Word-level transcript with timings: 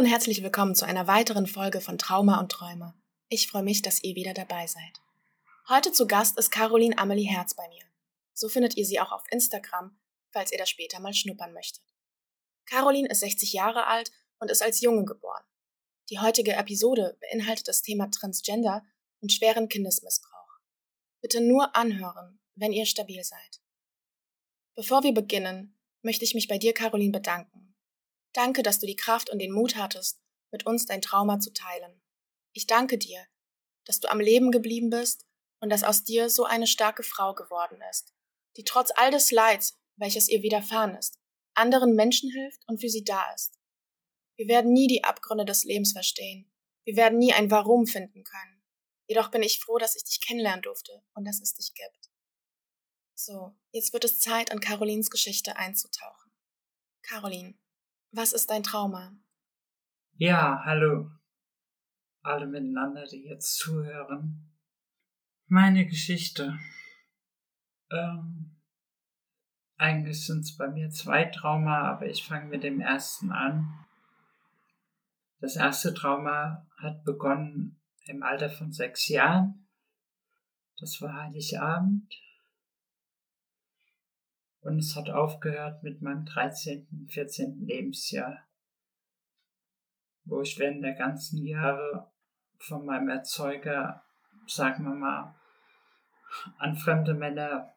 und 0.00 0.06
herzlich 0.06 0.42
willkommen 0.42 0.74
zu 0.74 0.86
einer 0.86 1.06
weiteren 1.08 1.46
Folge 1.46 1.82
von 1.82 1.98
Trauma 1.98 2.40
und 2.40 2.50
Träume. 2.50 2.94
Ich 3.28 3.48
freue 3.48 3.62
mich, 3.62 3.82
dass 3.82 4.02
ihr 4.02 4.14
wieder 4.14 4.32
dabei 4.32 4.66
seid. 4.66 4.98
Heute 5.68 5.92
zu 5.92 6.06
Gast 6.06 6.38
ist 6.38 6.50
Caroline 6.50 6.96
Amelie 6.96 7.28
Herz 7.28 7.52
bei 7.52 7.68
mir. 7.68 7.84
So 8.32 8.48
findet 8.48 8.78
ihr 8.78 8.86
sie 8.86 8.98
auch 8.98 9.12
auf 9.12 9.22
Instagram, 9.30 9.94
falls 10.30 10.52
ihr 10.52 10.58
das 10.58 10.70
später 10.70 11.00
mal 11.00 11.12
schnuppern 11.12 11.52
möchtet. 11.52 11.84
Caroline 12.64 13.10
ist 13.10 13.20
60 13.20 13.52
Jahre 13.52 13.88
alt 13.88 14.10
und 14.38 14.50
ist 14.50 14.62
als 14.62 14.80
Junge 14.80 15.04
geboren. 15.04 15.44
Die 16.08 16.18
heutige 16.18 16.54
Episode 16.54 17.18
beinhaltet 17.20 17.68
das 17.68 17.82
Thema 17.82 18.10
Transgender 18.10 18.82
und 19.20 19.34
schweren 19.34 19.68
Kindesmissbrauch. 19.68 20.60
Bitte 21.20 21.42
nur 21.42 21.76
anhören, 21.76 22.40
wenn 22.54 22.72
ihr 22.72 22.86
stabil 22.86 23.22
seid. 23.22 23.60
Bevor 24.74 25.02
wir 25.02 25.12
beginnen, 25.12 25.78
möchte 26.00 26.24
ich 26.24 26.32
mich 26.32 26.48
bei 26.48 26.56
dir, 26.56 26.72
Caroline, 26.72 27.12
bedanken. 27.12 27.69
Danke, 28.32 28.62
dass 28.62 28.78
du 28.78 28.86
die 28.86 28.96
Kraft 28.96 29.30
und 29.30 29.38
den 29.38 29.52
Mut 29.52 29.76
hattest, 29.76 30.20
mit 30.52 30.66
uns 30.66 30.86
dein 30.86 31.02
Trauma 31.02 31.40
zu 31.40 31.52
teilen. 31.52 32.00
Ich 32.52 32.66
danke 32.66 32.98
dir, 32.98 33.24
dass 33.84 34.00
du 34.00 34.08
am 34.08 34.20
Leben 34.20 34.50
geblieben 34.50 34.90
bist 34.90 35.26
und 35.60 35.70
dass 35.70 35.84
aus 35.84 36.04
dir 36.04 36.30
so 36.30 36.44
eine 36.44 36.66
starke 36.66 37.02
Frau 37.02 37.34
geworden 37.34 37.80
ist, 37.90 38.12
die 38.56 38.64
trotz 38.64 38.90
all 38.94 39.10
des 39.10 39.30
Leids, 39.30 39.78
welches 39.96 40.28
ihr 40.28 40.42
widerfahren 40.42 40.94
ist, 40.96 41.18
anderen 41.54 41.94
Menschen 41.94 42.30
hilft 42.30 42.66
und 42.68 42.80
für 42.80 42.88
sie 42.88 43.04
da 43.04 43.32
ist. 43.34 43.58
Wir 44.36 44.48
werden 44.48 44.72
nie 44.72 44.86
die 44.86 45.04
Abgründe 45.04 45.44
des 45.44 45.64
Lebens 45.64 45.92
verstehen. 45.92 46.50
Wir 46.84 46.96
werden 46.96 47.18
nie 47.18 47.32
ein 47.32 47.50
Warum 47.50 47.86
finden 47.86 48.24
können. 48.24 48.62
Jedoch 49.06 49.30
bin 49.30 49.42
ich 49.42 49.60
froh, 49.60 49.76
dass 49.76 49.96
ich 49.96 50.04
dich 50.04 50.20
kennenlernen 50.20 50.62
durfte 50.62 51.02
und 51.14 51.26
dass 51.26 51.40
es 51.40 51.52
dich 51.54 51.74
gibt. 51.74 52.10
So, 53.14 53.54
jetzt 53.72 53.92
wird 53.92 54.04
es 54.04 54.20
Zeit, 54.20 54.50
an 54.50 54.60
Carolins 54.60 55.10
Geschichte 55.10 55.56
einzutauchen. 55.56 56.32
Caroline, 57.02 57.58
was 58.12 58.32
ist 58.32 58.50
dein 58.50 58.62
Trauma? 58.62 59.12
Ja, 60.14 60.62
hallo. 60.64 61.10
Alle 62.22 62.46
miteinander, 62.46 63.06
die 63.06 63.24
jetzt 63.24 63.56
zuhören. 63.56 64.52
Meine 65.46 65.86
Geschichte. 65.86 66.58
Ähm, 67.90 68.56
eigentlich 69.76 70.26
sind 70.26 70.40
es 70.40 70.56
bei 70.56 70.68
mir 70.68 70.90
zwei 70.90 71.24
Trauma, 71.24 71.90
aber 71.90 72.06
ich 72.06 72.22
fange 72.22 72.46
mit 72.46 72.62
dem 72.62 72.80
ersten 72.80 73.32
an. 73.32 73.86
Das 75.40 75.56
erste 75.56 75.94
Trauma 75.94 76.66
hat 76.76 77.02
begonnen 77.04 77.80
im 78.04 78.22
Alter 78.22 78.50
von 78.50 78.72
sechs 78.72 79.08
Jahren. 79.08 79.66
Das 80.78 81.00
war 81.00 81.14
Heiligabend. 81.14 82.14
Und 84.62 84.78
es 84.78 84.94
hat 84.94 85.08
aufgehört 85.08 85.82
mit 85.82 86.02
meinem 86.02 86.26
13., 86.26 87.08
14. 87.10 87.66
Lebensjahr, 87.66 88.46
wo 90.24 90.42
ich 90.42 90.58
während 90.58 90.84
der 90.84 90.94
ganzen 90.94 91.44
Jahre 91.44 92.10
von 92.58 92.84
meinem 92.84 93.08
Erzeuger, 93.08 94.04
sagen 94.46 94.84
wir 94.84 94.94
mal, 94.94 95.34
an 96.58 96.76
fremde 96.76 97.14
Männer 97.14 97.74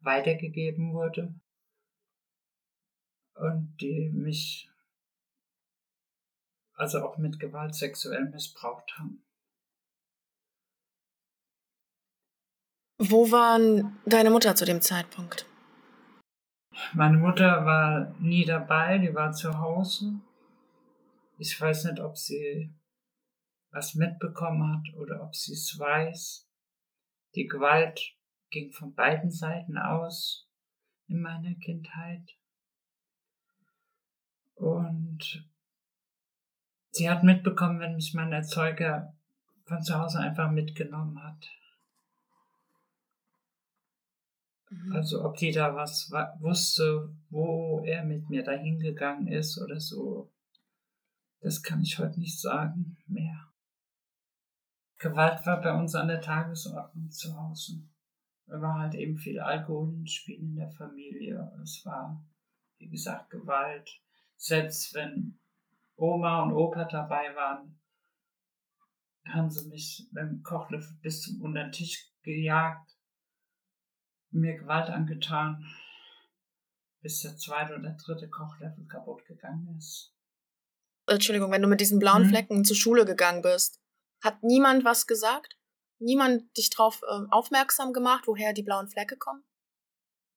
weitergegeben 0.00 0.94
wurde 0.94 1.34
und 3.34 3.76
die 3.80 4.10
mich 4.10 4.70
also 6.74 7.04
auch 7.04 7.18
mit 7.18 7.38
Gewalt 7.38 7.74
sexuell 7.74 8.24
missbraucht 8.30 8.98
haben. 8.98 9.22
Wo 12.96 13.30
waren 13.30 13.98
deine 14.06 14.30
Mutter 14.30 14.54
zu 14.54 14.64
dem 14.64 14.80
Zeitpunkt? 14.80 15.49
Meine 16.92 17.18
Mutter 17.18 17.64
war 17.64 18.14
nie 18.18 18.44
dabei, 18.44 18.98
die 18.98 19.14
war 19.14 19.32
zu 19.32 19.58
Hause. 19.58 20.20
Ich 21.38 21.60
weiß 21.60 21.84
nicht, 21.84 22.00
ob 22.00 22.16
sie 22.16 22.72
was 23.70 23.94
mitbekommen 23.94 24.76
hat 24.76 24.94
oder 24.94 25.22
ob 25.22 25.34
sie 25.34 25.52
es 25.52 25.78
weiß. 25.78 26.48
Die 27.34 27.46
Gewalt 27.46 28.14
ging 28.50 28.72
von 28.72 28.94
beiden 28.94 29.30
Seiten 29.30 29.78
aus 29.78 30.48
in 31.06 31.20
meiner 31.20 31.54
Kindheit. 31.54 32.36
Und 34.56 35.48
sie 36.90 37.08
hat 37.08 37.22
mitbekommen, 37.22 37.80
wenn 37.80 37.94
mich 37.94 38.14
mein 38.14 38.32
Erzeuger 38.32 39.14
von 39.64 39.82
zu 39.82 39.98
Hause 39.98 40.18
einfach 40.18 40.50
mitgenommen 40.50 41.22
hat. 41.22 41.46
Mhm. 41.46 41.60
Also 44.92 45.24
ob 45.24 45.36
die 45.36 45.50
da 45.50 45.74
was 45.74 46.10
wusste, 46.38 47.12
wo 47.28 47.82
er 47.84 48.04
mit 48.04 48.28
mir 48.30 48.44
dahin 48.44 48.78
gegangen 48.78 49.26
ist 49.26 49.60
oder 49.60 49.80
so, 49.80 50.32
das 51.40 51.62
kann 51.62 51.80
ich 51.82 51.98
heute 51.98 52.20
nicht 52.20 52.38
sagen 52.38 52.96
mehr. 53.06 53.50
Gewalt 54.98 55.44
war 55.46 55.60
bei 55.60 55.72
uns 55.72 55.94
an 55.94 56.08
der 56.08 56.20
Tagesordnung 56.20 57.10
zu 57.10 57.34
Hause. 57.34 57.82
Da 58.46 58.60
war 58.60 58.80
halt 58.80 58.94
eben 58.94 59.16
viel 59.16 59.40
Alkohol 59.40 59.94
ins 59.94 60.12
Spiel 60.12 60.38
in 60.38 60.56
der 60.56 60.70
Familie. 60.70 61.50
Es 61.62 61.84
war, 61.84 62.22
wie 62.78 62.88
gesagt, 62.88 63.30
Gewalt. 63.30 63.90
Selbst 64.36 64.94
wenn 64.94 65.38
Oma 65.96 66.42
und 66.42 66.52
Opa 66.52 66.84
dabei 66.84 67.34
waren, 67.34 67.80
haben 69.26 69.50
sie 69.50 69.68
mich 69.68 70.08
mit 70.12 70.22
dem 70.22 70.42
Kochlöffel 70.42 70.96
bis 71.00 71.22
zum 71.22 71.40
unter 71.40 71.62
den 71.62 71.72
Tisch 71.72 72.10
gejagt, 72.22 72.89
mir 74.30 74.58
Gewalt 74.58 74.90
angetan, 74.90 75.64
bis 77.02 77.22
der 77.22 77.36
zweite 77.36 77.76
oder 77.76 77.90
dritte 77.90 78.28
Kochlöffel 78.28 78.86
kaputt 78.86 79.24
gegangen 79.26 79.76
ist. 79.78 80.14
Entschuldigung, 81.06 81.50
wenn 81.50 81.62
du 81.62 81.68
mit 81.68 81.80
diesen 81.80 81.98
blauen 81.98 82.24
hm? 82.24 82.28
Flecken 82.28 82.64
zur 82.64 82.76
Schule 82.76 83.04
gegangen 83.04 83.42
bist, 83.42 83.80
hat 84.22 84.42
niemand 84.42 84.84
was 84.84 85.06
gesagt? 85.06 85.56
Niemand 85.98 86.56
dich 86.56 86.70
darauf 86.70 87.02
äh, 87.02 87.26
aufmerksam 87.30 87.92
gemacht, 87.92 88.26
woher 88.26 88.52
die 88.52 88.62
blauen 88.62 88.88
Flecke 88.88 89.16
kommen? 89.16 89.42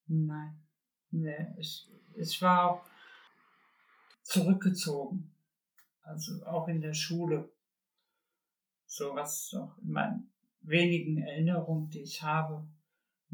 Nein. 0.06 0.62
Nee, 1.10 1.54
ich, 1.58 1.88
ich 2.14 2.42
war 2.42 2.70
auch 2.70 2.84
zurückgezogen. 4.22 5.32
Also 6.02 6.44
auch 6.44 6.68
in 6.68 6.80
der 6.80 6.92
Schule. 6.92 7.50
So 8.86 9.14
was 9.14 9.52
noch 9.52 9.78
in 9.78 9.90
meinen 9.90 10.32
wenigen 10.60 11.22
Erinnerungen, 11.22 11.88
die 11.90 12.02
ich 12.02 12.22
habe, 12.22 12.66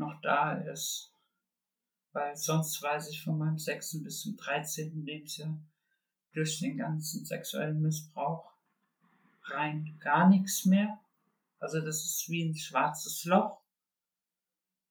noch 0.00 0.21
da 0.22 0.55
ist. 0.55 1.15
Weil 2.12 2.34
sonst 2.34 2.83
weiß 2.83 3.11
ich 3.11 3.22
von 3.22 3.38
meinem 3.38 3.59
6. 3.59 4.03
bis 4.03 4.22
zum 4.22 4.37
13. 4.37 5.05
Lebensjahr 5.05 5.56
durch 6.33 6.59
den 6.59 6.77
ganzen 6.77 7.25
sexuellen 7.25 7.81
Missbrauch 7.81 8.53
rein 9.44 9.97
gar 10.00 10.28
nichts 10.28 10.65
mehr. 10.65 10.99
Also 11.60 11.81
das 11.81 12.05
ist 12.05 12.28
wie 12.28 12.44
ein 12.44 12.56
schwarzes 12.56 13.25
Loch 13.25 13.60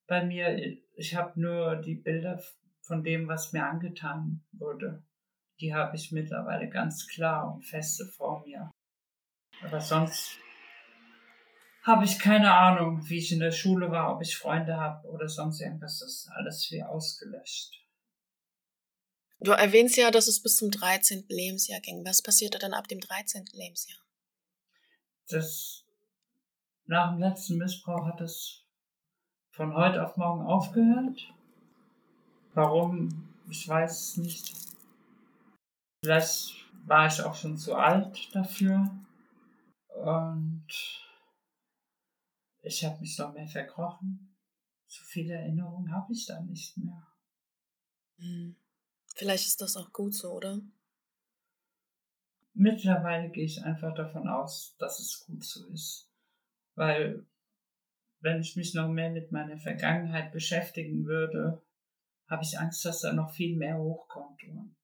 bei 0.06 0.24
mir. 0.24 0.78
Ich 0.94 1.14
habe 1.14 1.38
nur 1.38 1.76
die 1.76 1.94
Bilder 1.94 2.42
von 2.80 3.02
dem, 3.02 3.28
was 3.28 3.52
mir 3.52 3.66
angetan 3.66 4.42
wurde. 4.52 5.02
Die 5.60 5.74
habe 5.74 5.96
ich 5.96 6.12
mittlerweile 6.12 6.68
ganz 6.70 7.06
klar 7.06 7.52
und 7.54 7.64
feste 7.64 8.06
vor 8.06 8.44
mir. 8.46 8.70
Aber 9.62 9.80
sonst 9.80 10.38
habe 11.82 12.04
ich 12.04 12.18
keine 12.18 12.52
Ahnung, 12.54 13.08
wie 13.08 13.18
ich 13.18 13.32
in 13.32 13.40
der 13.40 13.52
Schule 13.52 13.90
war, 13.90 14.14
ob 14.14 14.22
ich 14.22 14.36
Freunde 14.36 14.76
habe 14.76 15.08
oder 15.08 15.28
sonst 15.28 15.60
irgendwas. 15.60 15.98
Das 16.00 16.08
ist 16.08 16.30
alles 16.32 16.68
wie 16.70 16.82
ausgelöscht. 16.82 17.74
Du 19.40 19.52
erwähnst 19.52 19.96
ja, 19.96 20.10
dass 20.10 20.28
es 20.28 20.42
bis 20.42 20.56
zum 20.56 20.70
13. 20.70 21.24
Lebensjahr 21.28 21.80
ging. 21.80 22.04
Was 22.04 22.20
passierte 22.20 22.58
dann 22.58 22.74
ab 22.74 22.88
dem 22.88 23.00
13. 23.00 23.46
Lebensjahr? 23.52 23.98
das 25.32 25.84
nach 26.86 27.10
dem 27.10 27.20
letzten 27.20 27.58
Missbrauch 27.58 28.06
hat 28.06 28.20
es 28.20 28.64
von 29.52 29.74
heute 29.74 30.04
auf 30.04 30.16
morgen 30.16 30.42
aufgehört. 30.42 31.32
Warum? 32.54 33.28
Ich 33.48 33.66
weiß 33.68 34.00
es 34.00 34.16
nicht. 34.16 34.52
Vielleicht 36.02 36.54
war 36.86 37.06
ich 37.06 37.22
auch 37.22 37.34
schon 37.34 37.56
zu 37.56 37.74
alt 37.74 38.34
dafür. 38.34 38.90
Und 39.88 40.66
ich 42.62 42.84
habe 42.84 43.00
mich 43.00 43.18
noch 43.18 43.32
mehr 43.32 43.48
verkrochen. 43.48 44.36
So 44.86 45.04
viele 45.04 45.34
Erinnerungen 45.34 45.92
habe 45.92 46.12
ich 46.12 46.26
da 46.26 46.40
nicht 46.40 46.76
mehr. 46.76 47.06
Hm. 48.18 48.56
Vielleicht 49.14 49.46
ist 49.46 49.60
das 49.60 49.76
auch 49.76 49.92
gut 49.92 50.14
so, 50.14 50.32
oder? 50.32 50.60
mittlerweile 52.60 53.30
gehe 53.30 53.44
ich 53.44 53.64
einfach 53.64 53.94
davon 53.94 54.28
aus, 54.28 54.76
dass 54.78 55.00
es 55.00 55.24
gut 55.26 55.44
so 55.44 55.66
ist. 55.68 56.10
Weil 56.74 57.26
wenn 58.20 58.40
ich 58.40 58.56
mich 58.56 58.74
noch 58.74 58.88
mehr 58.88 59.10
mit 59.10 59.32
meiner 59.32 59.58
Vergangenheit 59.58 60.30
beschäftigen 60.32 61.06
würde, 61.06 61.62
habe 62.28 62.42
ich 62.42 62.58
Angst, 62.58 62.84
dass 62.84 63.00
da 63.00 63.12
noch 63.12 63.30
viel 63.32 63.56
mehr 63.56 63.78
hochkommt. 63.78 64.42
Und 64.44 64.76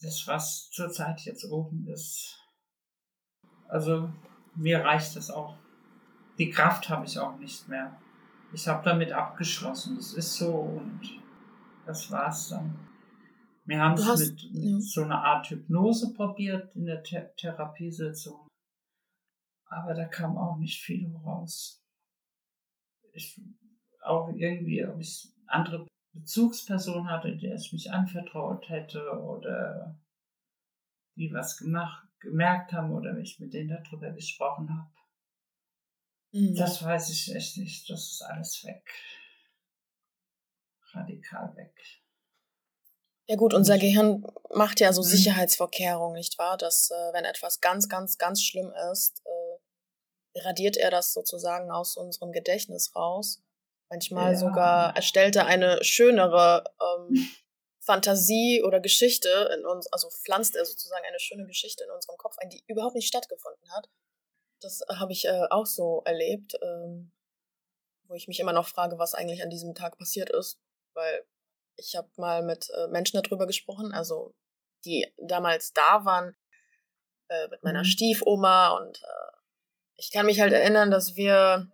das, 0.00 0.26
was 0.26 0.70
zurzeit 0.70 1.20
jetzt 1.22 1.44
oben 1.44 1.88
ist, 1.88 2.40
also 3.68 4.10
mir 4.54 4.80
reicht 4.84 5.16
das 5.16 5.30
auch. 5.30 5.58
Die 6.38 6.50
Kraft 6.50 6.88
habe 6.88 7.06
ich 7.06 7.18
auch 7.18 7.38
nicht 7.38 7.68
mehr. 7.68 7.98
Ich 8.52 8.66
habe 8.68 8.84
damit 8.84 9.12
abgeschlossen. 9.12 9.96
Es 9.96 10.14
ist 10.14 10.34
so 10.34 10.52
und 10.52 11.00
das 11.86 12.10
war's 12.10 12.48
dann. 12.48 12.78
Wir 13.66 13.80
haben 13.80 13.94
es 13.94 14.30
mit 14.30 14.42
ja. 14.52 14.78
so 14.80 15.02
einer 15.02 15.24
Art 15.24 15.48
Hypnose 15.48 16.12
probiert 16.12 16.74
in 16.76 16.84
der 16.84 17.02
Th 17.02 17.36
Therapiesitzung. 17.36 18.46
Aber 19.66 19.94
da 19.94 20.04
kam 20.04 20.36
auch 20.36 20.56
nicht 20.58 20.82
viel 20.82 21.14
raus. 21.24 21.82
Ich, 23.12 23.40
auch 24.02 24.28
irgendwie, 24.28 24.84
ob 24.84 25.00
ich 25.00 25.32
andere 25.46 25.86
Bezugsperson 26.12 27.08
hatte, 27.08 27.36
der 27.36 27.54
es 27.54 27.72
mich 27.72 27.90
anvertraut 27.90 28.68
hätte 28.68 29.18
oder 29.18 29.98
die 31.16 31.32
was 31.32 31.56
gemacht, 31.56 32.06
gemerkt 32.20 32.72
haben 32.72 32.92
oder 32.92 33.16
ich 33.18 33.40
mit 33.40 33.54
denen 33.54 33.68
darüber 33.68 34.10
gesprochen 34.12 34.68
habe. 34.68 34.90
Mhm. 36.34 36.56
Das 36.56 36.82
weiß 36.82 37.10
ich 37.10 37.32
echt 37.34 37.56
nicht. 37.58 37.88
Das 37.88 38.00
ist 38.10 38.22
alles 38.22 38.64
weg. 38.64 38.84
Radikal 40.92 41.56
weg. 41.56 41.74
Ja 43.26 43.36
gut, 43.36 43.54
unser 43.54 43.78
Gehirn 43.78 44.26
macht 44.52 44.80
ja 44.80 44.92
so 44.92 45.00
mhm. 45.00 45.06
Sicherheitsvorkehrungen, 45.06 46.16
nicht 46.16 46.36
wahr? 46.38 46.58
Dass 46.58 46.90
äh, 46.90 47.12
wenn 47.12 47.24
etwas 47.24 47.60
ganz, 47.60 47.88
ganz, 47.88 48.18
ganz 48.18 48.42
schlimm 48.42 48.72
ist, 48.92 49.22
äh, 49.24 50.40
radiert 50.40 50.76
er 50.76 50.90
das 50.90 51.12
sozusagen 51.12 51.70
aus 51.70 51.96
unserem 51.96 52.32
Gedächtnis 52.32 52.94
raus. 52.96 53.40
Manchmal 53.88 54.32
ja. 54.32 54.38
sogar 54.38 54.96
erstellt 54.96 55.36
er 55.36 55.46
eine 55.46 55.84
schönere 55.84 56.64
ähm, 56.80 57.28
Fantasie 57.80 58.60
oder 58.62 58.80
Geschichte 58.80 59.50
in 59.56 59.64
uns, 59.64 59.86
also 59.92 60.10
pflanzt 60.10 60.56
er 60.56 60.64
sozusagen 60.64 61.04
eine 61.06 61.20
schöne 61.20 61.46
Geschichte 61.46 61.84
in 61.84 61.90
unserem 61.90 62.16
Kopf 62.16 62.36
ein, 62.38 62.50
die 62.50 62.64
überhaupt 62.66 62.96
nicht 62.96 63.06
stattgefunden 63.06 63.70
hat. 63.72 63.88
Das 64.64 64.80
habe 64.98 65.12
ich 65.12 65.26
äh, 65.26 65.46
auch 65.50 65.66
so 65.66 66.00
erlebt, 66.06 66.54
ähm, 66.62 67.12
wo 68.08 68.14
ich 68.14 68.28
mich 68.28 68.40
immer 68.40 68.54
noch 68.54 68.66
frage, 68.66 68.98
was 68.98 69.14
eigentlich 69.14 69.42
an 69.42 69.50
diesem 69.50 69.74
Tag 69.74 69.98
passiert 69.98 70.30
ist, 70.30 70.58
weil 70.94 71.26
ich 71.76 71.94
habe 71.96 72.08
mal 72.16 72.42
mit 72.42 72.70
äh, 72.70 72.86
Menschen 72.88 73.20
darüber 73.22 73.46
gesprochen, 73.46 73.92
also 73.92 74.34
die 74.86 75.06
damals 75.18 75.74
da 75.74 76.06
waren, 76.06 76.34
äh, 77.28 77.48
mit 77.48 77.62
meiner 77.62 77.80
mhm. 77.80 77.84
Stiefoma 77.84 78.70
und 78.78 79.02
äh, 79.02 79.36
ich 79.96 80.10
kann 80.10 80.24
mich 80.24 80.40
halt 80.40 80.54
erinnern, 80.54 80.90
dass 80.90 81.14
wir, 81.14 81.70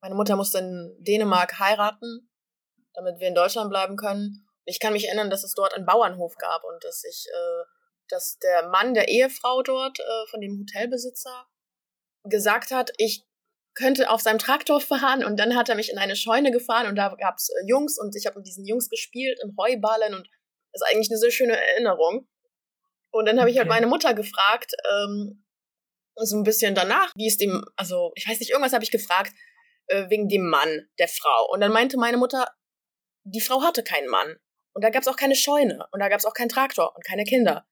meine 0.00 0.14
Mutter 0.14 0.36
musste 0.36 0.58
in 0.58 0.96
Dänemark 1.00 1.58
heiraten, 1.58 2.30
damit 2.94 3.20
wir 3.20 3.28
in 3.28 3.34
Deutschland 3.34 3.68
bleiben 3.68 3.96
können. 3.96 4.48
Ich 4.64 4.80
kann 4.80 4.94
mich 4.94 5.08
erinnern, 5.08 5.28
dass 5.28 5.44
es 5.44 5.52
dort 5.52 5.74
einen 5.74 5.84
Bauernhof 5.84 6.36
gab 6.36 6.64
und 6.64 6.82
dass 6.84 7.04
ich, 7.04 7.26
äh, 7.30 7.64
dass 8.08 8.38
der 8.38 8.68
Mann 8.68 8.94
der 8.94 9.08
Ehefrau 9.08 9.62
dort 9.62 10.00
äh, 10.00 10.26
von 10.30 10.40
dem 10.40 10.58
Hotelbesitzer 10.58 11.46
gesagt 12.24 12.70
hat, 12.70 12.90
ich 12.98 13.24
könnte 13.74 14.10
auf 14.10 14.20
seinem 14.20 14.38
Traktor 14.38 14.80
fahren 14.80 15.24
und 15.24 15.38
dann 15.38 15.56
hat 15.56 15.68
er 15.68 15.74
mich 15.74 15.90
in 15.90 15.98
eine 15.98 16.16
Scheune 16.16 16.50
gefahren 16.50 16.86
und 16.86 16.96
da 16.96 17.14
gab's 17.18 17.48
äh, 17.48 17.66
Jungs 17.66 17.98
und 17.98 18.14
ich 18.16 18.26
habe 18.26 18.38
mit 18.38 18.46
diesen 18.46 18.64
Jungs 18.64 18.88
gespielt 18.88 19.38
im 19.42 19.56
Heuballen 19.58 20.14
und 20.14 20.28
das 20.72 20.82
ist 20.82 20.92
eigentlich 20.92 21.10
eine 21.10 21.18
sehr 21.18 21.30
schöne 21.30 21.56
Erinnerung. 21.56 22.28
Und 23.10 23.26
dann 23.26 23.38
habe 23.38 23.50
ich 23.50 23.58
halt 23.58 23.68
meine 23.68 23.86
Mutter 23.86 24.12
gefragt, 24.14 24.72
ähm, 24.92 25.44
so 26.16 26.36
ein 26.36 26.42
bisschen 26.44 26.74
danach, 26.74 27.12
wie 27.16 27.28
es 27.28 27.36
dem, 27.36 27.64
also 27.76 28.12
ich 28.16 28.28
weiß 28.28 28.40
nicht, 28.40 28.50
irgendwas 28.50 28.72
habe 28.72 28.84
ich 28.84 28.90
gefragt 28.90 29.32
äh, 29.86 30.08
wegen 30.10 30.28
dem 30.28 30.48
Mann 30.48 30.88
der 30.98 31.08
Frau. 31.08 31.48
Und 31.52 31.60
dann 31.60 31.72
meinte 31.72 31.96
meine 31.96 32.16
Mutter, 32.16 32.48
die 33.24 33.40
Frau 33.40 33.62
hatte 33.62 33.82
keinen 33.82 34.08
Mann. 34.08 34.36
Und 34.72 34.82
da 34.82 34.90
gab's 34.90 35.06
auch 35.06 35.16
keine 35.16 35.36
Scheune 35.36 35.86
und 35.92 36.00
da 36.00 36.08
gab's 36.08 36.26
auch 36.26 36.34
keinen 36.34 36.48
Traktor 36.48 36.94
und 36.96 37.04
keine 37.04 37.24
Kinder. 37.24 37.64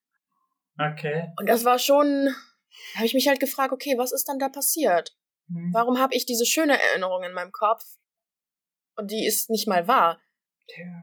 Okay. 0.78 1.32
Und 1.36 1.48
das 1.48 1.64
war 1.64 1.78
schon, 1.78 2.32
habe 2.94 3.06
ich 3.06 3.14
mich 3.14 3.28
halt 3.28 3.40
gefragt, 3.40 3.72
okay, 3.72 3.96
was 3.96 4.12
ist 4.12 4.28
dann 4.28 4.38
da 4.38 4.48
passiert? 4.48 5.16
Mhm. 5.48 5.72
Warum 5.72 5.98
habe 5.98 6.14
ich 6.14 6.26
diese 6.26 6.46
schöne 6.46 6.80
Erinnerung 6.80 7.22
in 7.24 7.32
meinem 7.32 7.52
Kopf? 7.52 7.84
Und 8.96 9.10
die 9.10 9.26
ist 9.26 9.50
nicht 9.50 9.66
mal 9.66 9.88
wahr. 9.88 10.20
Ja. 10.76 11.02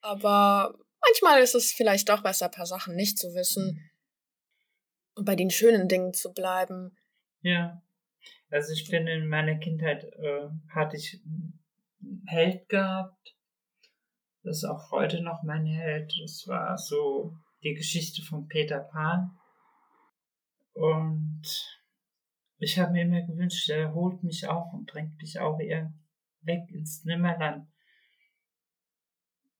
Aber 0.00 0.74
manchmal 1.00 1.42
ist 1.42 1.54
es 1.54 1.72
vielleicht 1.72 2.08
doch 2.08 2.22
besser, 2.22 2.46
ein 2.46 2.50
paar 2.50 2.66
Sachen 2.66 2.96
nicht 2.96 3.18
zu 3.18 3.34
wissen 3.34 3.74
mhm. 3.74 3.90
und 5.14 5.24
bei 5.24 5.36
den 5.36 5.50
schönen 5.50 5.88
Dingen 5.88 6.12
zu 6.12 6.32
bleiben. 6.32 6.96
Ja. 7.40 7.82
Also 8.50 8.72
ich 8.72 8.88
finde, 8.88 9.12
in 9.12 9.28
meiner 9.28 9.58
Kindheit 9.58 10.04
äh, 10.04 10.48
hatte 10.74 10.96
ich 10.96 11.22
einen 11.24 11.58
Held 12.26 12.68
gehabt. 12.68 13.34
Das 14.42 14.58
ist 14.58 14.64
auch 14.64 14.90
heute 14.90 15.22
noch 15.22 15.42
mein 15.44 15.64
Held. 15.66 16.12
Das 16.22 16.46
war 16.46 16.76
so 16.76 17.36
die 17.62 17.74
Geschichte 17.74 18.22
von 18.22 18.48
Peter 18.48 18.80
Pan. 18.80 19.38
Und 20.74 21.42
ich 22.58 22.78
habe 22.78 22.92
mir 22.92 23.02
immer 23.02 23.22
gewünscht, 23.22 23.68
er 23.68 23.94
holt 23.94 24.22
mich 24.22 24.46
auch 24.46 24.72
und 24.72 24.92
drängt 24.92 25.16
mich 25.18 25.38
auch 25.40 25.58
eher 25.60 25.92
weg 26.42 26.68
ins 26.70 27.04
Nimmerland, 27.04 27.68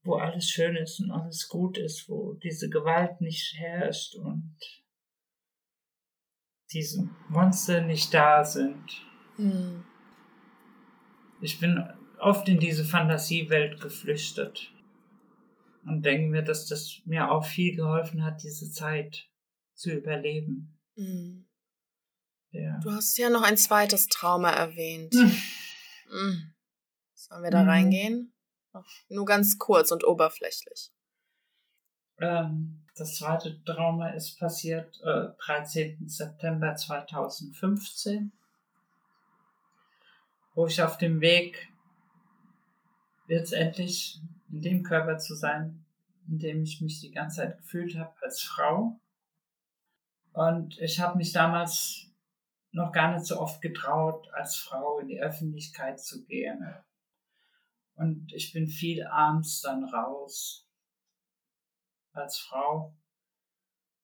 wo 0.03 0.15
alles 0.17 0.49
schön 0.49 0.77
ist 0.77 1.01
und 1.01 1.11
alles 1.11 1.49
gut 1.49 1.79
ist, 1.79 2.09
wo 2.09 2.35
diese 2.35 2.69
Gewalt 2.69 3.21
nicht 3.21 3.55
herrscht 3.59 4.15
und 4.17 4.57
diese 6.73 7.09
Monster 7.29 7.83
nicht 7.83 8.13
da 8.15 8.45
sind. 8.45 8.85
Mhm. 9.37 9.85
Ich 11.41 11.61
bin 11.61 11.85
oft 12.19 12.49
in 12.49 12.61
diese 12.61 12.85
Fantasiewelt 12.85 13.81
geflüchtet 13.81 14.73
und 15.85 16.05
denke 16.05 16.29
mir, 16.29 16.43
dass 16.43 16.67
das 16.67 17.03
mir 17.05 17.31
auch 17.31 17.45
viel 17.45 17.75
geholfen 17.75 18.25
hat, 18.25 18.43
diese 18.43 18.71
Zeit 18.71 19.29
zu 19.75 19.91
überleben. 19.91 20.79
Mhm. 20.97 21.47
Ja. 22.51 22.79
Du 22.83 22.93
hast 22.93 23.17
ja 23.17 23.31
noch 23.31 23.43
ein 23.43 23.57
zweites 23.57 24.09
Trauma 24.09 24.51
erwähnt. 24.51 25.15
Hm. 26.11 26.53
Sollen 27.15 27.43
wir 27.43 27.51
da 27.51 27.63
mhm. 27.63 27.69
reingehen? 27.71 28.35
Nur 29.09 29.25
ganz 29.25 29.59
kurz 29.59 29.91
und 29.91 30.05
oberflächlich. 30.05 30.93
Ähm, 32.21 32.85
das 32.95 33.17
zweite 33.17 33.63
Trauma 33.65 34.11
ist 34.11 34.39
passiert 34.39 35.01
äh, 35.03 35.29
13. 35.45 36.09
September 36.09 36.75
2015, 36.75 38.33
wo 40.55 40.67
ich 40.67 40.83
auf 40.83 40.99
dem 40.99 41.23
Weg 41.23 41.69
jetzt 43.29 43.55
endlich 43.55 44.21
in 44.51 44.61
dem 44.61 44.83
Körper 44.83 45.17
zu 45.17 45.35
sein, 45.35 45.85
in 46.29 46.39
dem 46.39 46.63
ich 46.63 46.81
mich 46.83 47.01
die 47.01 47.11
ganze 47.11 47.39
Zeit 47.39 47.57
gefühlt 47.57 47.97
habe 47.97 48.15
als 48.21 48.43
Frau. 48.43 49.01
Und 50.33 50.79
ich 50.79 51.01
habe 51.01 51.19
mich 51.19 51.33
damals 51.33 52.11
noch 52.71 52.93
gar 52.93 53.13
nicht 53.13 53.27
so 53.27 53.39
oft 53.39 53.61
getraut, 53.61 54.29
als 54.33 54.57
Frau 54.57 54.99
in 54.99 55.09
die 55.09 55.21
Öffentlichkeit 55.21 56.01
zu 56.01 56.25
gehen. 56.25 56.75
Und 57.95 58.33
ich 58.33 58.53
bin 58.53 58.67
viel 58.67 59.07
abends 59.07 59.61
dann 59.61 59.85
raus 59.85 60.67
als 62.13 62.39
Frau. 62.39 62.95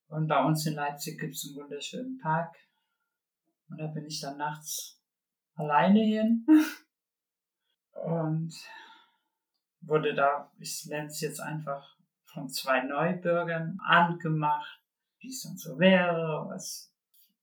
Und 0.08 0.28
bei 0.28 0.42
uns 0.44 0.66
in 0.66 0.74
Leipzig 0.74 1.18
gibt 1.18 1.34
es 1.34 1.46
einen 1.46 1.56
wunderschönen 1.56 2.18
Park. 2.18 2.54
Und 3.68 3.78
da 3.78 3.86
bin 3.86 4.06
ich 4.06 4.20
dann 4.20 4.36
nachts 4.38 5.02
alleine 5.54 6.00
hin. 6.00 6.46
Und 7.92 8.54
wurde 9.80 10.14
da, 10.14 10.52
ich 10.58 10.86
nenne 10.86 11.08
es 11.08 11.20
jetzt 11.20 11.40
einfach, 11.40 11.96
von 12.26 12.48
zwei 12.48 12.82
Neubürgern 12.82 13.78
angemacht, 13.84 14.77
wie 15.28 15.32
es 15.32 15.42
dann 15.42 15.58
so 15.58 15.78
wäre, 15.78 16.46
was 16.48 16.90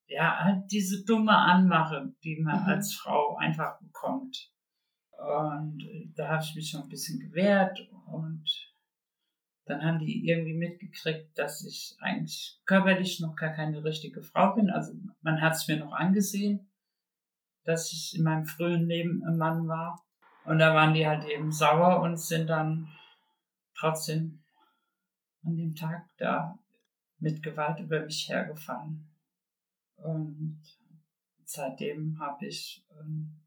ja, 0.08 0.40
halt 0.40 0.72
diese 0.72 1.06
dumme 1.06 1.38
Anmache, 1.38 2.14
die 2.24 2.42
man 2.42 2.64
mhm. 2.64 2.70
als 2.70 2.96
Frau 2.96 3.38
einfach 3.38 3.80
bekommt. 3.80 4.52
Und 5.18 5.84
äh, 5.84 6.12
da 6.16 6.30
habe 6.30 6.44
ich 6.44 6.56
mich 6.56 6.70
schon 6.70 6.82
ein 6.82 6.90
bisschen 6.90 7.20
gewehrt 7.20 7.80
und 8.08 8.44
dann 9.66 9.84
haben 9.84 10.00
die 10.00 10.28
irgendwie 10.28 10.54
mitgekriegt, 10.54 11.38
dass 11.38 11.64
ich 11.66 11.96
eigentlich 12.00 12.60
körperlich 12.66 13.20
noch 13.20 13.36
gar 13.36 13.52
keine 13.52 13.84
richtige 13.84 14.22
Frau 14.22 14.54
bin. 14.54 14.70
Also 14.70 14.94
man 15.22 15.42
hat 15.42 15.54
es 15.54 15.68
mir 15.68 15.78
noch 15.78 15.94
angesehen, 15.94 16.72
dass 17.64 17.92
ich 17.92 18.16
in 18.16 18.24
meinem 18.24 18.46
frühen 18.46 18.88
Leben 18.88 19.24
ein 19.26 19.38
Mann 19.38 19.68
war. 19.68 20.04
Und 20.44 20.60
da 20.60 20.76
waren 20.76 20.94
die 20.94 21.08
halt 21.08 21.26
eben 21.26 21.52
sauer 21.52 22.02
und 22.02 22.18
sind 22.18 22.48
dann 22.48 22.90
trotzdem 23.76 24.44
an 25.44 25.56
dem 25.56 25.74
Tag 25.74 26.08
da 26.18 26.60
mit 27.26 27.42
Gewalt 27.42 27.80
über 27.80 28.06
mich 28.06 28.30
hergefallen. 28.30 29.12
Und 29.96 30.62
seitdem 31.44 32.20
habe 32.20 32.46
ich 32.46 32.86
einen 32.92 33.44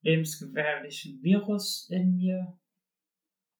lebensgefährlichen 0.00 1.22
Virus 1.22 1.90
in 1.90 2.16
mir. 2.16 2.58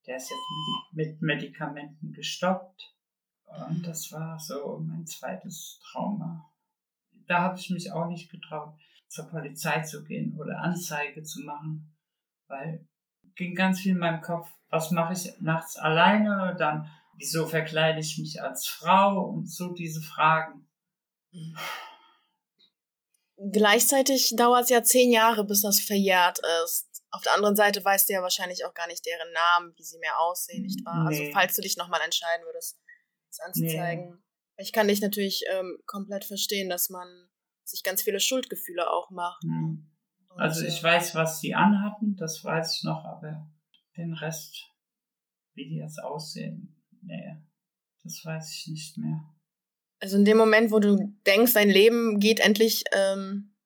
Der 0.07 0.17
ist 0.17 0.31
jetzt 0.31 0.93
mit 0.93 1.21
Medikamenten 1.21 2.15
gestoppt. 2.15 2.97
Und 3.69 3.87
das 3.87 4.11
war 4.11 4.39
so 4.39 4.79
mein 4.79 5.05
zweites 5.05 5.79
Trauma. 5.83 6.51
Da 7.27 7.43
habe 7.43 7.59
ich 7.59 7.69
mich 7.69 7.93
auch 7.93 8.09
nicht 8.09 8.31
getraut, 8.31 8.75
zur 9.07 9.29
Polizei 9.29 9.83
zu 9.83 10.03
gehen 10.03 10.35
oder 10.39 10.63
Anzeige 10.63 11.23
zu 11.23 11.43
machen, 11.43 11.95
weil 12.47 12.89
ging 13.35 13.55
ganz 13.55 13.81
viel 13.81 13.93
in 13.93 13.99
meinem 13.99 14.23
Kopf, 14.23 14.51
was 14.71 14.91
mache 14.91 15.13
ich 15.13 15.39
nachts 15.41 15.77
alleine, 15.77 16.57
dann 16.59 16.91
wieso 17.19 17.47
verkleide 17.47 18.01
ich 18.01 18.17
mich 18.19 18.41
als 18.41 18.67
Frau 18.67 19.21
und 19.25 19.51
so 19.51 19.73
diese 19.73 20.01
Fragen. 20.01 20.67
Gleichzeitig 23.53 24.35
dauert 24.37 24.65
es 24.65 24.71
ja 24.71 24.83
zehn 24.83 25.13
Jahre, 25.13 25.45
bis 25.45 25.63
das 25.63 25.81
verjährt 25.81 26.41
ist. 26.65 26.87
Auf 27.11 27.23
der 27.23 27.35
anderen 27.35 27.57
Seite 27.57 27.85
weißt 27.85 28.09
du 28.09 28.13
ja 28.13 28.23
wahrscheinlich 28.23 28.65
auch 28.65 28.75
gar 28.75 28.87
nicht 28.87 29.05
deren 29.07 29.33
Namen, 29.33 29.75
wie 29.77 29.83
sie 29.83 29.99
mehr 29.99 30.19
aussehen, 30.21 30.63
nicht 30.63 30.85
wahr? 30.85 31.07
Also 31.07 31.23
Nee. 31.23 31.33
falls 31.33 31.55
du 31.55 31.63
dich 31.63 31.77
nochmal 31.77 32.01
entscheiden 32.05 32.45
würdest, 32.45 32.81
das 33.29 33.41
anzuzeigen. 33.41 34.23
Ich 34.57 34.73
kann 34.73 34.89
dich 34.89 35.01
natürlich 35.01 35.45
ähm, 35.51 35.79
komplett 35.87 36.25
verstehen, 36.25 36.69
dass 36.69 36.91
man 36.91 37.29
sich 37.65 37.83
ganz 37.83 38.03
viele 38.03 38.19
Schuldgefühle 38.21 38.91
auch 38.91 39.11
macht. 39.11 39.43
Hm. 39.43 39.89
Und, 40.29 40.41
Also 40.41 40.65
äh, 40.65 40.69
ich 40.69 40.83
weiß, 40.83 41.15
was 41.15 41.41
die 41.41 41.55
anhatten, 41.55 42.17
das 42.17 42.43
weiß 42.45 42.77
ich 42.77 42.83
noch, 42.85 43.05
aber 43.05 43.49
den 43.97 44.15
Rest, 44.15 44.67
wie 45.55 45.69
die 45.69 45.77
jetzt 45.77 46.03
aussehen, 46.03 46.78
nee, 47.09 47.37
das 48.05 48.25
weiß 48.25 48.53
ich 48.53 48.67
nicht 48.69 48.97
mehr. 48.99 49.21
Also 50.01 50.17
in 50.17 50.25
dem 50.25 50.37
Moment, 50.37 50.71
wo 50.71 50.79
du 50.79 50.97
denkst, 51.27 51.55
dein 51.55 51.71
Leben 51.71 52.21
geht 52.21 52.39
endlich 52.41 52.85
ähm, 52.93 53.57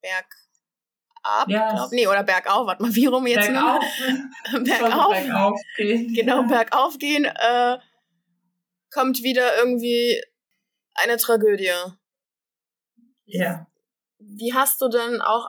bergab, 0.00 1.48
Ja, 1.48 1.72
glaub, 1.72 1.90
nee, 1.92 2.06
oder 2.06 2.22
bergauf, 2.22 2.66
warte 2.66 2.82
mal, 2.82 2.94
wie 2.94 3.06
rum 3.06 3.26
jetzt? 3.26 3.48
Bergauf, 3.48 3.84
bergauf, 4.52 5.08
bergauf 5.12 5.60
gehen. 5.76 6.14
genau, 6.14 6.42
ja. 6.42 6.46
bergauf 6.48 6.98
gehen, 6.98 7.24
äh, 7.24 7.78
kommt 8.92 9.22
wieder 9.24 9.56
irgendwie 9.56 10.22
eine 10.94 11.16
Tragödie. 11.16 11.72
Ja, 13.26 13.66
Wie 14.18 14.52
hast 14.54 14.80
du 14.80 14.88
denn 14.88 15.20
auch, 15.22 15.48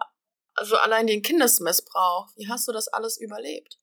also 0.55 0.77
allein 0.77 1.05
den 1.07 1.21
Kindesmissbrauch, 1.21 2.29
wie 2.37 2.47
hast 2.49 2.67
du 2.67 2.71
das 2.71 2.87
alles 2.87 3.19
überlebt? 3.19 3.79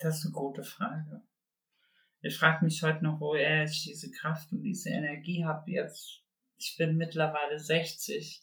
das 0.00 0.18
ist 0.18 0.26
eine 0.26 0.34
gute 0.34 0.62
Frage. 0.62 1.22
Ich 2.28 2.36
frage 2.36 2.62
mich 2.62 2.82
heute 2.82 3.02
noch, 3.02 3.20
woher 3.20 3.64
ich 3.64 3.84
diese 3.84 4.10
Kraft 4.10 4.52
und 4.52 4.62
diese 4.62 4.90
Energie 4.90 5.46
habe 5.46 5.70
jetzt. 5.70 6.22
Ich 6.58 6.76
bin 6.76 6.98
mittlerweile 6.98 7.58
60, 7.58 8.42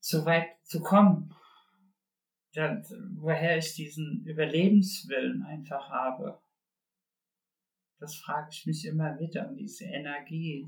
so 0.00 0.26
weit 0.26 0.48
zu 0.64 0.80
kommen. 0.80 1.32
Da, 2.52 2.82
woher 3.14 3.58
ich 3.58 3.74
diesen 3.74 4.24
Überlebenswillen 4.26 5.44
einfach 5.44 5.88
habe. 5.88 6.42
Das 8.00 8.16
frage 8.16 8.48
ich 8.50 8.66
mich 8.66 8.84
immer 8.86 9.16
wieder 9.20 9.48
und 9.48 9.56
diese 9.56 9.84
Energie 9.84 10.66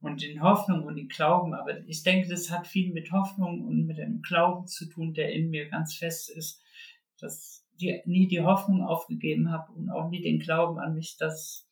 und 0.00 0.22
den 0.22 0.40
Hoffnung 0.40 0.84
und 0.84 0.96
den 0.96 1.08
Glauben. 1.08 1.52
Aber 1.52 1.86
ich 1.86 2.02
denke, 2.02 2.30
das 2.30 2.50
hat 2.50 2.66
viel 2.66 2.94
mit 2.94 3.12
Hoffnung 3.12 3.66
und 3.66 3.84
mit 3.84 3.98
dem 3.98 4.22
Glauben 4.22 4.66
zu 4.66 4.88
tun, 4.88 5.12
der 5.12 5.34
in 5.34 5.50
mir 5.50 5.68
ganz 5.68 5.96
fest 5.96 6.30
ist, 6.30 6.62
dass 7.20 7.67
ich 7.80 8.06
nie 8.06 8.28
die 8.28 8.42
Hoffnung 8.42 8.82
aufgegeben 8.82 9.50
habe 9.50 9.72
und 9.72 9.90
auch 9.90 10.08
nie 10.10 10.22
den 10.22 10.38
Glauben 10.38 10.78
an 10.78 10.94
mich, 10.94 11.16
dass 11.16 11.66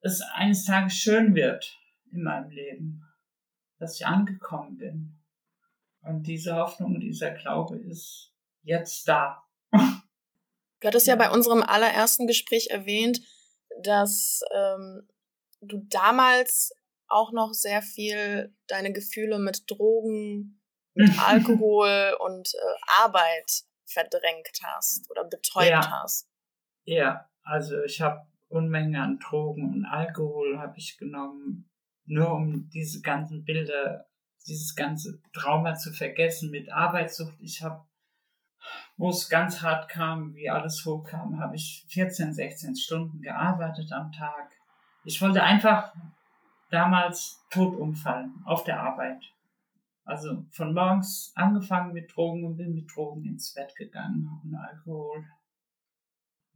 es 0.00 0.20
eines 0.34 0.64
Tages 0.64 0.94
schön 0.94 1.34
wird 1.34 1.78
in 2.12 2.22
meinem 2.22 2.50
Leben, 2.50 3.02
dass 3.78 3.96
ich 3.98 4.06
angekommen 4.06 4.76
bin. 4.76 5.18
Und 6.02 6.24
diese 6.24 6.56
Hoffnung 6.56 6.94
und 6.94 7.00
dieser 7.00 7.30
Glaube 7.30 7.78
ist 7.78 8.32
jetzt 8.62 9.08
da. 9.08 9.42
Du 10.80 10.88
hattest 10.88 11.06
ja 11.06 11.16
bei 11.16 11.30
unserem 11.30 11.62
allerersten 11.62 12.26
Gespräch 12.26 12.66
erwähnt, 12.70 13.22
dass 13.82 14.42
ähm, 14.54 15.08
du 15.62 15.78
damals 15.88 16.72
auch 17.08 17.32
noch 17.32 17.54
sehr 17.54 17.80
viel 17.80 18.54
deine 18.66 18.92
Gefühle 18.92 19.38
mit 19.38 19.62
Drogen, 19.70 20.60
mit 20.92 21.10
Alkohol 21.26 22.18
und 22.20 22.52
äh, 22.54 23.02
Arbeit 23.02 23.64
verdrängt 23.94 24.60
hast 24.62 25.10
oder 25.10 25.24
betäubt 25.24 25.68
Ja. 25.68 26.02
hast. 26.02 26.28
Ja, 26.84 27.30
also 27.42 27.82
ich 27.82 28.00
habe 28.00 28.26
Unmengen 28.48 28.96
an 28.96 29.18
Drogen 29.18 29.72
und 29.72 29.86
Alkohol 29.86 30.58
habe 30.58 30.76
ich 30.76 30.98
genommen, 30.98 31.68
nur 32.04 32.32
um 32.32 32.68
diese 32.70 33.00
ganzen 33.00 33.44
Bilder, 33.44 34.06
dieses 34.46 34.76
ganze 34.76 35.20
Trauma 35.32 35.74
zu 35.74 35.92
vergessen 35.92 36.50
mit 36.50 36.70
Arbeitssucht. 36.70 37.34
Ich 37.40 37.62
habe, 37.62 37.84
wo 38.96 39.08
es 39.08 39.28
ganz 39.28 39.62
hart 39.62 39.88
kam, 39.88 40.34
wie 40.34 40.50
alles 40.50 40.84
hochkam, 40.84 41.40
habe 41.40 41.56
ich 41.56 41.86
14, 41.88 42.34
16 42.34 42.76
Stunden 42.76 43.22
gearbeitet 43.22 43.90
am 43.92 44.12
Tag. 44.12 44.52
Ich 45.04 45.20
wollte 45.22 45.42
einfach 45.42 45.94
damals 46.70 47.42
tot 47.50 47.74
umfallen 47.74 48.42
auf 48.44 48.64
der 48.64 48.80
Arbeit. 48.80 49.22
Also 50.04 50.44
von 50.50 50.74
morgens 50.74 51.32
angefangen 51.34 51.92
mit 51.92 52.14
Drogen 52.14 52.44
und 52.44 52.56
bin 52.56 52.74
mit 52.74 52.86
Drogen 52.94 53.24
ins 53.24 53.54
Bett 53.54 53.74
gegangen 53.76 54.28
und 54.44 54.54
Alkohol. 54.54 55.24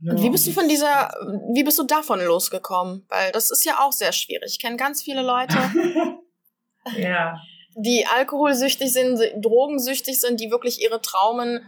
Und 0.01 0.23
wie 0.23 0.31
bist 0.31 0.47
du 0.47 0.53
von 0.53 0.69
dieser, 0.69 1.09
wie 1.55 1.65
bist 1.65 1.79
du 1.79 1.83
davon 1.85 2.21
losgekommen? 2.21 3.05
Weil 3.09 3.33
das 3.33 3.51
ist 3.51 3.65
ja 3.65 3.79
auch 3.81 3.91
sehr 3.93 4.13
schwierig. 4.13 4.53
Ich 4.53 4.61
kenne 4.61 4.77
ganz 4.77 5.03
viele 5.03 5.23
Leute, 5.23 5.57
ja, 6.97 7.37
die 7.75 8.07
alkoholsüchtig 8.07 8.93
sind, 8.93 9.19
drogensüchtig 9.43 10.21
sind, 10.21 10.41
die 10.41 10.51
wirklich 10.51 10.81
ihre 10.83 11.01
Traumen 11.01 11.67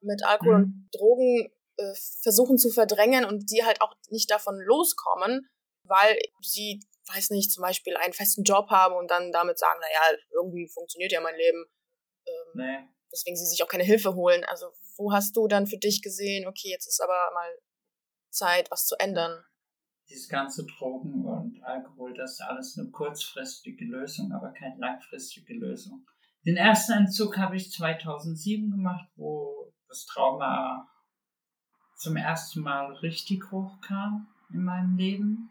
mit 0.00 0.24
Alkohol 0.24 0.58
Mhm. 0.58 0.62
und 0.64 0.88
Drogen 0.92 1.50
äh, 1.76 1.94
versuchen 2.22 2.58
zu 2.58 2.70
verdrängen 2.70 3.24
und 3.24 3.50
die 3.52 3.64
halt 3.64 3.80
auch 3.80 3.94
nicht 4.10 4.30
davon 4.30 4.58
loskommen, 4.60 5.48
weil 5.84 6.16
sie, 6.40 6.80
weiß 7.08 7.30
nicht, 7.30 7.52
zum 7.52 7.62
Beispiel 7.62 7.96
einen 7.96 8.12
festen 8.12 8.44
Job 8.44 8.70
haben 8.70 8.94
und 8.96 9.10
dann 9.10 9.32
damit 9.32 9.58
sagen, 9.58 9.80
naja, 9.80 10.18
irgendwie 10.32 10.68
funktioniert 10.68 11.12
ja 11.12 11.20
mein 11.20 11.36
Leben, 11.36 11.66
ähm, 12.26 12.52
nee. 12.54 12.88
weswegen 13.10 13.36
sie 13.36 13.46
sich 13.46 13.62
auch 13.62 13.68
keine 13.68 13.84
Hilfe 13.84 14.14
holen. 14.14 14.44
Also 14.44 14.72
wo 14.96 15.12
hast 15.12 15.36
du 15.36 15.46
dann 15.48 15.66
für 15.66 15.78
dich 15.78 16.02
gesehen, 16.02 16.46
okay, 16.46 16.68
jetzt 16.70 16.86
ist 16.86 17.00
aber 17.00 17.30
mal 17.34 17.50
Zeit, 18.30 18.70
was 18.70 18.86
zu 18.86 18.96
ändern? 18.98 19.44
Dieses 20.08 20.28
ganze 20.28 20.64
Drogen 20.66 21.26
und 21.26 21.62
Alkohol, 21.62 22.14
das 22.14 22.32
ist 22.32 22.40
alles 22.40 22.78
eine 22.78 22.90
kurzfristige 22.90 23.84
Lösung, 23.84 24.32
aber 24.32 24.52
keine 24.52 24.78
langfristige 24.78 25.54
Lösung. 25.54 26.06
Den 26.46 26.56
ersten 26.56 26.92
Entzug 26.92 27.36
habe 27.36 27.56
ich 27.56 27.70
2007 27.70 28.70
gemacht, 28.70 29.06
wo 29.16 29.72
das 29.86 30.06
Trauma 30.06 30.88
zum 31.96 32.16
ersten 32.16 32.60
Mal 32.60 32.94
richtig 32.96 33.50
hochkam 33.50 34.28
in 34.50 34.62
meinem 34.64 34.96
Leben. 34.96 35.50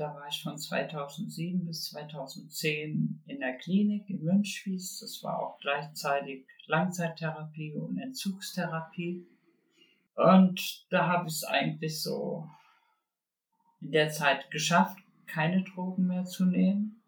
Da 0.00 0.14
war 0.14 0.28
ich 0.28 0.42
von 0.42 0.56
2007 0.56 1.66
bis 1.66 1.90
2010 1.90 3.22
in 3.26 3.38
der 3.38 3.58
Klinik 3.58 4.08
in 4.08 4.24
Münchwies. 4.24 4.98
Das 4.98 5.22
war 5.22 5.38
auch 5.38 5.58
gleichzeitig 5.58 6.46
Langzeittherapie 6.64 7.74
und 7.74 7.98
Entzugstherapie. 7.98 9.26
Und 10.14 10.86
da 10.88 11.06
habe 11.06 11.28
ich 11.28 11.34
es 11.34 11.44
eigentlich 11.44 12.00
so 12.00 12.48
in 13.82 13.90
der 13.90 14.08
Zeit 14.08 14.50
geschafft, 14.50 14.98
keine 15.26 15.64
Drogen 15.64 16.06
mehr 16.06 16.24
zu 16.24 16.46
nehmen. 16.46 17.02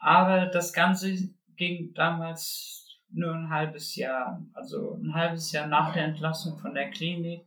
Aber 0.00 0.46
das 0.46 0.72
Ganze 0.72 1.30
ging 1.54 1.94
damals 1.94 2.98
nur 3.10 3.32
ein 3.32 3.48
halbes 3.48 3.94
Jahr. 3.94 4.44
Also 4.54 4.94
ein 4.94 5.14
halbes 5.14 5.52
Jahr 5.52 5.68
nach 5.68 5.92
der 5.92 6.06
Entlassung 6.06 6.58
von 6.58 6.74
der 6.74 6.90
Klinik 6.90 7.46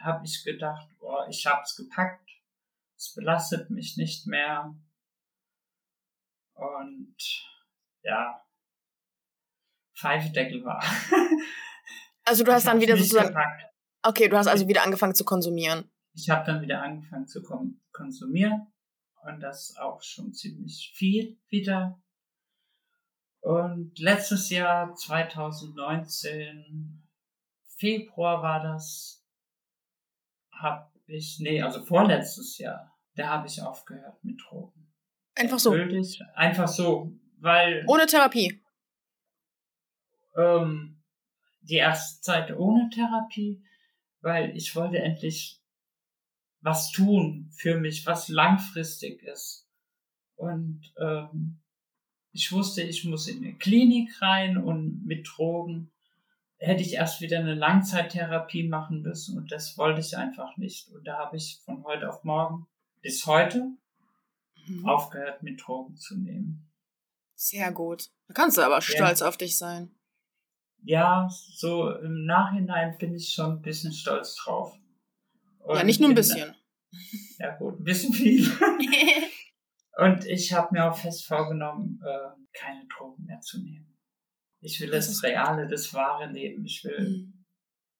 habe 0.00 0.26
ich 0.26 0.42
gedacht, 0.42 0.88
boah, 0.98 1.28
ich 1.28 1.46
habe 1.46 1.62
es 1.62 1.76
gepackt. 1.76 2.23
Es 2.96 3.14
belastet 3.14 3.70
mich 3.70 3.96
nicht 3.96 4.26
mehr. 4.26 4.74
Und 6.54 7.16
ja, 8.02 8.40
Pfeifendeckel 9.96 10.64
war. 10.64 10.82
Also 12.26 12.42
du 12.42 12.52
hast 12.52 12.66
dann 12.66 12.80
wieder 12.80 12.96
sozusagen, 12.96 13.28
gepackt. 13.28 13.64
okay, 14.02 14.28
du 14.28 14.38
hast 14.38 14.46
also 14.46 14.66
wieder 14.66 14.82
angefangen 14.82 15.14
zu 15.14 15.26
konsumieren. 15.26 15.90
Ich 16.14 16.30
habe 16.30 16.46
dann 16.46 16.62
wieder 16.62 16.80
angefangen 16.80 17.26
zu 17.26 17.42
kon 17.42 17.82
konsumieren 17.92 18.72
und 19.24 19.40
das 19.40 19.76
auch 19.76 20.02
schon 20.02 20.32
ziemlich 20.32 20.90
viel 20.94 21.38
wieder. 21.48 22.02
Und 23.40 23.98
letztes 23.98 24.48
Jahr, 24.48 24.94
2019, 24.94 27.06
Februar 27.76 28.42
war 28.42 28.62
das, 28.62 29.22
habe 30.50 30.90
ich, 31.06 31.38
nee, 31.40 31.60
also 31.62 31.84
vorletztes 31.84 32.58
Jahr, 32.58 32.92
da 33.14 33.28
habe 33.28 33.46
ich 33.46 33.60
aufgehört 33.62 34.22
mit 34.24 34.40
Drogen. 34.40 34.92
Einfach 35.34 35.58
so, 35.58 35.72
Wirklich, 35.72 36.20
einfach 36.34 36.68
so, 36.68 37.12
weil 37.38 37.84
ohne 37.86 38.06
Therapie. 38.06 38.62
ähm, 40.36 41.02
die 41.62 41.76
erste 41.76 42.20
Zeit 42.20 42.56
ohne 42.56 42.88
Therapie, 42.90 43.64
weil 44.20 44.56
ich 44.56 44.74
wollte 44.76 44.98
endlich 44.98 45.60
was 46.60 46.90
tun 46.92 47.50
für 47.56 47.78
mich, 47.78 48.06
was 48.06 48.28
langfristig 48.28 49.22
ist. 49.22 49.68
Und 50.36 50.92
ähm, 50.98 51.60
ich 52.32 52.50
wusste, 52.52 52.82
ich 52.82 53.04
muss 53.04 53.28
in 53.28 53.44
eine 53.44 53.54
Klinik 53.56 54.10
rein 54.20 54.56
und 54.56 55.04
mit 55.04 55.28
Drogen 55.28 55.92
hätte 56.58 56.82
ich 56.82 56.94
erst 56.94 57.20
wieder 57.20 57.38
eine 57.38 57.54
Langzeittherapie 57.54 58.68
machen 58.68 59.02
müssen 59.02 59.36
und 59.38 59.50
das 59.52 59.76
wollte 59.78 60.00
ich 60.00 60.16
einfach 60.16 60.56
nicht. 60.56 60.88
Und 60.88 61.04
da 61.06 61.18
habe 61.18 61.36
ich 61.36 61.60
von 61.64 61.84
heute 61.84 62.08
auf 62.08 62.24
morgen 62.24 62.66
bis 63.02 63.26
heute 63.26 63.70
Mhm. 64.66 64.88
aufgehört, 64.88 65.42
mit 65.42 65.60
Drogen 65.66 65.94
zu 65.96 66.16
nehmen. 66.18 66.70
Sehr 67.34 67.70
gut. 67.70 68.08
Da 68.28 68.32
kannst 68.34 68.56
du 68.56 68.62
aber 68.62 68.80
stolz 68.80 69.20
auf 69.20 69.36
dich 69.36 69.58
sein. 69.58 69.94
Ja, 70.82 71.28
so 71.30 71.90
im 71.90 72.24
Nachhinein 72.24 72.96
bin 72.96 73.14
ich 73.14 73.32
schon 73.34 73.56
ein 73.56 73.62
bisschen 73.62 73.92
stolz 73.92 74.36
drauf. 74.36 74.74
ja, 75.60 75.80
Und 75.80 75.86
nicht 75.86 76.00
nur 76.00 76.08
ein 76.08 76.12
in- 76.12 76.16
bisschen. 76.16 76.54
Ja 77.38 77.56
gut, 77.56 77.80
ein 77.80 77.84
bisschen 77.84 78.12
viel. 78.14 78.48
Und 79.98 80.24
ich 80.26 80.52
habe 80.52 80.68
mir 80.72 80.90
auch 80.90 80.96
fest 80.96 81.26
vorgenommen, 81.26 82.00
äh, 82.04 82.30
keine 82.56 82.86
Drogen 82.86 83.24
mehr 83.24 83.40
zu 83.40 83.60
nehmen. 83.60 83.93
Ich 84.64 84.80
will 84.80 84.90
das, 84.90 85.08
das 85.08 85.22
reale, 85.22 85.68
das 85.68 85.92
wahre 85.92 86.30
Leben. 86.32 86.64
Ich 86.64 86.82
will 86.84 87.08
mhm. 87.08 87.44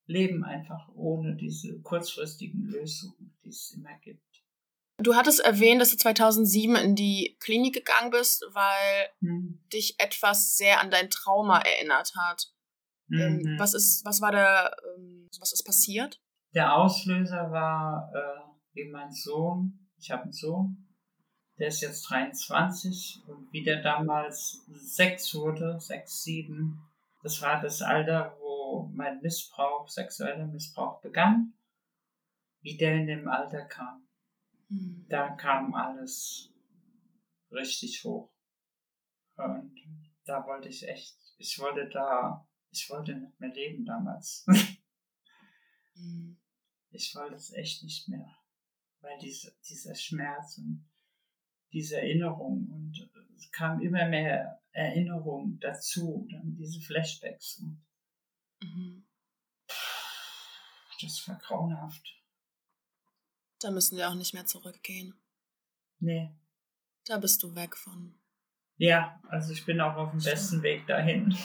leben 0.07 0.45
einfach 0.45 0.89
ohne 0.95 1.37
diese 1.37 1.81
kurzfristigen 1.83 2.65
Lösungen, 2.65 3.37
die 3.45 3.51
es 3.51 3.75
immer 3.77 3.97
gibt. 3.99 4.23
Du 4.99 5.15
hattest 5.15 5.41
erwähnt, 5.41 5.81
dass 5.81 5.91
du 5.91 5.97
2007 5.97 6.77
in 6.77 6.95
die 6.95 7.37
Klinik 7.41 7.75
gegangen 7.75 8.11
bist, 8.11 8.47
weil 8.53 9.09
mhm. 9.21 9.61
dich 9.73 9.97
etwas 9.99 10.57
sehr 10.57 10.81
an 10.81 10.91
dein 10.91 11.11
Trauma 11.11 11.59
erinnert 11.59 12.13
hat. 12.17 12.53
Ähm, 13.11 13.43
mhm. 13.43 13.59
Was 13.59 13.75
ist, 13.75 14.05
was 14.07 14.23
war 14.23 14.33
der, 14.33 14.75
ähm, 14.97 15.29
was 15.39 15.53
ist 15.53 15.65
passiert? 15.65 16.23
Der 16.55 16.75
Auslöser 16.75 17.51
war 17.51 18.11
äh, 18.15 18.81
eben 18.81 18.93
mein 18.93 19.13
Sohn. 19.13 19.91
Ich 19.99 20.11
habe 20.11 20.23
einen 20.23 20.33
Sohn, 20.33 20.84
der 21.59 21.69
ist 21.69 21.81
jetzt 21.81 22.03
23 22.11 23.23
und 23.29 23.53
wie 23.53 23.63
der 23.63 23.83
damals 23.83 24.65
sechs 24.69 25.35
wurde, 25.35 25.81
sechs, 25.81 26.23
sieben, 26.23 26.83
das 27.23 27.41
war 27.41 27.61
das 27.61 27.81
Alter, 27.81 28.37
wo 28.41 28.91
mein 28.93 29.21
Missbrauch, 29.21 29.89
sexueller 29.89 30.47
Missbrauch 30.47 31.01
begann, 31.01 31.55
wie 32.61 32.77
der 32.77 32.97
in 32.97 33.07
dem 33.07 33.29
Alter 33.29 33.65
kam. 33.65 34.07
Mhm. 34.69 35.07
Da 35.09 35.31
kam 35.31 35.75
alles 35.75 36.51
richtig 37.51 38.05
hoch. 38.05 38.31
Und 39.37 39.75
da 40.25 40.47
wollte 40.47 40.69
ich 40.69 40.87
echt, 40.89 41.17
ich 41.39 41.59
wollte 41.59 41.89
da, 41.89 42.47
ich 42.71 42.91
wollte 42.91 43.15
nicht 43.15 43.41
mehr 43.41 43.53
leben 43.53 43.85
damals. 43.85 44.47
mhm. 45.95 46.37
Ich 46.91 47.15
wollte 47.15 47.37
es 47.37 47.53
echt 47.53 47.83
nicht 47.83 48.09
mehr. 48.09 48.37
Weil 49.01 49.19
diese, 49.19 49.55
dieser 49.69 49.95
Schmerz 49.95 50.59
und 50.59 50.89
diese 51.75 51.97
Erinnerung 51.97 52.69
und 52.71 53.11
es 53.37 53.51
kam 53.51 53.81
immer 53.81 54.09
mehr 54.09 54.63
Erinnerung 54.73 55.59
dazu, 55.61 56.27
dann 56.31 56.57
diese 56.57 56.81
Flashbacks 56.81 57.59
und 57.59 57.85
mhm. 58.63 59.07
das 61.01 61.29
war 61.29 61.37
grauenhaft. 61.37 62.17
Da 63.61 63.71
müssen 63.71 63.97
wir 63.97 64.09
auch 64.09 64.15
nicht 64.15 64.35
mehr 64.35 64.47
zurückgehen. 64.47 65.15
Nee. 65.99 66.31
Da 67.07 67.19
bist 67.19 67.43
du 67.43 67.55
weg 67.55 67.77
von. 67.77 68.15
Ja, 68.77 69.21
also 69.29 69.53
ich 69.53 69.65
bin 69.65 69.81
auch 69.81 69.97
auf 69.97 70.11
dem 70.11 70.23
besten 70.23 70.63
Weg 70.63 70.87
dahin. 70.87 71.37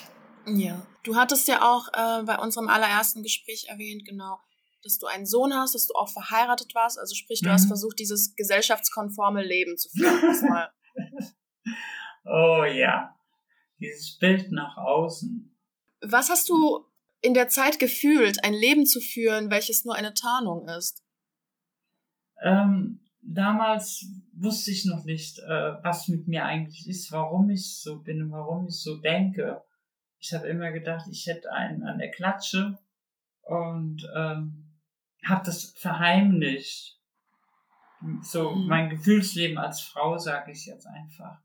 Ja. 0.46 0.86
Du 1.04 1.16
hattest 1.16 1.48
ja 1.48 1.62
auch 1.62 1.88
äh, 1.90 2.24
bei 2.24 2.38
unserem 2.38 2.68
allerersten 2.68 3.24
Gespräch 3.24 3.68
erwähnt, 3.68 4.06
genau, 4.06 4.40
dass 4.84 4.98
du 4.98 5.08
einen 5.08 5.26
Sohn 5.26 5.54
hast, 5.54 5.76
dass 5.76 5.88
du 5.88 5.94
auch 5.94 6.10
verheiratet 6.10 6.74
warst. 6.76 6.98
Also 7.00 7.16
sprich, 7.16 7.42
du 7.42 7.50
mhm. 7.50 7.54
hast 7.54 7.68
versucht, 7.68 8.00
dieses 8.00 8.36
gesellschaftskonforme 8.36 9.44
Leben 9.44 9.78
zu 9.78 9.90
führen. 9.90 10.68
oh 12.26 12.64
ja, 12.64 13.16
dieses 13.80 14.18
Bild 14.18 14.52
nach 14.52 14.78
außen. 14.78 15.56
Was 16.02 16.30
hast 16.30 16.50
du 16.50 16.86
in 17.22 17.34
der 17.34 17.50
Zeit 17.50 17.80
gefühlt, 17.80 18.44
ein 18.44 18.54
Leben 18.54 18.86
zu 18.86 19.02
führen, 19.02 19.52
welches 19.52 19.84
nur 19.84 19.96
eine 19.96 20.14
Tarnung 20.14 20.68
ist? 20.70 21.04
Ähm, 22.42 23.02
damals 23.22 24.06
wusste 24.34 24.72
ich 24.72 24.86
noch 24.86 25.04
nicht, 25.04 25.40
äh, 25.40 25.84
was 25.84 26.08
mit 26.08 26.28
mir 26.28 26.46
eigentlich 26.46 26.88
ist, 26.88 27.12
warum 27.12 27.50
ich 27.50 27.76
so 27.82 28.00
bin 28.00 28.24
und 28.24 28.32
warum 28.32 28.68
ich 28.68 28.82
so 28.82 28.98
denke. 28.98 29.62
Ich 30.20 30.34
habe 30.34 30.48
immer 30.48 30.72
gedacht, 30.72 31.06
ich 31.12 31.28
hätte 31.28 31.52
einen 31.52 31.84
an 31.84 32.00
der 32.00 32.12
Klatsche 32.12 32.78
und 33.42 34.08
ähm, 34.16 34.69
habe 35.26 35.46
das 35.46 35.72
verheimlicht. 35.78 36.98
So 38.22 38.52
mhm. 38.52 38.68
mein 38.68 38.90
Gefühlsleben 38.90 39.58
als 39.58 39.82
Frau, 39.82 40.18
sage 40.18 40.52
ich 40.52 40.66
jetzt 40.66 40.88
einfach. 40.88 41.40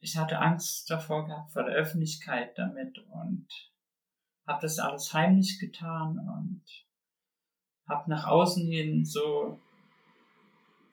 Ich 0.00 0.16
hatte 0.16 0.38
Angst 0.38 0.90
davor 0.90 1.26
gehabt, 1.26 1.52
vor 1.52 1.64
der 1.64 1.74
Öffentlichkeit 1.74 2.56
damit 2.56 2.98
und 3.10 3.48
habe 4.46 4.62
das 4.62 4.78
alles 4.78 5.12
heimlich 5.12 5.58
getan 5.58 6.18
und 6.18 6.62
habe 7.88 8.10
nach 8.10 8.26
außen 8.26 8.66
hin 8.66 9.04
so 9.04 9.58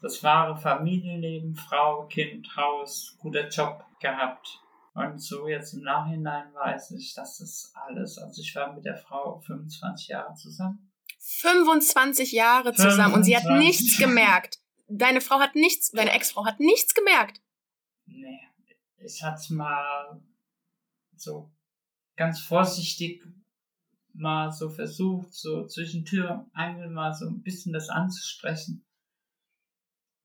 das 0.02 0.24
wahre 0.24 0.58
Familienleben, 0.58 1.56
Frau, 1.56 2.06
Kind, 2.06 2.56
Haus, 2.56 3.18
guter 3.20 3.48
Job 3.48 3.86
gehabt. 4.00 4.60
Und 4.94 5.20
so 5.20 5.48
jetzt 5.48 5.74
im 5.74 5.82
Nachhinein 5.82 6.54
weiß 6.54 6.92
ich, 6.92 7.14
dass 7.14 7.40
das 7.40 7.74
alles, 7.76 8.18
also 8.18 8.42
ich 8.42 8.56
war 8.56 8.72
mit 8.74 8.86
der 8.86 8.98
Frau 8.98 9.40
25 9.40 10.08
Jahre 10.10 10.34
zusammen. 10.36 10.92
25 11.28 12.34
Jahre 12.34 12.74
zusammen 12.74 13.14
25. 13.14 13.16
und 13.16 13.24
sie 13.24 13.36
hat 13.36 13.58
nichts 13.58 13.98
gemerkt. 13.98 14.60
Deine 14.88 15.22
Frau 15.22 15.40
hat 15.40 15.56
nichts, 15.56 15.90
deine 15.90 16.12
Ex-Frau 16.12 16.46
hat 16.46 16.60
nichts 16.60 16.94
gemerkt. 16.94 17.42
Nee, 18.06 18.42
ich 18.98 19.24
hatte 19.24 19.54
mal 19.54 20.22
so 21.16 21.52
ganz 22.16 22.40
vorsichtig 22.40 23.24
mal 24.14 24.52
so 24.52 24.70
versucht, 24.70 25.34
so 25.34 25.66
zwischen 25.66 26.06
Tür 26.06 26.32
und 26.32 26.56
Angel 26.56 26.90
mal 26.90 27.14
so 27.14 27.28
ein 27.28 27.42
bisschen 27.42 27.74
das 27.74 27.90
anzusprechen. 27.90 28.86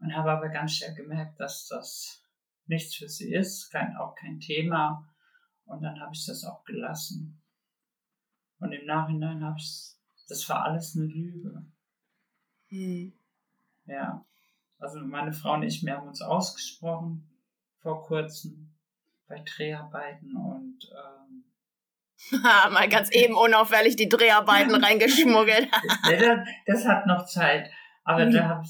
Und 0.01 0.15
habe 0.15 0.31
aber 0.31 0.49
ganz 0.51 0.77
schnell 0.77 0.95
gemerkt, 0.95 1.41
dass 1.41 1.67
das 1.67 2.23
nichts 2.67 2.95
für 2.95 3.09
sie 3.09 3.33
ist, 3.33 3.71
kein, 3.71 3.97
auch 3.97 4.15
kein 4.15 4.39
Thema. 4.39 5.09
Und 5.65 5.83
dann 5.83 5.99
habe 5.99 6.13
ich 6.15 6.27
das 6.27 6.45
auch 6.45 6.63
gelassen. 6.65 7.43
Und 8.59 8.73
im 8.73 8.87
Nachhinein 8.87 9.43
habe 9.43 9.59
ich 9.59 9.97
das 10.31 10.49
war 10.49 10.65
alles 10.65 10.97
eine 10.97 11.07
Lüge. 11.07 11.65
Hm. 12.69 13.13
Ja. 13.87 14.25
Also 14.79 15.01
meine 15.01 15.33
Frau 15.33 15.55
und 15.55 15.65
ich, 15.65 15.85
wir 15.85 15.97
haben 15.97 16.09
uns 16.09 16.23
ausgesprochen 16.23 17.29
vor 17.81 18.03
kurzem 18.03 18.73
bei 19.27 19.43
Dreharbeiten 19.45 20.37
und 20.37 20.79
ähm, 20.93 21.45
mal 22.43 22.89
ganz 22.89 23.11
eben 23.11 23.35
unauffällig 23.35 23.97
die 23.97 24.09
Dreharbeiten 24.09 24.75
reingeschmuggelt. 24.75 25.69
das, 26.67 26.87
hat 26.87 27.07
noch 27.07 27.27
Zeit. 27.27 27.71
Aber 28.05 28.27
mhm. 28.27 28.33
da 28.33 28.63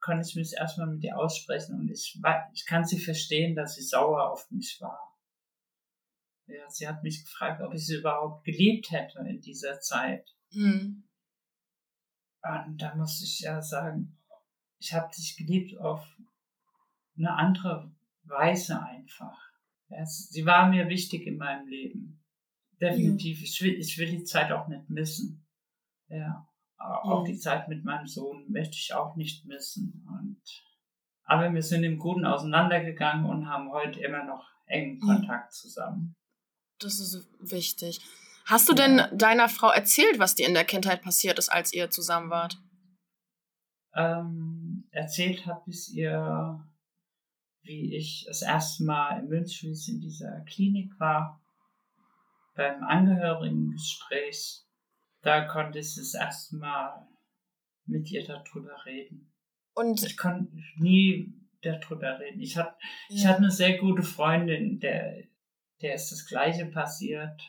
konnte 0.00 0.26
ich 0.28 0.36
mich 0.36 0.52
erstmal 0.56 0.88
mit 0.88 1.02
ihr 1.02 1.16
aussprechen 1.16 1.74
und 1.80 1.90
ich, 1.90 2.20
ich 2.52 2.66
kann 2.66 2.84
sie 2.84 3.00
verstehen, 3.00 3.56
dass 3.56 3.74
sie 3.74 3.82
sauer 3.82 4.30
auf 4.30 4.50
mich 4.50 4.78
war. 4.80 5.16
Ja, 6.46 6.68
sie 6.68 6.88
hat 6.88 7.02
mich 7.02 7.24
gefragt, 7.24 7.62
ob 7.62 7.74
ich 7.74 7.86
sie 7.86 7.96
überhaupt 7.96 8.44
geliebt 8.44 8.90
hätte 8.90 9.18
in 9.20 9.40
dieser 9.40 9.80
Zeit. 9.80 10.34
Mhm. 10.52 11.04
Und 12.42 12.78
da 12.80 12.94
muss 12.94 13.22
ich 13.22 13.40
ja 13.40 13.60
sagen, 13.60 14.16
ich 14.78 14.94
habe 14.94 15.10
dich 15.14 15.36
geliebt 15.36 15.78
auf 15.78 16.06
eine 17.16 17.32
andere 17.32 17.90
Weise 18.22 18.80
einfach. 18.80 19.36
Ja, 19.88 20.04
sie 20.04 20.46
war 20.46 20.68
mir 20.68 20.88
wichtig 20.88 21.26
in 21.26 21.36
meinem 21.36 21.66
Leben. 21.66 22.24
Definitiv. 22.80 23.38
Ja. 23.38 23.44
Ich, 23.44 23.62
will, 23.62 23.74
ich 23.74 23.98
will 23.98 24.10
die 24.10 24.24
Zeit 24.24 24.52
auch 24.52 24.68
nicht 24.68 24.88
missen. 24.88 25.46
Ja. 26.08 26.48
Auch 26.78 27.26
ja. 27.26 27.32
die 27.32 27.38
Zeit 27.38 27.68
mit 27.68 27.84
meinem 27.84 28.06
Sohn 28.06 28.50
möchte 28.50 28.76
ich 28.76 28.94
auch 28.94 29.16
nicht 29.16 29.46
missen. 29.46 30.06
Und, 30.06 30.40
aber 31.24 31.52
wir 31.52 31.62
sind 31.62 31.82
im 31.82 31.98
Guten 31.98 32.24
auseinandergegangen 32.24 33.26
und 33.26 33.48
haben 33.48 33.72
heute 33.72 34.00
immer 34.00 34.24
noch 34.24 34.46
engen 34.66 35.00
Kontakt 35.00 35.52
zusammen. 35.52 36.14
Das 36.78 37.00
ist 37.00 37.26
wichtig. 37.40 38.00
Hast 38.48 38.66
du 38.66 38.72
denn 38.72 39.02
deiner 39.12 39.50
Frau 39.50 39.68
erzählt, 39.68 40.18
was 40.18 40.34
dir 40.34 40.48
in 40.48 40.54
der 40.54 40.64
Kindheit 40.64 41.02
passiert 41.02 41.38
ist, 41.38 41.50
als 41.50 41.74
ihr 41.74 41.90
zusammen 41.90 42.30
wart? 42.30 42.56
Ähm, 43.94 44.88
erzählt 44.90 45.44
habe 45.44 45.68
ich 45.70 45.92
ihr, 45.92 46.64
wie 47.60 47.94
ich 47.94 48.24
das 48.26 48.40
erste 48.40 48.84
Mal 48.84 49.20
in 49.20 49.28
Münchwies 49.28 49.88
in 49.88 50.00
dieser 50.00 50.40
Klinik 50.46 50.98
war, 50.98 51.42
beim 52.54 52.82
Angehörigengespräch. 52.84 54.62
Da 55.20 55.44
konnte 55.44 55.80
ich 55.80 55.96
das 55.96 56.14
erste 56.14 56.56
Mal 56.56 57.06
mit 57.84 58.10
ihr 58.10 58.26
darüber 58.26 58.82
reden. 58.86 59.30
Und 59.74 60.02
ich 60.02 60.16
konnte 60.16 60.50
nie 60.78 61.34
darüber 61.60 62.18
reden. 62.18 62.40
Ich 62.40 62.56
hatte, 62.56 62.74
ja. 63.10 63.16
ich 63.16 63.26
hatte 63.26 63.38
eine 63.38 63.50
sehr 63.50 63.76
gute 63.76 64.02
Freundin, 64.02 64.80
der, 64.80 65.24
der 65.82 65.94
ist 65.96 66.12
das 66.12 66.24
Gleiche 66.24 66.64
passiert. 66.64 67.42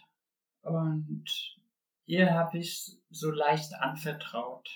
Und 0.62 1.26
ihr 2.06 2.34
habe 2.34 2.58
ich 2.58 2.98
so 3.10 3.32
leicht 3.32 3.74
anvertraut. 3.76 4.70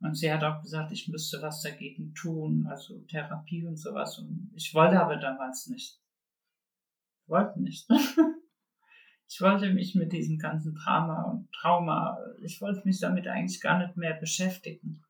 Und 0.00 0.14
sie 0.14 0.30
hat 0.30 0.44
auch 0.44 0.62
gesagt, 0.62 0.92
ich 0.92 1.08
müsste 1.08 1.40
was 1.40 1.62
dagegen 1.62 2.14
tun, 2.14 2.66
also 2.68 2.98
Therapie 3.08 3.66
und 3.66 3.76
sowas. 3.76 4.18
Und 4.18 4.52
ich 4.54 4.74
wollte 4.74 5.00
aber 5.00 5.16
damals 5.16 5.68
nicht. 5.68 5.98
Ich 7.22 7.28
wollte 7.28 7.60
nicht. 7.60 7.88
ich 9.28 9.40
wollte 9.40 9.70
mich 9.70 9.94
mit 9.94 10.12
diesem 10.12 10.38
ganzen 10.38 10.74
Drama 10.74 11.22
und 11.30 11.50
Trauma, 11.52 12.18
ich 12.42 12.60
wollte 12.60 12.82
mich 12.84 13.00
damit 13.00 13.26
eigentlich 13.26 13.60
gar 13.60 13.78
nicht 13.78 13.96
mehr 13.96 14.14
beschäftigen. 14.14 15.02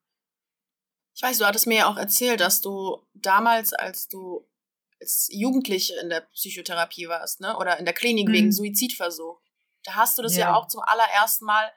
Ich 1.15 1.23
weiß, 1.23 1.39
du 1.39 1.47
hattest 1.47 1.67
mir 1.67 1.79
ja 1.79 1.91
auch 1.91 1.97
erzählt, 1.97 2.41
dass 2.41 2.61
du 2.61 3.03
damals, 3.15 3.73
als 3.73 4.07
du 4.07 4.47
als 5.01 5.29
Jugendliche 5.33 5.95
in 6.03 6.11
der 6.11 6.23
Psychotherapie 6.33 7.09
warst, 7.09 7.41
ne? 7.41 7.57
Oder 7.57 7.79
in 7.79 7.85
der 7.85 7.95
Klinik 7.95 8.29
mhm. 8.29 8.33
wegen 8.33 8.53
Suizidversuch, 8.53 9.41
da 9.87 9.95
hast 9.95 10.19
du 10.19 10.23
das 10.23 10.37
ja, 10.37 10.49
ja 10.49 10.55
auch 10.55 10.67
zum 10.67 10.83
allerersten 10.85 11.45
Mal 11.45 11.71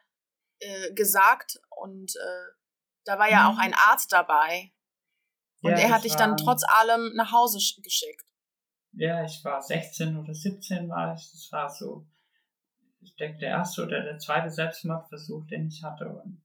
äh, 0.59 0.93
gesagt 0.93 1.59
und 1.69 2.15
äh, 2.15 2.59
da 3.05 3.17
war 3.17 3.29
ja 3.29 3.43
mhm. 3.43 3.55
auch 3.55 3.59
ein 3.59 3.73
Arzt 3.73 4.11
dabei. 4.11 4.71
Und 5.61 5.71
ja, 5.71 5.77
er 5.77 5.91
hat 5.91 6.03
dich 6.03 6.15
dann 6.15 6.37
trotz 6.37 6.63
allem 6.63 7.13
nach 7.15 7.31
Hause 7.31 7.57
geschickt. 7.81 8.25
Ja, 8.93 9.23
ich 9.23 9.43
war 9.43 9.61
16 9.61 10.17
oder 10.17 10.33
17 10.33 10.89
war 10.89 11.13
ich. 11.13 11.29
Das 11.31 11.49
war 11.51 11.69
so. 11.69 12.07
ich 13.01 13.15
denke, 13.15 13.39
der 13.39 13.49
erste 13.49 13.83
oder 13.83 14.01
der 14.03 14.17
zweite 14.17 14.49
Selbstmordversuch, 14.49 15.45
den 15.47 15.67
ich 15.67 15.83
hatte 15.83 16.09
und 16.09 16.41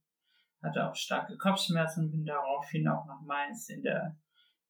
hatte 0.63 0.89
auch 0.89 0.95
starke 0.95 1.37
Kopfschmerzen, 1.37 2.11
bin 2.11 2.25
daraufhin 2.25 2.89
auch 2.89 3.07
nach 3.07 3.21
Mainz 3.23 3.69
in 3.69 3.83
der 3.83 4.17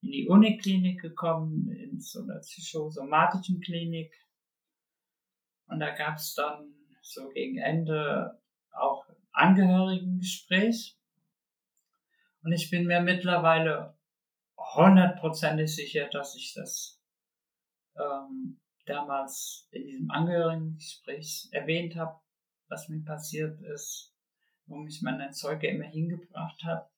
in 0.03 0.11
die 0.11 0.29
Uniklinik 0.29 1.01
gekommen, 1.01 1.71
in 1.71 1.99
so 1.99 2.23
einer 2.23 2.41
psychosomatischen 2.41 3.61
Klinik. 3.61 4.13
Und 5.67 5.81
da 5.81 5.95
gab 5.95 6.17
es 6.17 6.35
dann 6.35 6.75
so 7.05 7.29
gegen 7.29 7.59
Ende 7.59 8.41
auch 8.73 9.07
Angehörigengespräch. 9.33 10.99
Und 12.43 12.53
ich 12.53 12.71
bin 12.71 12.87
mir 12.87 13.01
mittlerweile 13.01 13.97
hundertprozentig 14.57 15.75
sicher, 15.75 16.09
dass 16.09 16.35
ich 16.37 16.55
das 16.55 17.01
ähm, 17.97 18.61
damals 18.87 19.69
in 19.71 19.87
diesem 19.87 20.11
Angehörigengespräch 20.11 21.49
erwähnt 21.53 21.97
habe, 21.97 22.19
was 22.69 22.89
mir 22.89 23.05
passiert 23.05 23.61
ist, 23.61 24.15
wo 24.67 24.77
mich 24.77 25.03
mein 25.03 25.21
Erzeuger 25.21 25.69
immer 25.69 25.85
hingebracht 25.85 26.63
hat. 26.65 26.91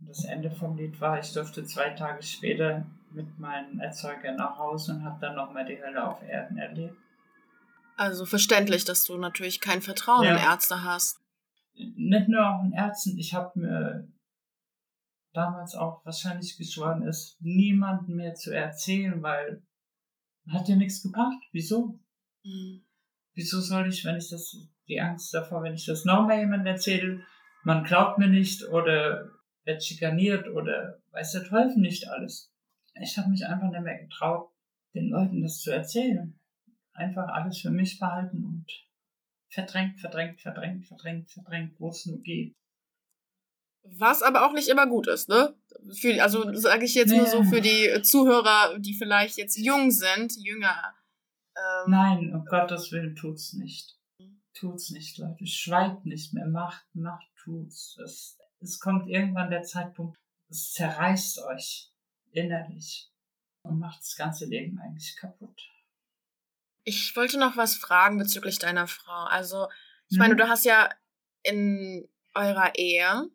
Und 0.00 0.08
das 0.08 0.24
Ende 0.24 0.50
vom 0.50 0.76
Lied 0.76 1.00
war, 1.00 1.18
ich 1.18 1.32
durfte 1.32 1.64
zwei 1.64 1.90
Tage 1.90 2.22
später 2.22 2.86
mit 3.10 3.38
meinem 3.38 3.78
Erzeuger 3.78 4.32
nach 4.32 4.58
Hause 4.58 4.92
und 4.92 5.04
habe 5.04 5.20
dann 5.20 5.36
nochmal 5.36 5.66
die 5.66 5.80
Hölle 5.80 6.06
auf 6.06 6.22
Erden 6.22 6.56
erlebt. 6.56 7.01
Also 7.96 8.26
verständlich, 8.26 8.84
dass 8.84 9.04
du 9.04 9.16
natürlich 9.16 9.60
kein 9.60 9.82
Vertrauen 9.82 10.24
ja. 10.24 10.36
in 10.36 10.42
Ärzte 10.42 10.82
hast. 10.82 11.20
Nicht 11.74 12.28
nur 12.28 12.46
auch 12.46 12.64
in 12.64 12.72
Ärzten, 12.72 13.18
ich 13.18 13.34
habe 13.34 13.58
mir 13.58 14.08
damals 15.32 15.74
auch 15.74 16.04
wahrscheinlich 16.04 16.56
geschworen, 16.56 17.06
es 17.06 17.36
niemandem 17.40 18.16
mehr 18.16 18.34
zu 18.34 18.54
erzählen, 18.54 19.22
weil 19.22 19.62
hat 20.48 20.68
dir 20.68 20.76
nichts 20.76 21.02
gebracht. 21.02 21.42
Wieso? 21.52 21.98
Mhm. 22.44 22.84
Wieso 23.34 23.60
soll 23.60 23.88
ich, 23.88 24.04
wenn 24.04 24.16
ich 24.16 24.28
das, 24.28 24.54
die 24.88 25.00
Angst 25.00 25.32
davor, 25.32 25.62
wenn 25.62 25.74
ich 25.74 25.86
das 25.86 26.04
nochmal 26.04 26.40
jemandem 26.40 26.74
erzähle, 26.74 27.24
man 27.64 27.84
glaubt 27.84 28.18
mir 28.18 28.28
nicht 28.28 28.68
oder 28.68 29.30
wird 29.64 29.84
schikaniert 29.84 30.48
oder 30.48 31.00
weiß 31.12 31.32
der 31.32 31.44
Teufel 31.44 31.78
nicht 31.78 32.08
alles. 32.08 32.52
Ich 33.00 33.16
habe 33.16 33.30
mich 33.30 33.46
einfach 33.46 33.70
nicht 33.70 33.82
mehr 33.82 33.98
getraut, 33.98 34.50
den 34.94 35.08
Leuten 35.08 35.42
das 35.42 35.60
zu 35.60 35.70
erzählen. 35.70 36.38
Einfach 36.94 37.28
alles 37.28 37.60
für 37.60 37.70
mich 37.70 37.98
behalten 37.98 38.44
und 38.44 38.66
verdrängt, 39.50 40.00
verdrängt, 40.00 40.40
verdrängt, 40.40 40.86
verdrängt, 40.86 41.30
verdrängt, 41.30 41.80
wo 41.80 41.90
es 41.90 42.06
nur 42.06 42.20
geht. 42.20 42.54
Was 43.84 44.22
aber 44.22 44.46
auch 44.46 44.52
nicht 44.52 44.68
immer 44.68 44.86
gut 44.86 45.08
ist, 45.08 45.28
ne? 45.28 45.56
Für, 46.00 46.22
also 46.22 46.52
sage 46.54 46.84
ich 46.84 46.94
jetzt 46.94 47.10
nee. 47.10 47.18
nur 47.18 47.26
so 47.26 47.42
für 47.42 47.60
die 47.60 48.00
Zuhörer, 48.02 48.78
die 48.78 48.94
vielleicht 48.94 49.36
jetzt 49.38 49.56
jung 49.56 49.90
sind, 49.90 50.34
jünger. 50.36 50.94
Ähm, 51.56 51.90
Nein, 51.90 52.34
um 52.34 52.44
Gottes 52.44 52.92
Willen 52.92 53.16
tut's 53.16 53.54
nicht. 53.54 53.98
Tut's 54.54 54.90
nicht, 54.90 55.18
Leute. 55.18 55.46
Schweigt 55.46 56.06
nicht 56.06 56.32
mehr. 56.32 56.46
Macht, 56.46 56.86
macht, 56.94 57.26
tut's. 57.42 57.98
Es, 58.04 58.38
es 58.60 58.78
kommt 58.78 59.08
irgendwann 59.08 59.50
der 59.50 59.62
Zeitpunkt, 59.62 60.16
es 60.48 60.72
zerreißt 60.72 61.40
euch 61.44 61.90
innerlich 62.30 63.10
und 63.62 63.78
macht 63.78 64.00
das 64.00 64.14
ganze 64.16 64.46
Leben 64.46 64.78
eigentlich 64.78 65.16
kaputt. 65.16 65.60
Ich 66.84 67.14
wollte 67.16 67.38
noch 67.38 67.56
was 67.56 67.76
fragen 67.76 68.18
bezüglich 68.18 68.58
deiner 68.58 68.86
Frau. 68.86 69.24
Also, 69.24 69.68
ich 70.08 70.16
hm? 70.16 70.18
meine, 70.18 70.36
du 70.36 70.48
hast 70.48 70.64
ja 70.64 70.90
in 71.42 72.08
eurer 72.34 72.74
Ehe 72.76 73.30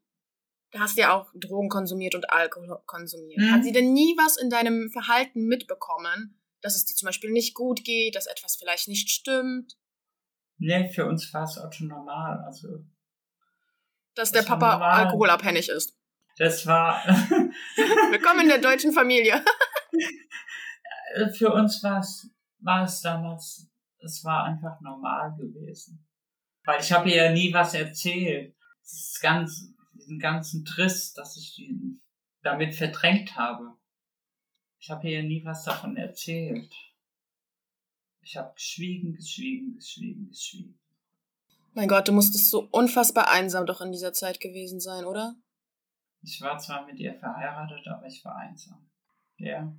da 0.71 0.79
hast 0.79 0.97
du 0.97 1.01
ja 1.01 1.13
auch 1.13 1.31
Drogen 1.33 1.69
konsumiert 1.69 2.15
und 2.15 2.29
Alkohol 2.29 2.81
konsumiert. 2.85 3.39
Mhm. 3.39 3.51
Hat 3.51 3.63
sie 3.63 3.71
denn 3.71 3.93
nie 3.93 4.15
was 4.17 4.37
in 4.37 4.49
deinem 4.49 4.89
Verhalten 4.89 5.45
mitbekommen, 5.47 6.39
dass 6.61 6.75
es 6.75 6.85
dir 6.85 6.95
zum 6.95 7.07
Beispiel 7.07 7.31
nicht 7.31 7.53
gut 7.53 7.83
geht, 7.83 8.15
dass 8.15 8.27
etwas 8.27 8.57
vielleicht 8.57 8.87
nicht 8.87 9.09
stimmt? 9.09 9.77
Nee, 10.57 10.91
für 10.91 11.05
uns 11.05 11.33
war 11.33 11.43
es 11.43 11.57
auch 11.57 11.71
schon 11.71 11.87
normal. 11.87 12.43
Also, 12.45 12.67
dass 14.15 14.31
der 14.31 14.41
Papa 14.41 14.73
normal. 14.73 15.05
alkoholabhängig 15.05 15.69
ist. 15.69 15.95
Das 16.37 16.65
war. 16.65 17.03
Willkommen 18.11 18.41
in 18.41 18.47
der 18.49 18.59
deutschen 18.59 18.91
Familie. 18.91 19.43
für 21.37 21.53
uns 21.53 21.81
war 21.83 21.99
es, 21.99 22.29
war 22.59 22.83
es 22.83 23.01
damals, 23.01 23.69
es 23.99 24.23
war 24.23 24.43
einfach 24.43 24.79
normal 24.81 25.35
gewesen. 25.37 26.05
Weil 26.65 26.81
ich 26.81 26.91
habe 26.91 27.09
ihr 27.09 27.15
ja 27.15 27.31
nie 27.31 27.53
was 27.53 27.73
erzählt. 27.73 28.55
Das 28.81 28.93
ist 28.93 29.21
ganz, 29.21 29.73
diesen 29.93 30.19
ganzen 30.19 30.65
Triss, 30.65 31.13
dass 31.13 31.37
ich 31.37 31.57
ihn 31.59 32.01
damit 32.41 32.75
verdrängt 32.75 33.35
habe. 33.35 33.77
Ich 34.79 34.89
habe 34.89 35.09
ihr 35.09 35.23
nie 35.23 35.43
was 35.45 35.63
davon 35.63 35.97
erzählt. 35.97 36.73
Ich 38.21 38.35
habe 38.35 38.53
geschwiegen, 38.53 39.13
geschwiegen, 39.13 39.75
geschwiegen, 39.75 40.27
geschwiegen. 40.27 40.79
Mein 41.73 41.87
Gott, 41.87 42.07
du 42.07 42.11
musstest 42.11 42.49
so 42.49 42.67
unfassbar 42.71 43.29
einsam 43.29 43.65
doch 43.65 43.81
in 43.81 43.91
dieser 43.91 44.11
Zeit 44.11 44.39
gewesen 44.39 44.79
sein, 44.79 45.05
oder? 45.05 45.35
Ich 46.21 46.41
war 46.41 46.57
zwar 46.57 46.85
mit 46.85 46.99
ihr 46.99 47.13
verheiratet, 47.13 47.87
aber 47.87 48.05
ich 48.07 48.23
war 48.25 48.35
einsam. 48.35 48.89
Ja. 49.37 49.73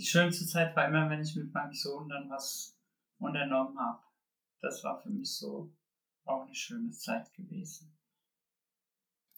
Die 0.00 0.06
schönste 0.06 0.46
Zeit 0.46 0.74
war 0.74 0.86
immer, 0.86 1.10
wenn 1.10 1.20
ich 1.20 1.36
mit 1.36 1.52
meinem 1.52 1.74
Sohn 1.74 2.08
dann 2.08 2.30
was 2.30 2.74
unternommen 3.18 3.78
habe. 3.78 4.02
Das 4.62 4.82
war 4.82 4.98
für 5.02 5.10
mich 5.10 5.36
so 5.36 5.70
auch 6.24 6.46
eine 6.46 6.54
schöne 6.54 6.90
Zeit 6.92 7.30
gewesen. 7.34 7.94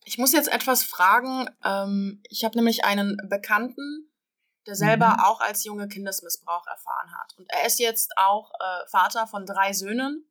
Ich 0.05 0.19
muss 0.19 0.33
jetzt 0.33 0.53
etwas 0.53 0.85
fragen. 0.85 1.51
Ähm, 1.65 2.23
ich 2.29 2.45
habe 2.45 2.57
nämlich 2.57 2.85
einen 2.85 3.17
Bekannten, 3.29 4.13
der 4.69 4.77
selber 4.77 5.09
mhm. 5.09 5.21
auch 5.25 5.41
als 5.41 5.65
Junge 5.65 5.89
Kindesmissbrauch 5.89 6.69
erfahren 6.69 7.11
hat. 7.19 7.35
Und 7.39 7.47
er 7.51 7.67
ist 7.67 7.81
jetzt 7.81 8.13
auch 8.17 8.53
äh, 8.53 8.89
Vater 8.89 9.27
von 9.27 9.45
drei 9.47 9.73
Söhnen. 9.73 10.31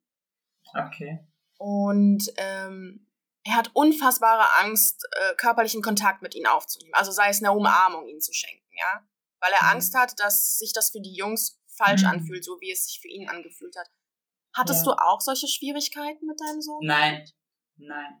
Okay. 0.74 1.28
Und 1.58 2.32
ähm, 2.38 3.06
er 3.44 3.56
hat 3.56 3.70
unfassbare 3.74 4.46
Angst, 4.64 5.06
äh, 5.10 5.34
körperlichen 5.34 5.82
Kontakt 5.82 6.22
mit 6.22 6.34
ihnen 6.34 6.46
aufzunehmen. 6.46 6.94
Also 6.94 7.12
sei 7.12 7.28
es 7.28 7.42
eine 7.42 7.52
Umarmung 7.52 8.08
ihnen 8.08 8.22
zu 8.22 8.32
schenken, 8.32 8.70
ja. 8.78 9.06
Weil 9.42 9.52
er 9.52 9.64
mhm. 9.64 9.72
Angst 9.72 9.94
hat, 9.94 10.18
dass 10.18 10.56
sich 10.58 10.72
das 10.72 10.90
für 10.90 11.00
die 11.00 11.14
Jungs 11.14 11.60
falsch 11.66 12.02
mhm. 12.02 12.08
anfühlt, 12.08 12.44
so 12.44 12.58
wie 12.60 12.70
es 12.70 12.86
sich 12.86 13.00
für 13.00 13.08
ihn 13.08 13.28
angefühlt 13.28 13.76
hat. 13.76 13.88
Hattest 14.54 14.86
ja. 14.86 14.92
du 14.92 14.98
auch 14.98 15.20
solche 15.20 15.48
Schwierigkeiten 15.48 16.26
mit 16.26 16.40
deinem 16.40 16.60
Sohn? 16.60 16.86
Nein, 16.86 17.24
nein. 17.76 18.20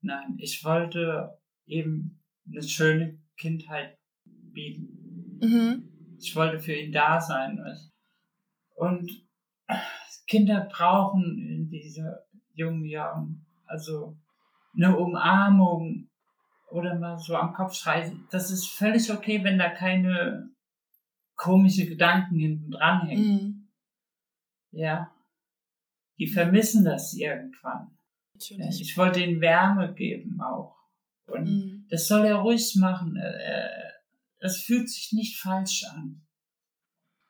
Nein, 0.00 0.36
ich 0.38 0.64
wollte 0.64 1.38
eben 1.66 2.22
eine 2.46 2.62
schöne 2.62 3.22
Kindheit 3.36 3.98
bieten. 4.24 5.38
Mhm. 5.40 6.16
Ich 6.18 6.34
wollte 6.34 6.58
für 6.58 6.74
ihn 6.74 6.92
da 6.92 7.20
sein. 7.20 7.58
Und 8.74 9.10
Kinder 10.26 10.68
brauchen 10.70 11.38
in 11.38 11.70
dieser 11.70 12.26
jungen 12.52 12.84
Jahren 12.84 13.46
also 13.66 14.16
eine 14.74 14.96
Umarmung 14.96 16.10
oder 16.74 16.98
mal 16.98 17.18
so 17.18 17.36
am 17.36 17.54
Kopf 17.54 17.74
schreien. 17.74 18.26
Das 18.30 18.50
ist 18.50 18.66
völlig 18.66 19.10
okay, 19.12 19.44
wenn 19.44 19.58
da 19.58 19.70
keine 19.70 20.50
komische 21.36 21.86
Gedanken 21.86 22.36
hinten 22.36 22.72
dran 22.72 23.06
hängen. 23.06 23.24
Mhm. 23.26 23.68
Ja. 24.72 25.14
Die 26.18 26.26
vermissen 26.26 26.84
das 26.84 27.14
irgendwann. 27.14 27.96
Natürlich. 28.34 28.80
Ich 28.80 28.96
wollte 28.96 29.20
ihm 29.20 29.40
Wärme 29.40 29.94
geben 29.94 30.40
auch. 30.40 30.76
Und 31.26 31.44
mhm. 31.44 31.86
das 31.90 32.08
soll 32.08 32.26
er 32.26 32.36
ruhig 32.36 32.74
machen. 32.74 33.16
Es 34.40 34.60
fühlt 34.60 34.90
sich 34.90 35.12
nicht 35.12 35.38
falsch 35.38 35.84
an. 35.84 36.26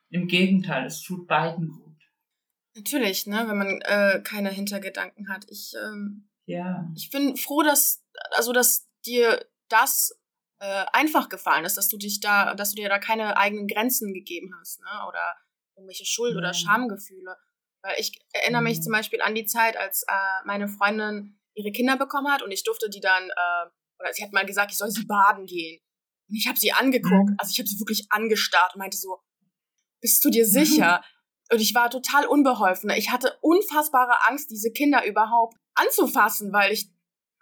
Im 0.09 0.27
Gegenteil, 0.27 0.87
es 0.87 1.03
tut 1.03 1.27
beiden 1.27 1.69
gut. 1.69 1.85
Natürlich, 2.77 3.27
ne, 3.27 3.45
wenn 3.47 3.59
man 3.59 3.81
äh, 3.83 4.21
keine 4.23 4.51
Hintergedanken 4.51 5.29
hat. 5.29 5.45
Ich, 5.51 5.75
ähm, 5.85 6.29
ja. 6.47 6.91
ich 6.97 7.11
bin 7.11 7.37
froh, 7.37 7.63
dass, 7.63 8.05
also, 8.37 8.53
dass 8.53 8.89
dir 9.07 9.45
das 9.69 10.19
äh, 10.61 10.85
einfach 10.93 11.29
gefallen 11.29 11.65
ist, 11.65 11.77
dass 11.77 11.89
du 11.89 11.97
dich 11.97 12.21
da, 12.21 12.55
dass 12.55 12.71
du 12.71 12.77
dir 12.77 12.89
da 12.89 12.99
keine 12.99 13.37
eigenen 13.37 13.67
Grenzen 13.67 14.15
gegeben 14.15 14.55
hast, 14.59 14.81
ne, 14.81 15.07
oder 15.09 15.37
irgendwelche 15.77 16.07
Schuld- 16.07 16.37
oder 16.37 16.55
Schamgefühle. 16.55 17.37
Weil 17.83 17.97
ich 17.99 18.19
erinnere 18.33 18.63
mich 18.63 18.79
mhm. 18.79 18.83
zum 18.83 18.93
Beispiel 18.93 19.21
an 19.21 19.35
die 19.35 19.45
Zeit, 19.45 19.77
als 19.77 20.05
äh, 20.09 20.47
meine 20.47 20.69
Freundin 20.69 21.39
ihre 21.55 21.73
Kinder 21.73 21.97
bekommen 21.97 22.33
hat 22.33 22.43
und 22.43 22.51
ich 22.51 22.65
durfte 22.65 22.89
die 22.89 23.01
dann, 23.01 23.25
äh, 23.25 23.71
oder 24.01 24.13
sie 24.13 24.25
hat 24.25 24.33
mal 24.33 24.47
gesagt, 24.47 24.73
ich 24.73 24.79
soll 24.79 24.91
sie 24.91 25.05
baden 25.05 25.47
gehen. 25.47 25.81
Und 26.29 26.37
ich 26.37 26.49
habe 26.49 26.59
sie 26.59 26.73
angeguckt, 26.73 27.31
mhm. 27.31 27.37
also 27.39 27.51
ich 27.51 27.59
habe 27.59 27.69
sie 27.69 27.79
wirklich 27.79 28.07
angestarrt 28.11 28.75
und 28.75 28.79
meinte 28.79 28.97
so, 28.97 29.21
bist 30.01 30.25
du 30.25 30.31
dir 30.31 30.47
sicher? 30.47 30.99
Mhm. 30.99 31.05
Und 31.53 31.61
ich 31.61 31.75
war 31.75 31.91
total 31.91 32.25
unbeholfen. 32.25 32.89
Ich 32.91 33.11
hatte 33.11 33.37
unfassbare 33.43 34.27
Angst, 34.27 34.51
diese 34.51 34.73
Kinder 34.73 35.05
überhaupt 35.05 35.59
anzufassen, 35.75 36.55
weil 36.55 36.73
ich 36.73 36.91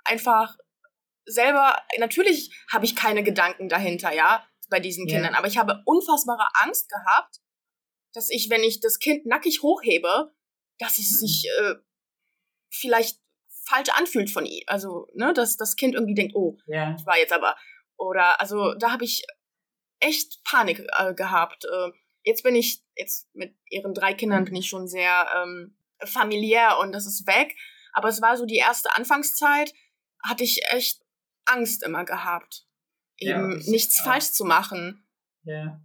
einfach 0.04 0.56
selber, 1.24 1.76
natürlich 1.98 2.50
habe 2.70 2.84
ich 2.84 2.96
keine 2.96 3.22
Gedanken 3.22 3.68
dahinter, 3.68 4.12
ja, 4.12 4.46
bei 4.68 4.80
diesen 4.80 5.06
yeah. 5.06 5.16
Kindern, 5.16 5.34
aber 5.34 5.46
ich 5.46 5.58
habe 5.58 5.82
unfassbare 5.84 6.48
Angst 6.62 6.88
gehabt, 6.88 7.40
dass 8.12 8.30
ich, 8.30 8.50
wenn 8.50 8.62
ich 8.62 8.80
das 8.80 8.98
Kind 8.98 9.26
nackig 9.26 9.62
hochhebe, 9.62 10.32
dass 10.78 10.98
es 10.98 11.12
mhm. 11.12 11.26
sich 11.26 11.48
äh, 11.58 11.74
vielleicht 12.70 13.20
falsch 13.64 13.90
anfühlt 13.90 14.30
von 14.30 14.46
ihm. 14.46 14.64
Also, 14.66 15.08
ne, 15.14 15.32
dass 15.32 15.56
das 15.56 15.76
Kind 15.76 15.94
irgendwie 15.94 16.14
denkt, 16.14 16.34
oh, 16.34 16.56
ja. 16.66 16.96
ich 16.98 17.06
war 17.06 17.18
jetzt 17.18 17.32
aber. 17.32 17.56
Oder, 17.96 18.40
also, 18.40 18.74
da 18.74 18.90
habe 18.90 19.04
ich 19.04 19.24
echt 20.00 20.42
Panik 20.44 20.84
äh, 20.98 21.14
gehabt. 21.14 21.64
Äh, 21.64 21.90
jetzt 22.24 22.42
bin 22.42 22.56
ich, 22.56 22.82
jetzt 22.96 23.32
mit 23.34 23.54
ihren 23.70 23.94
drei 23.94 24.14
Kindern 24.14 24.44
bin 24.44 24.56
ich 24.56 24.68
schon 24.68 24.88
sehr 24.88 25.28
ähm, 25.36 25.76
familiär 26.04 26.78
und 26.80 26.92
das 26.92 27.06
ist 27.06 27.26
weg. 27.26 27.54
Aber 27.92 28.08
es 28.08 28.20
war 28.20 28.36
so 28.36 28.46
die 28.46 28.56
erste 28.56 28.94
Anfangszeit, 28.96 29.72
hatte 30.24 30.44
ich 30.44 30.62
echt 30.70 31.01
Angst 31.44 31.82
immer 31.82 32.04
gehabt, 32.04 32.66
eben 33.18 33.52
ja, 33.52 33.70
nichts 33.70 34.00
auch. 34.00 34.04
falsch 34.04 34.32
zu 34.32 34.44
machen. 34.44 35.06
Ja. 35.44 35.80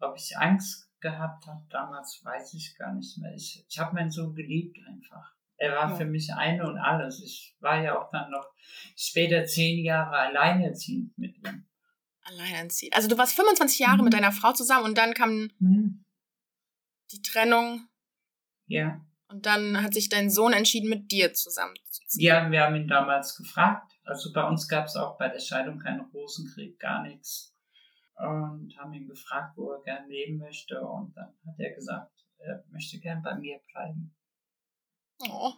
Ob 0.00 0.16
ich 0.16 0.36
Angst 0.36 0.90
gehabt 1.00 1.46
habe 1.46 1.64
damals, 1.70 2.20
weiß 2.24 2.54
ich 2.54 2.76
gar 2.76 2.92
nicht 2.94 3.18
mehr. 3.18 3.32
Ich, 3.34 3.64
ich 3.68 3.78
habe 3.78 3.94
meinen 3.94 4.10
Sohn 4.10 4.34
geliebt 4.34 4.78
einfach. 4.86 5.34
Er 5.56 5.72
war 5.72 5.90
ja. 5.90 5.96
für 5.96 6.04
mich 6.04 6.32
eine 6.32 6.66
und 6.66 6.78
alles. 6.78 7.22
Ich 7.22 7.56
war 7.60 7.82
ja 7.82 7.98
auch 7.98 8.10
dann 8.10 8.30
noch 8.30 8.46
später 8.96 9.44
zehn 9.44 9.84
Jahre 9.84 10.16
alleinerziehend 10.16 11.16
mit 11.16 11.36
ihm. 11.36 11.66
Alleinerziehend. 12.22 12.96
Also 12.96 13.08
du 13.08 13.18
warst 13.18 13.34
25 13.34 13.78
Jahre 13.78 13.98
mhm. 13.98 14.04
mit 14.04 14.14
deiner 14.14 14.32
Frau 14.32 14.52
zusammen 14.52 14.84
und 14.84 14.98
dann 14.98 15.14
kam 15.14 15.50
mhm. 15.58 16.04
die 17.12 17.22
Trennung. 17.22 17.86
Ja. 18.66 19.00
Und 19.28 19.46
dann 19.46 19.82
hat 19.82 19.94
sich 19.94 20.08
dein 20.08 20.30
Sohn 20.30 20.52
entschieden, 20.52 20.88
mit 20.88 21.10
dir 21.10 21.32
zusammenzuziehen. 21.34 22.24
Ja, 22.24 22.50
wir 22.50 22.62
haben 22.62 22.76
ihn 22.76 22.88
damals 22.88 23.36
gefragt. 23.36 23.93
Also 24.04 24.32
bei 24.32 24.46
uns 24.46 24.68
gab 24.68 24.86
es 24.86 24.96
auch 24.96 25.16
bei 25.18 25.28
der 25.28 25.40
Scheidung 25.40 25.78
keinen 25.78 26.02
Rosenkrieg, 26.12 26.78
gar 26.78 27.02
nichts. 27.02 27.54
Und 28.16 28.76
haben 28.78 28.92
ihn 28.92 29.08
gefragt, 29.08 29.56
wo 29.56 29.72
er 29.72 29.82
gern 29.82 30.08
leben 30.08 30.38
möchte. 30.38 30.80
Und 30.80 31.16
dann 31.16 31.34
hat 31.46 31.58
er 31.58 31.74
gesagt, 31.74 32.12
er 32.38 32.64
möchte 32.70 32.98
gern 32.98 33.22
bei 33.22 33.34
mir 33.34 33.58
bleiben. 33.72 34.14
Oh, 35.28 35.52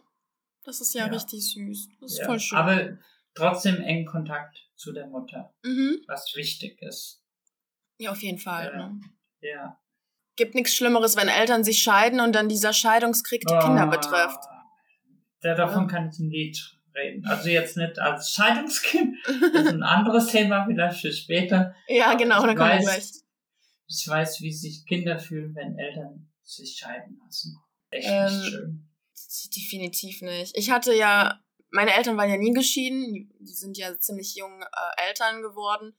das 0.64 0.80
ist 0.80 0.94
ja, 0.94 1.06
ja. 1.06 1.12
richtig 1.12 1.52
süß. 1.52 1.88
Das 2.00 2.12
ist 2.12 2.18
ja. 2.20 2.24
voll 2.24 2.40
schön. 2.40 2.58
Aber 2.58 2.98
trotzdem 3.34 3.82
engen 3.82 4.06
Kontakt 4.06 4.70
zu 4.76 4.92
der 4.92 5.06
Mutter, 5.06 5.54
mhm. 5.62 6.02
was 6.06 6.32
wichtig 6.36 6.80
ist. 6.82 7.22
Ja, 7.98 8.12
auf 8.12 8.22
jeden 8.22 8.38
Fall. 8.38 8.72
Ja. 8.72 8.88
Ne? 8.88 9.00
ja 9.40 9.80
gibt 10.36 10.54
nichts 10.54 10.74
Schlimmeres, 10.74 11.16
wenn 11.16 11.28
Eltern 11.28 11.64
sich 11.64 11.82
scheiden 11.82 12.20
und 12.20 12.34
dann 12.34 12.48
dieser 12.48 12.72
Scheidungskrieg 12.72 13.44
die 13.46 13.54
oh, 13.54 13.58
Kinder 13.58 13.86
betrifft. 13.86 14.44
Da, 15.40 15.54
davon 15.54 15.88
kann 15.88 16.08
ich 16.10 16.18
ein 16.18 16.30
Lied 16.30 16.75
reden. 16.96 17.24
Also 17.26 17.48
jetzt 17.48 17.76
nicht 17.76 17.98
als 17.98 18.32
Scheidungskind, 18.32 19.16
das 19.24 19.62
ist 19.62 19.72
ein 19.72 19.82
anderes 19.82 20.28
Thema 20.28 20.64
vielleicht 20.66 21.00
für 21.00 21.12
später. 21.12 21.74
Ja, 21.88 22.14
genau, 22.14 22.44
da 22.46 22.54
kommen 22.54 22.70
wir 22.70 22.78
gleich. 22.78 23.12
Ich 23.88 24.08
weiß, 24.08 24.40
wie 24.40 24.52
sich 24.52 24.84
Kinder 24.86 25.18
fühlen, 25.18 25.54
wenn 25.54 25.78
Eltern 25.78 26.28
sich 26.42 26.76
scheiden 26.76 27.20
lassen. 27.24 27.56
Echt 27.90 28.08
ähm, 28.08 28.40
nicht 28.40 28.50
schön. 28.50 28.88
Definitiv 29.54 30.22
nicht. 30.22 30.56
Ich 30.56 30.70
hatte 30.70 30.92
ja, 30.94 31.40
meine 31.70 31.94
Eltern 31.94 32.16
waren 32.16 32.30
ja 32.30 32.36
nie 32.36 32.52
geschieden, 32.52 33.32
die 33.38 33.54
sind 33.54 33.76
ja 33.78 33.96
ziemlich 33.98 34.34
jung 34.34 34.62
äh, 34.62 35.08
Eltern 35.08 35.42
geworden. 35.42 35.94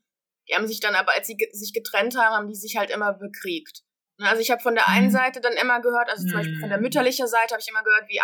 Die 0.50 0.56
haben 0.56 0.68
sich 0.68 0.80
dann 0.80 0.96
aber, 0.96 1.14
als 1.14 1.28
sie 1.28 1.38
sich 1.52 1.74
getrennt 1.74 2.18
haben, 2.18 2.36
haben 2.36 2.48
die 2.48 2.56
sich 2.56 2.78
halt 2.78 2.90
immer 2.90 3.14
bekriegt. 3.14 3.84
Ne, 4.18 4.28
also 4.30 4.42
ich 4.42 4.50
habe 4.52 4.62
von 4.62 4.76
der 4.76 4.88
einen 4.88 5.08
mhm. 5.08 5.12
Seite 5.12 5.42
dann 5.42 5.54
immer 5.54 5.82
gehört, 5.82 6.10
also 6.10 6.24
zum 6.26 6.38
Beispiel 6.38 6.60
von 6.60 6.70
der 6.70 6.78
mhm. 6.78 6.84
mütterlichen 6.84 7.28
Seite 7.28 7.54
habe 7.54 7.62
ich 7.62 7.70
immer 7.70 7.84
gehört, 7.84 8.08
wie, 8.08 8.18
äh, 8.18 8.22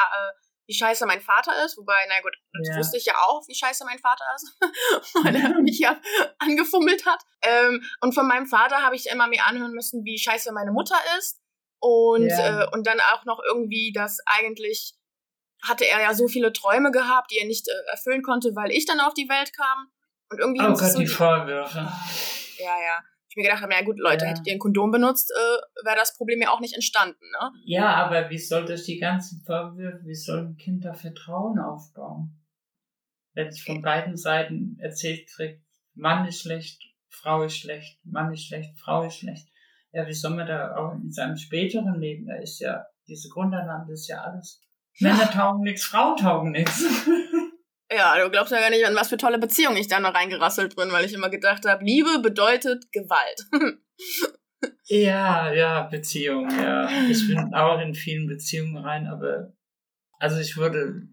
wie 0.67 0.73
scheiße 0.73 1.05
mein 1.05 1.21
Vater 1.21 1.51
ist. 1.65 1.77
Wobei, 1.77 1.97
na 2.07 2.21
gut, 2.21 2.35
das 2.53 2.69
ja. 2.69 2.77
wusste 2.77 2.97
ich 2.97 3.05
ja 3.05 3.13
auch, 3.27 3.47
wie 3.47 3.55
scheiße 3.55 3.85
mein 3.85 3.99
Vater 3.99 4.25
ist, 4.35 4.57
weil 5.23 5.35
er 5.35 5.61
mich 5.61 5.79
ja 5.79 5.99
angefummelt 6.39 7.05
hat. 7.05 7.21
Ähm, 7.41 7.83
und 8.01 8.13
von 8.13 8.27
meinem 8.27 8.47
Vater 8.47 8.81
habe 8.81 8.95
ich 8.95 9.07
immer 9.07 9.27
mir 9.27 9.45
anhören 9.45 9.73
müssen, 9.73 10.03
wie 10.05 10.17
scheiße 10.17 10.51
meine 10.51 10.71
Mutter 10.71 10.97
ist. 11.17 11.39
Und, 11.79 12.29
ja. 12.29 12.63
äh, 12.63 12.67
und 12.71 12.87
dann 12.87 12.99
auch 13.13 13.25
noch 13.25 13.41
irgendwie, 13.45 13.91
dass 13.93 14.19
eigentlich 14.25 14.93
hatte 15.61 15.87
er 15.87 16.01
ja 16.01 16.13
so 16.13 16.27
viele 16.27 16.51
Träume 16.53 16.91
gehabt, 16.91 17.31
die 17.31 17.39
er 17.39 17.47
nicht 17.47 17.67
äh, 17.67 17.91
erfüllen 17.91 18.21
konnte, 18.21 18.55
weil 18.55 18.71
ich 18.71 18.85
dann 18.85 18.99
auf 18.99 19.13
die 19.13 19.29
Welt 19.29 19.53
kam. 19.55 19.89
Und 20.29 20.39
irgendwie 20.39 20.61
oh 20.61 20.73
Gott, 20.73 20.91
so 20.91 20.99
die 20.99 21.07
Vorwürfe. 21.07 21.91
Ja, 22.57 22.79
ja 22.81 23.03
ich 23.33 23.37
mir 23.37 23.43
gedacht 23.43 23.63
habe, 23.63 23.73
ja 23.73 23.81
gut, 23.81 23.97
Leute, 23.97 24.25
ja. 24.25 24.31
hättet 24.31 24.45
ihr 24.45 24.53
ein 24.53 24.59
Kondom 24.59 24.91
benutzt, 24.91 25.31
äh, 25.31 25.85
wäre 25.85 25.95
das 25.95 26.15
Problem 26.15 26.39
ja 26.41 26.51
auch 26.51 26.59
nicht 26.59 26.75
entstanden, 26.75 27.25
ne? 27.31 27.51
Ja, 27.65 27.95
aber 27.95 28.29
wie 28.29 28.37
soll 28.37 28.65
das 28.65 28.83
die 28.83 28.99
ganzen 28.99 29.41
Vorwürfe, 29.43 30.05
wie 30.05 30.15
soll 30.15 30.45
ein 30.45 30.57
Kind 30.57 30.85
da 30.85 30.93
Vertrauen 30.93 31.57
aufbauen? 31.57 32.39
Wenn 33.33 33.47
es 33.47 33.61
von 33.61 33.81
beiden 33.81 34.15
Seiten 34.15 34.77
erzählt 34.79 35.27
kriegt, 35.27 35.63
Mann 35.95 36.27
ist 36.27 36.41
schlecht, 36.41 36.83
Frau 37.09 37.41
ist 37.41 37.57
schlecht, 37.57 37.99
Mann 38.05 38.31
ist 38.31 38.45
schlecht, 38.45 38.77
Frau 38.77 39.03
ist 39.03 39.17
schlecht. 39.17 39.47
Ja, 39.91 40.07
wie 40.07 40.13
soll 40.13 40.35
man 40.35 40.47
da 40.47 40.75
auch 40.75 40.93
in 40.93 41.11
seinem 41.11 41.37
späteren 41.37 41.99
Leben, 41.99 42.27
da 42.27 42.35
ist 42.35 42.59
ja, 42.59 42.85
diese 43.07 43.29
Grundannahme 43.29 43.93
ist 43.93 44.07
ja 44.07 44.21
alles. 44.21 44.61
Männer 44.99 45.29
taugen 45.31 45.63
nichts, 45.63 45.85
Frauen 45.85 46.17
taugen 46.17 46.51
nichts. 46.51 46.85
Ja, 47.95 48.17
du 48.17 48.29
glaubst 48.29 48.51
ja 48.51 48.59
gar 48.59 48.69
nicht, 48.69 48.85
an 48.85 48.95
was 48.95 49.09
für 49.09 49.17
tolle 49.17 49.39
Beziehungen 49.39 49.77
ich 49.77 49.87
da 49.87 49.99
noch 49.99 50.13
reingerasselt 50.13 50.75
bin, 50.75 50.91
weil 50.91 51.05
ich 51.05 51.13
immer 51.13 51.29
gedacht 51.29 51.65
habe, 51.65 51.83
Liebe 51.83 52.19
bedeutet 52.21 52.91
Gewalt. 52.91 53.47
ja, 54.85 55.53
ja, 55.53 55.83
Beziehung, 55.83 56.49
ja. 56.49 56.89
Ich 57.09 57.27
bin 57.27 57.53
auch 57.53 57.79
in 57.79 57.93
vielen 57.93 58.27
Beziehungen 58.27 58.77
rein, 58.77 59.07
aber 59.07 59.53
also 60.19 60.39
ich 60.39 60.57
wurde 60.57 61.07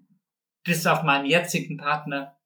bis 0.64 0.86
auf 0.86 1.02
meinen 1.02 1.26
jetzigen 1.26 1.76
Partner 1.76 2.36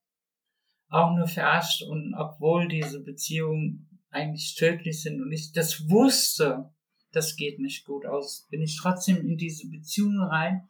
auch 0.89 1.15
nur 1.15 1.27
verarscht 1.27 1.83
und 1.83 2.15
obwohl 2.15 2.67
diese 2.67 3.03
Beziehungen 3.03 3.89
eigentlich 4.09 4.55
tödlich 4.55 5.01
sind 5.01 5.21
und 5.21 5.31
ich 5.31 5.51
das 5.51 5.89
wusste, 5.89 6.73
das 7.11 7.35
geht 7.35 7.59
nicht 7.59 7.85
gut 7.85 8.05
aus, 8.05 8.47
bin 8.49 8.61
ich 8.61 8.77
trotzdem 8.81 9.17
in 9.17 9.37
diese 9.37 9.69
Beziehungen 9.69 10.21
rein, 10.21 10.69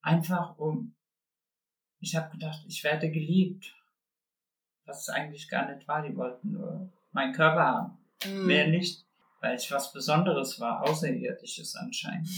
einfach 0.00 0.58
um 0.58 0.97
ich 2.00 2.14
habe 2.16 2.30
gedacht, 2.30 2.64
ich 2.66 2.82
werde 2.84 3.10
geliebt. 3.10 3.74
Was 4.84 5.08
eigentlich 5.08 5.48
gar 5.48 5.70
nicht 5.70 5.86
war. 5.86 6.02
Die 6.02 6.16
wollten 6.16 6.52
nur 6.52 6.90
meinen 7.12 7.34
Körper 7.34 7.64
haben. 7.64 7.98
Mhm. 8.24 8.46
Mehr 8.46 8.66
nicht, 8.68 9.04
weil 9.40 9.56
ich 9.56 9.70
was 9.70 9.92
Besonderes 9.92 10.58
war, 10.60 10.82
Außerirdisches 10.82 11.76
anscheinend. 11.76 12.28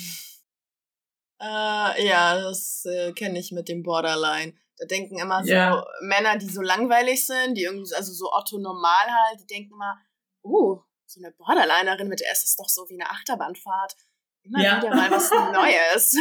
Äh, 1.40 2.07
ja, 2.07 2.38
das 2.40 2.85
äh, 2.85 3.12
kenne 3.12 3.38
ich 3.38 3.53
mit 3.53 3.68
dem 3.68 3.83
Borderline. 3.83 4.55
Da 4.77 4.87
denken 4.87 5.18
immer 5.18 5.42
so 5.44 5.51
ja. 5.51 5.85
Männer, 6.03 6.38
die 6.38 6.49
so 6.49 6.61
langweilig 6.61 7.27
sind, 7.27 7.55
die 7.55 7.64
irgendwie, 7.64 7.94
also 7.94 8.12
so 8.12 8.33
Otto 8.33 8.59
normal 8.59 9.07
halt, 9.07 9.40
die 9.40 9.46
denken 9.46 9.75
immer, 9.75 9.99
uh, 10.42 10.81
so 11.07 11.20
eine 11.20 11.33
Borderlinerin 11.33 12.09
mit 12.09 12.20
der 12.20 12.33
ist 12.33 12.59
doch 12.59 12.68
so 12.68 12.88
wie 12.88 13.01
eine 13.01 13.11
Achterbahnfahrt. 13.11 13.94
Immer 14.42 14.62
ja. 14.62 14.79
wieder 14.79 14.94
mal 14.94 15.11
was 15.11 15.31
Neues. 15.53 16.16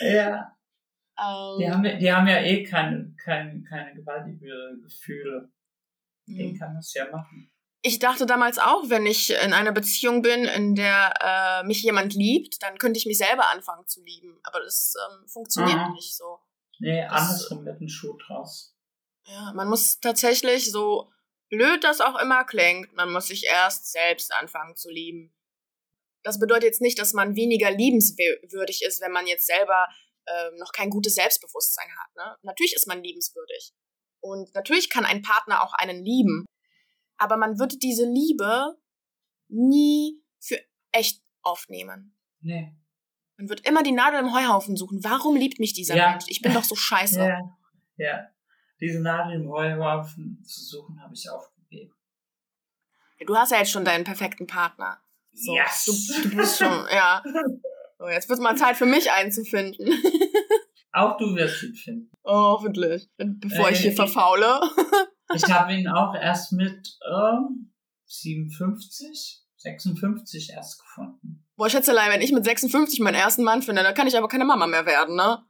Ja. 0.00 0.56
Um, 1.20 1.58
die, 1.58 1.64
ähm. 1.64 1.72
haben, 1.74 1.98
die 1.98 2.12
haben 2.12 2.26
ja 2.26 2.40
eh 2.40 2.62
keine, 2.62 3.14
keine, 3.22 3.62
keine 3.62 3.94
gewaltige 3.94 4.78
Gefühle. 4.82 5.52
Den 6.26 6.56
kann 6.58 6.74
das 6.74 6.94
ja 6.94 7.10
machen. 7.10 7.50
Ich 7.82 7.98
dachte 7.98 8.24
damals 8.24 8.58
auch, 8.58 8.88
wenn 8.88 9.04
ich 9.04 9.30
in 9.30 9.52
einer 9.52 9.72
Beziehung 9.72 10.22
bin, 10.22 10.44
in 10.44 10.74
der 10.74 11.14
äh, 11.20 11.66
mich 11.66 11.82
jemand 11.82 12.14
liebt, 12.14 12.62
dann 12.62 12.78
könnte 12.78 12.98
ich 12.98 13.06
mich 13.06 13.18
selber 13.18 13.50
anfangen 13.50 13.86
zu 13.86 14.02
lieben. 14.02 14.38
Aber 14.44 14.60
das 14.60 14.94
ähm, 14.96 15.26
funktioniert 15.26 15.78
Aha. 15.78 15.92
nicht 15.92 16.16
so. 16.16 16.38
Nee, 16.78 17.02
das, 17.02 17.22
andersrum 17.22 17.64
mit 17.64 17.80
dem 17.80 17.88
Schuh 17.88 18.16
draus. 18.16 18.76
Ja, 19.26 19.52
man 19.54 19.68
muss 19.68 19.98
tatsächlich, 20.00 20.70
so 20.70 21.10
blöd 21.50 21.84
das 21.84 22.00
auch 22.00 22.18
immer 22.18 22.44
klingt, 22.44 22.94
man 22.94 23.12
muss 23.12 23.26
sich 23.26 23.44
erst 23.44 23.90
selbst 23.90 24.32
anfangen 24.32 24.76
zu 24.76 24.88
lieben. 24.90 25.34
Das 26.22 26.38
bedeutet 26.38 26.64
jetzt 26.64 26.80
nicht, 26.80 26.98
dass 26.98 27.12
man 27.12 27.34
weniger 27.34 27.70
liebenswürdig 27.70 28.82
ist, 28.86 29.00
wenn 29.00 29.12
man 29.12 29.26
jetzt 29.26 29.46
selber 29.46 29.86
ähm, 30.30 30.56
noch 30.58 30.72
kein 30.72 30.90
gutes 30.90 31.14
Selbstbewusstsein 31.14 31.88
hat. 31.98 32.14
Ne? 32.16 32.36
Natürlich 32.42 32.74
ist 32.74 32.86
man 32.86 33.02
liebenswürdig. 33.02 33.72
Und 34.20 34.54
natürlich 34.54 34.90
kann 34.90 35.04
ein 35.04 35.22
Partner 35.22 35.62
auch 35.62 35.72
einen 35.74 36.04
lieben. 36.04 36.46
Aber 37.16 37.36
man 37.36 37.58
wird 37.58 37.82
diese 37.82 38.04
Liebe 38.04 38.76
nie 39.48 40.22
für 40.40 40.58
echt 40.92 41.22
aufnehmen. 41.42 42.16
Nee. 42.40 42.74
Man 43.36 43.48
wird 43.48 43.66
immer 43.66 43.82
die 43.82 43.92
Nadel 43.92 44.20
im 44.20 44.34
Heuhaufen 44.34 44.76
suchen. 44.76 45.02
Warum 45.02 45.36
liebt 45.36 45.58
mich 45.58 45.72
dieser 45.72 45.96
ja. 45.96 46.10
Mensch? 46.10 46.24
Ich 46.28 46.42
bin 46.42 46.52
doch 46.52 46.64
so 46.64 46.74
scheiße. 46.74 47.20
Ja. 47.20 47.40
ja. 47.96 48.26
Diese 48.80 49.00
Nadel 49.00 49.40
im 49.40 49.50
Heuhaufen 49.50 50.42
zu 50.44 50.62
suchen, 50.62 51.02
habe 51.02 51.14
ich 51.14 51.28
aufgegeben. 51.28 51.94
Du 53.26 53.36
hast 53.36 53.52
ja 53.52 53.58
jetzt 53.58 53.70
schon 53.70 53.84
deinen 53.84 54.04
perfekten 54.04 54.46
Partner. 54.46 55.02
So, 55.32 55.54
yes. 55.54 55.84
du, 55.84 56.28
du 56.28 56.36
bist 56.36 56.58
schon, 56.58 56.86
ja. 56.92 57.22
So, 58.00 58.08
jetzt 58.08 58.30
wird 58.30 58.40
mal 58.40 58.56
Zeit 58.56 58.78
für 58.78 58.86
mich 58.86 59.12
einzufinden. 59.12 59.86
Auch 60.92 61.18
du 61.18 61.36
wirst 61.36 61.62
ihn 61.62 61.74
finden. 61.74 62.10
Oh, 62.24 62.32
hoffentlich. 62.32 63.10
Bevor 63.18 63.68
äh, 63.68 63.72
ich 63.72 63.80
hier 63.80 63.92
verfaule. 63.92 64.58
ich 65.34 65.44
habe 65.44 65.74
ihn 65.74 65.86
auch 65.86 66.14
erst 66.14 66.52
mit 66.52 66.98
ähm, 67.08 67.72
57, 68.06 69.42
56 69.56 70.50
erst 70.50 70.80
gefunden. 70.80 71.46
Boah, 71.56 71.68
Schätzelein, 71.68 72.10
wenn 72.10 72.22
ich 72.22 72.32
mit 72.32 72.44
56 72.44 73.00
meinen 73.00 73.14
ersten 73.14 73.44
Mann 73.44 73.62
finde, 73.62 73.82
dann 73.82 73.94
kann 73.94 74.08
ich 74.08 74.16
aber 74.16 74.28
keine 74.28 74.46
Mama 74.46 74.66
mehr 74.66 74.86
werden, 74.86 75.14
ne? 75.14 75.44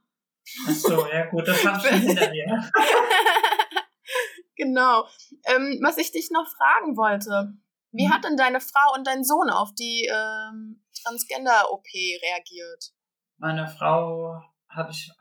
Ach 0.67 0.73
so, 0.73 1.07
ja 1.07 1.27
gut, 1.27 1.47
das 1.47 1.65
hab 1.65 1.77
ich 1.77 1.89
schon 1.89 2.01
hinter 2.01 2.27
dir. 2.27 2.71
genau. 4.57 5.07
Ähm, 5.45 5.79
was 5.81 5.97
ich 5.97 6.11
dich 6.11 6.29
noch 6.29 6.47
fragen 6.47 6.97
wollte. 6.97 7.53
Wie 7.91 8.07
mhm. 8.07 8.13
hat 8.13 8.23
denn 8.23 8.37
deine 8.37 8.61
Frau 8.61 8.93
und 8.95 9.05
dein 9.05 9.23
Sohn 9.23 9.49
auf 9.49 9.73
die 9.73 10.09
ähm, 10.11 10.83
Transgender-OP 11.03 11.85
reagiert? 11.93 12.93
Meine 13.37 13.67
Frau 13.67 14.41
habe 14.69 14.91
ich 14.91 15.11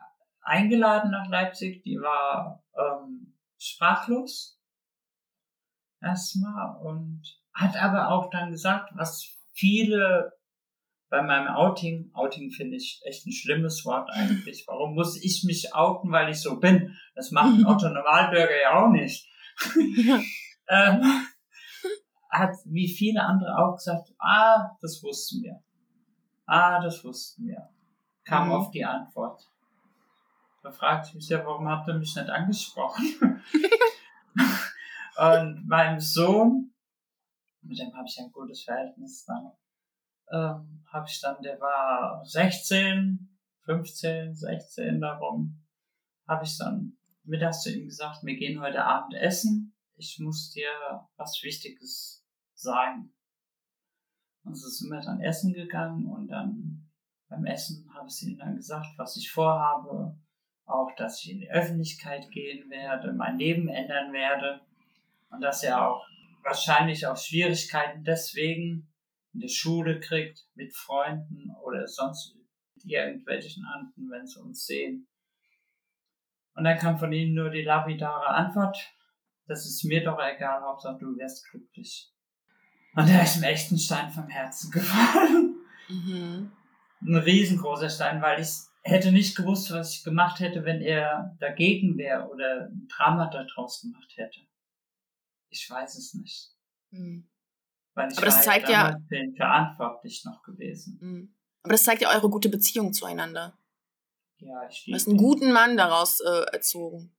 eingeladen 0.43 1.11
nach 1.11 1.29
Leipzig, 1.29 1.83
die 1.83 1.97
war 1.97 2.63
ähm, 2.77 3.37
sprachlos 3.59 4.59
erstmal 6.01 6.77
und 6.83 7.23
hat 7.53 7.77
aber 7.77 8.11
auch 8.11 8.31
dann 8.31 8.51
gesagt, 8.51 8.91
was 8.95 9.37
viele 9.53 10.33
bei 11.11 11.23
meinem 11.23 11.49
Outing, 11.49 12.11
Outing 12.15 12.53
finde 12.53 12.77
ich 12.77 13.01
echt 13.05 13.27
ein 13.27 13.33
schlimmes 13.33 13.85
Wort 13.85 14.09
eigentlich. 14.13 14.65
Warum 14.69 14.95
muss 14.95 15.23
ich 15.23 15.43
mich 15.45 15.75
outen, 15.75 16.13
weil 16.13 16.31
ich 16.31 16.41
so 16.41 16.61
bin? 16.61 16.97
Das 17.15 17.33
macht 17.33 17.59
ein 17.59 17.67
Otto 17.67 17.89
Normalbürger 17.89 18.61
ja 18.61 18.81
auch 18.81 18.91
nicht. 18.91 19.29
Ähm, 20.69 21.03
hat 22.31 22.57
wie 22.65 22.89
viele 22.89 23.23
andere 23.23 23.57
auch 23.59 23.77
gesagt, 23.77 24.15
ah, 24.19 24.77
das 24.81 25.03
wussten 25.03 25.43
wir. 25.43 25.63
Ah, 26.47 26.81
das 26.81 27.05
wussten 27.05 27.47
wir. 27.47 27.69
Kam 28.25 28.49
mhm. 28.49 28.53
auf 28.55 28.71
die 28.71 28.85
Antwort. 28.85 29.49
Da 30.63 30.71
fragte 30.71 31.09
ich 31.09 31.15
mich 31.15 31.29
ja, 31.29 31.45
warum 31.45 31.69
habt 31.69 31.89
ihr 31.89 31.95
mich 31.95 32.15
nicht 32.15 32.29
angesprochen? 32.29 33.05
und 35.17 35.67
meinem 35.67 36.01
Sohn, 36.01 36.73
mit 37.63 37.79
dem 37.79 37.95
habe 37.95 38.07
ich 38.07 38.19
ein 38.21 38.31
gutes 38.31 38.63
Verhältnis 38.63 39.25
dann, 39.25 39.53
ähm, 40.33 40.85
habe 40.93 41.07
ich 41.09 41.21
dann, 41.21 41.41
der 41.43 41.61
war 41.61 42.25
16, 42.25 43.29
15, 43.65 44.35
16 44.35 45.01
darum, 45.01 45.63
habe 46.29 46.45
ich 46.45 46.57
dann 46.59 46.97
mittags 47.25 47.63
zu 47.63 47.73
ihm 47.73 47.87
gesagt, 47.87 48.23
wir 48.23 48.37
gehen 48.37 48.61
heute 48.61 48.85
Abend 48.85 49.15
essen. 49.15 49.75
Ich 49.97 50.19
muss 50.19 50.51
dir 50.51 50.71
was 51.17 51.41
Wichtiges 51.43 52.20
sagen. 52.61 53.13
Und 54.45 54.55
so 54.55 54.69
sind 54.69 54.91
wir 54.91 55.01
dann 55.01 55.21
essen 55.21 55.53
gegangen 55.53 56.07
und 56.07 56.29
dann 56.29 56.91
beim 57.29 57.45
Essen 57.47 57.89
habe 57.95 58.09
ich 58.09 58.23
ihm 58.23 58.39
dann 58.39 58.57
gesagt, 58.57 58.89
was 58.97 59.17
ich 59.17 59.31
vorhabe, 59.31 60.19
auch, 60.67 60.95
dass 60.97 61.23
ich 61.23 61.31
in 61.31 61.41
die 61.41 61.51
Öffentlichkeit 61.51 62.31
gehen 62.31 62.71
werde, 62.71 63.13
mein 63.13 63.39
Leben 63.39 63.69
ändern 63.69 64.13
werde 64.13 64.61
und 65.31 65.41
dass 65.41 65.63
er 65.63 65.89
auch 65.89 66.05
wahrscheinlich 66.43 67.07
auch 67.07 67.17
Schwierigkeiten 67.17 68.05
deswegen 68.05 68.89
in 69.33 69.41
der 69.41 69.49
Schule 69.49 70.01
kriegt, 70.01 70.47
mit 70.55 70.75
Freunden 70.75 71.55
oder 71.63 71.87
sonst 71.87 72.35
mit 72.35 72.85
irgendwelchen 72.85 73.65
anderen, 73.65 74.11
wenn 74.11 74.27
sie 74.27 74.41
uns 74.41 74.65
sehen. 74.65 75.07
Und 76.55 76.65
dann 76.65 76.79
kam 76.79 76.99
von 76.99 77.13
ihnen 77.13 77.35
nur 77.35 77.51
die 77.51 77.63
lapidare 77.63 78.29
Antwort, 78.29 78.77
das 79.47 79.67
ist 79.67 79.85
mir 79.85 80.03
doch 80.03 80.19
egal, 80.19 80.63
Hauptsache 80.63 80.99
du 80.99 81.17
wirst 81.17 81.49
glücklich. 81.51 82.13
Und 82.95 83.09
da 83.09 83.23
ist 83.23 83.41
mir 83.41 83.49
echt 83.49 83.71
ein 83.71 83.79
Stein 83.79 84.11
vom 84.11 84.29
Herzen 84.29 84.71
gefallen. 84.71 85.57
Mhm. 85.89 86.53
Ein 87.03 87.17
riesengroßer 87.17 87.89
Stein, 87.89 88.21
weil 88.21 88.41
ich 88.41 88.51
hätte 88.83 89.13
nicht 89.13 89.37
gewusst, 89.37 89.71
was 89.73 89.95
ich 89.95 90.05
gemacht 90.05 90.41
hätte, 90.41 90.65
wenn 90.65 90.81
er 90.81 91.37
dagegen 91.41 91.97
wäre 91.97 92.29
oder 92.29 92.69
ein 92.71 92.89
Drama 92.89 93.31
daraus 93.31 93.83
gemacht 93.83 94.13
hätte. 94.17 94.41
Ich 95.51 95.69
weiß 95.69 95.97
es 95.97 96.15
nicht. 96.15 96.51
Mhm. 96.91 97.29
Weil 97.95 98.11
ich 98.11 98.19
Aber 98.19 98.27
das 98.27 98.43
zeigt 98.43 98.69
ja 98.69 98.99
verantwortlich 99.37 100.25
noch 100.25 100.43
gewesen. 100.43 100.99
Mhm. 101.01 101.35
Aber 101.63 101.73
das 101.73 101.83
zeigt 101.83 102.03
ja 102.03 102.11
eure 102.15 102.31
gute 102.31 102.49
Beziehung 102.49 102.93
zueinander. 102.93 103.59
Ja, 104.39 104.67
ich 104.69 104.85
Du 104.87 104.95
hast 104.95 105.09
einen 105.09 105.19
guten 105.19 105.53
Mann 105.53 105.77
daraus 105.77 106.21
äh, 106.21 106.45
erzogen. 106.53 107.13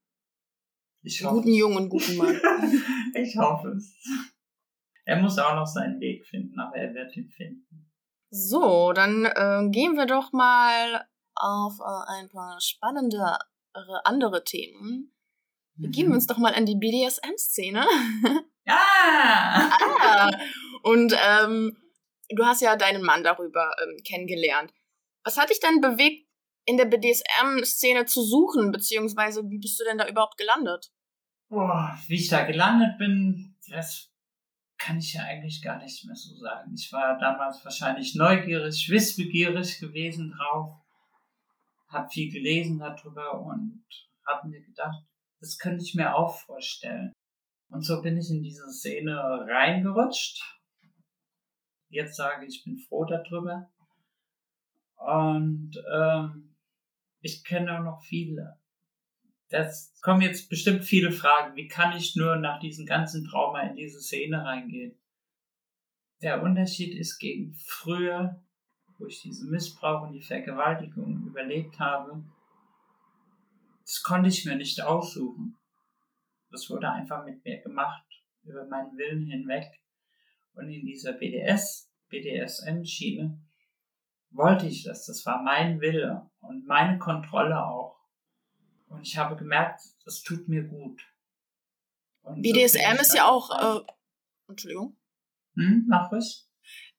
Ich 1.04 1.26
einen 1.26 1.36
guten 1.36 1.54
Jungen, 1.54 1.78
einen 1.78 1.90
guten 1.90 2.18
Mann. 2.18 2.40
ich 3.14 3.36
hoffe 3.38 3.70
es. 3.78 3.94
Er 5.06 5.18
muss 5.18 5.40
auch 5.40 5.56
noch 5.56 5.66
seinen 5.66 6.00
Weg 6.00 6.26
finden, 6.26 6.60
aber 6.60 6.76
er 6.76 6.94
wird 6.94 7.16
ihn 7.16 7.30
finden. 7.30 7.92
So, 8.30 8.94
dann 8.94 9.26
äh, 9.26 9.70
gehen 9.72 9.96
wir 9.96 10.06
doch 10.06 10.32
mal 10.32 11.06
auf 11.36 11.80
äh, 11.80 12.20
ein 12.20 12.30
paar 12.30 12.60
spannende 12.62 13.38
andere 14.04 14.44
Themen. 14.44 15.14
Begeben 15.76 16.10
wir 16.10 16.16
uns 16.16 16.28
doch 16.28 16.38
mal 16.38 16.54
an 16.54 16.66
die 16.66 16.76
BDSM-Szene. 16.76 17.86
Ah! 18.68 19.72
ah! 20.00 20.32
Und 20.84 21.14
ähm, 21.14 21.78
du 22.30 22.46
hast 22.46 22.62
ja 22.62 22.76
deinen 22.76 23.04
Mann 23.04 23.24
darüber 23.24 23.72
ähm, 23.82 23.98
kennengelernt. 24.06 24.72
Was 25.24 25.38
hat 25.38 25.50
dich 25.50 25.60
denn 25.60 25.82
bewegt, 25.82 26.28
in 26.66 26.78
der 26.78 26.86
BDSM-Szene 26.86 28.06
zu 28.06 28.22
suchen, 28.22 28.72
beziehungsweise 28.72 29.44
wie 29.50 29.60
bist 29.60 29.80
du 29.80 29.84
denn 29.84 29.98
da 29.98 30.08
überhaupt 30.08 30.38
gelandet? 30.38 30.92
Boah, 31.50 31.98
wie 32.08 32.16
ich 32.16 32.30
da 32.30 32.44
gelandet 32.44 32.98
bin, 32.98 33.58
das 33.70 34.11
kann 34.82 34.98
ich 34.98 35.14
ja 35.14 35.24
eigentlich 35.24 35.62
gar 35.62 35.78
nicht 35.78 36.06
mehr 36.06 36.16
so 36.16 36.36
sagen. 36.36 36.74
Ich 36.74 36.92
war 36.92 37.18
damals 37.20 37.64
wahrscheinlich 37.64 38.16
neugierig, 38.16 38.90
wissbegierig 38.90 39.80
gewesen 39.80 40.32
drauf, 40.32 40.76
habe 41.88 42.10
viel 42.10 42.32
gelesen 42.32 42.80
darüber 42.80 43.40
und 43.42 43.84
habe 44.26 44.48
mir 44.48 44.62
gedacht, 44.62 45.04
das 45.40 45.58
könnte 45.60 45.84
ich 45.84 45.94
mir 45.94 46.16
auch 46.16 46.36
vorstellen. 46.36 47.14
Und 47.70 47.84
so 47.84 48.02
bin 48.02 48.18
ich 48.18 48.30
in 48.32 48.42
diese 48.42 48.72
Szene 48.72 49.18
reingerutscht. 49.48 50.42
Jetzt 51.90 52.16
sage 52.16 52.46
ich, 52.46 52.58
ich 52.58 52.64
bin 52.64 52.78
froh 52.78 53.06
darüber. 53.06 53.70
Und 54.96 55.72
ähm, 55.94 56.56
ich 57.22 57.44
kenne 57.44 57.78
auch 57.78 57.84
noch 57.84 58.02
viele. 58.04 58.60
Das 59.52 59.94
kommen 60.02 60.22
jetzt 60.22 60.50
bestimmt 60.50 60.86
viele 60.86 61.12
Fragen. 61.12 61.58
Wie 61.58 61.68
kann 61.68 61.96
ich 61.96 62.16
nur 62.16 62.38
nach 62.38 62.62
diesem 62.62 62.86
ganzen 62.86 63.26
Trauma 63.26 63.60
in 63.64 63.76
diese 63.76 64.00
Szene 64.00 64.46
reingehen? 64.46 64.98
Der 66.22 66.42
Unterschied 66.42 66.96
ist 66.96 67.20
gegen 67.20 67.54
früher, 67.54 68.42
wo 68.98 69.08
ich 69.08 69.22
diesen 69.22 69.52
Missbrauch 69.52 70.04
und 70.04 70.14
die 70.14 70.22
Vergewaltigung 70.22 71.28
überlebt 71.28 71.80
habe. 71.80 72.24
Das 73.82 74.02
konnte 74.04 74.30
ich 74.30 74.46
mir 74.46 74.56
nicht 74.56 74.82
aussuchen. 74.82 75.58
Das 76.50 76.70
wurde 76.70 76.90
einfach 76.90 77.26
mit 77.26 77.44
mir 77.44 77.62
gemacht, 77.62 78.06
über 78.44 78.66
meinen 78.68 78.98
Willen 78.98 79.26
hinweg. 79.26 79.68
Und 80.54 80.70
in 80.70 80.86
dieser 80.86 81.12
BDS, 81.12 81.92
BDSM-Schiene 82.08 83.38
wollte 84.30 84.68
ich 84.68 84.84
das. 84.84 85.08
Das 85.08 85.26
war 85.26 85.44
mein 85.44 85.82
Wille 85.82 86.30
und 86.40 86.66
meine 86.68 87.00
Kontrolle 87.00 87.66
auch. 87.66 88.01
Und 88.92 89.02
ich 89.08 89.18
habe 89.18 89.36
gemerkt, 89.36 89.82
das 90.06 90.22
tut 90.22 90.48
mir 90.48 90.64
gut. 90.64 91.02
Und 92.24 92.42
BDSM 92.42 92.96
so 92.96 93.02
ist 93.02 93.16
ja 93.16 93.28
auch, 93.28 93.50
äh, 93.50 93.86
Entschuldigung. 94.48 94.98
Hm, 95.56 95.86
mach 95.88 96.12
ruhig. 96.12 96.46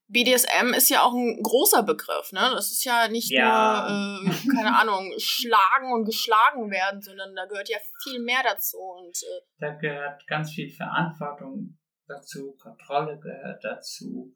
BDSM 0.07 0.73
ist 0.75 0.89
ja 0.89 1.01
auch 1.01 1.13
ein 1.13 1.41
großer 1.41 1.83
Begriff, 1.83 2.31
ne? 2.33 2.51
Das 2.53 2.71
ist 2.71 2.83
ja 2.83 3.07
nicht 3.07 3.31
ja. 3.31 3.87
nur, 3.87 4.31
äh, 4.31 4.35
keine 4.55 4.77
Ahnung, 4.79 5.11
schlagen 5.17 5.93
und 5.93 6.05
geschlagen 6.05 6.69
werden, 6.69 7.01
sondern 7.01 7.35
da 7.35 7.45
gehört 7.45 7.69
ja 7.69 7.77
viel 8.03 8.19
mehr 8.21 8.43
dazu. 8.43 8.77
Und, 8.77 9.15
äh, 9.23 9.41
da 9.59 9.69
gehört 9.73 10.27
ganz 10.27 10.51
viel 10.51 10.69
Verantwortung 10.69 11.77
dazu, 12.07 12.55
Kontrolle 12.61 13.19
gehört 13.19 13.63
dazu, 13.63 14.35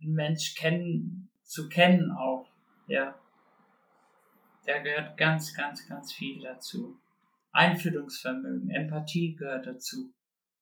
einen 0.00 0.12
Mensch 0.12 0.54
kennen, 0.54 1.30
zu 1.42 1.68
kennen 1.68 2.12
auch, 2.12 2.46
ja. 2.86 3.18
Da 4.66 4.78
gehört 4.78 5.16
ganz, 5.16 5.54
ganz, 5.54 5.86
ganz 5.88 6.12
viel 6.12 6.42
dazu. 6.42 6.98
Einfühlungsvermögen, 7.52 8.70
Empathie 8.70 9.36
gehört 9.36 9.66
dazu. 9.66 10.12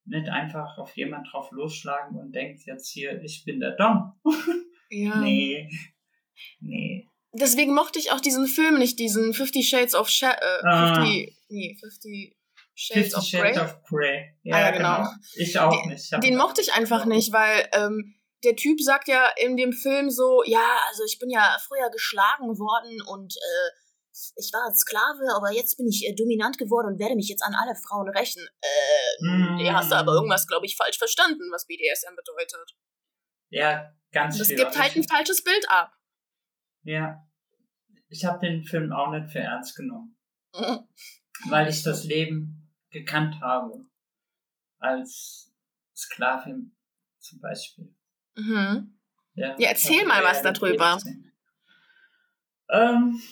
Nicht 0.05 0.29
einfach 0.29 0.79
auf 0.79 0.97
jemand 0.97 1.29
drauf 1.33 1.51
losschlagen 1.53 2.19
und 2.19 2.33
denkt 2.33 2.65
jetzt 2.67 2.91
hier, 2.91 3.23
ich 3.23 3.45
bin 3.45 3.61
der 3.61 3.73
Dom. 3.73 4.13
Ja. 4.95 5.23
nee. 5.23 5.71
Nee. 6.61 7.09
Deswegen 7.33 7.73
mochte 7.73 7.99
ich 7.99 8.13
auch 8.13 8.21
diesen 8.21 8.47
Film 8.47 8.79
nicht, 8.79 8.99
diesen 8.99 9.33
Fifty 9.33 9.63
Shades 9.63 9.95
of 9.95 10.11
Sha 10.11 10.33
äh, 10.33 10.67
ah. 10.67 10.95
50, 10.97 11.35
nee, 11.49 11.77
50 11.81 12.37
Shades, 12.75 13.15
50 13.15 13.17
of, 13.17 13.25
Shades 13.25 13.57
Grey. 13.57 13.65
of 13.65 13.83
Grey. 13.85 14.35
Ja, 14.43 14.57
ah, 14.57 14.61
ja 14.61 14.71
genau. 14.73 14.97
genau. 14.99 15.11
Ich 15.37 15.59
auch 15.59 15.87
nicht. 15.87 16.13
Ich 16.13 16.21
den 16.21 16.37
mochte 16.37 16.61
ich 16.61 16.75
einfach 16.75 17.07
nicht, 17.07 17.33
weil 17.33 17.67
ähm, 17.73 18.15
der 18.45 18.55
Typ 18.57 18.83
sagt 18.83 19.09
ja 19.09 19.31
in 19.39 19.57
dem 19.57 19.73
Film 19.73 20.11
so, 20.11 20.43
ja, 20.45 20.79
also 20.89 21.05
ich 21.05 21.19
bin 21.19 21.31
ja 21.31 21.57
früher 21.67 21.89
geschlagen 21.91 22.59
worden 22.59 23.01
und 23.03 23.35
äh, 23.35 23.82
ich 24.37 24.51
war 24.53 24.73
Sklave, 24.75 25.35
aber 25.37 25.53
jetzt 25.53 25.77
bin 25.77 25.89
ich 25.89 26.07
äh, 26.07 26.15
dominant 26.15 26.59
geworden 26.59 26.89
und 26.89 26.99
werde 26.99 27.17
mich 27.17 27.29
jetzt 27.29 27.43
an 27.43 27.55
alle 27.55 27.75
Frauen 27.75 28.09
rächen. 28.11 28.47
Äh, 28.61 29.25
mm. 29.25 29.57
nee, 29.57 29.71
hast 29.71 29.91
du 29.91 29.97
aber 29.97 30.13
irgendwas, 30.13 30.47
glaube 30.47 30.67
ich, 30.67 30.77
falsch 30.77 30.99
verstanden, 30.99 31.51
was 31.51 31.67
BDSM 31.67 32.15
bedeutet. 32.15 32.77
Ja, 33.49 33.91
ganz 34.13 34.39
Das 34.39 34.49
gibt 34.49 34.79
halt 34.79 34.97
ein 34.97 35.05
falsches 35.05 35.43
Bild 35.43 35.65
ab. 35.69 35.93
Ja. 36.83 37.27
Ich 38.09 38.25
habe 38.25 38.39
den 38.41 38.65
Film 38.65 38.93
auch 38.93 39.11
nicht 39.11 39.31
für 39.31 39.39
ernst 39.39 39.77
genommen. 39.77 40.19
Mhm. 40.55 40.87
Weil 41.49 41.69
ich 41.69 41.83
das 41.83 42.05
Leben 42.05 42.71
gekannt 42.91 43.41
habe. 43.41 43.87
Als 44.79 45.53
Sklavin 45.97 46.77
zum 47.21 47.41
Beispiel. 47.41 47.95
Mhm. 48.35 48.99
Ja, 49.35 49.57
ja 49.59 49.69
erzähl 49.69 50.05
mal 50.05 50.23
was 50.23 50.43
darüber. 50.43 50.99
Ähm, 52.69 53.23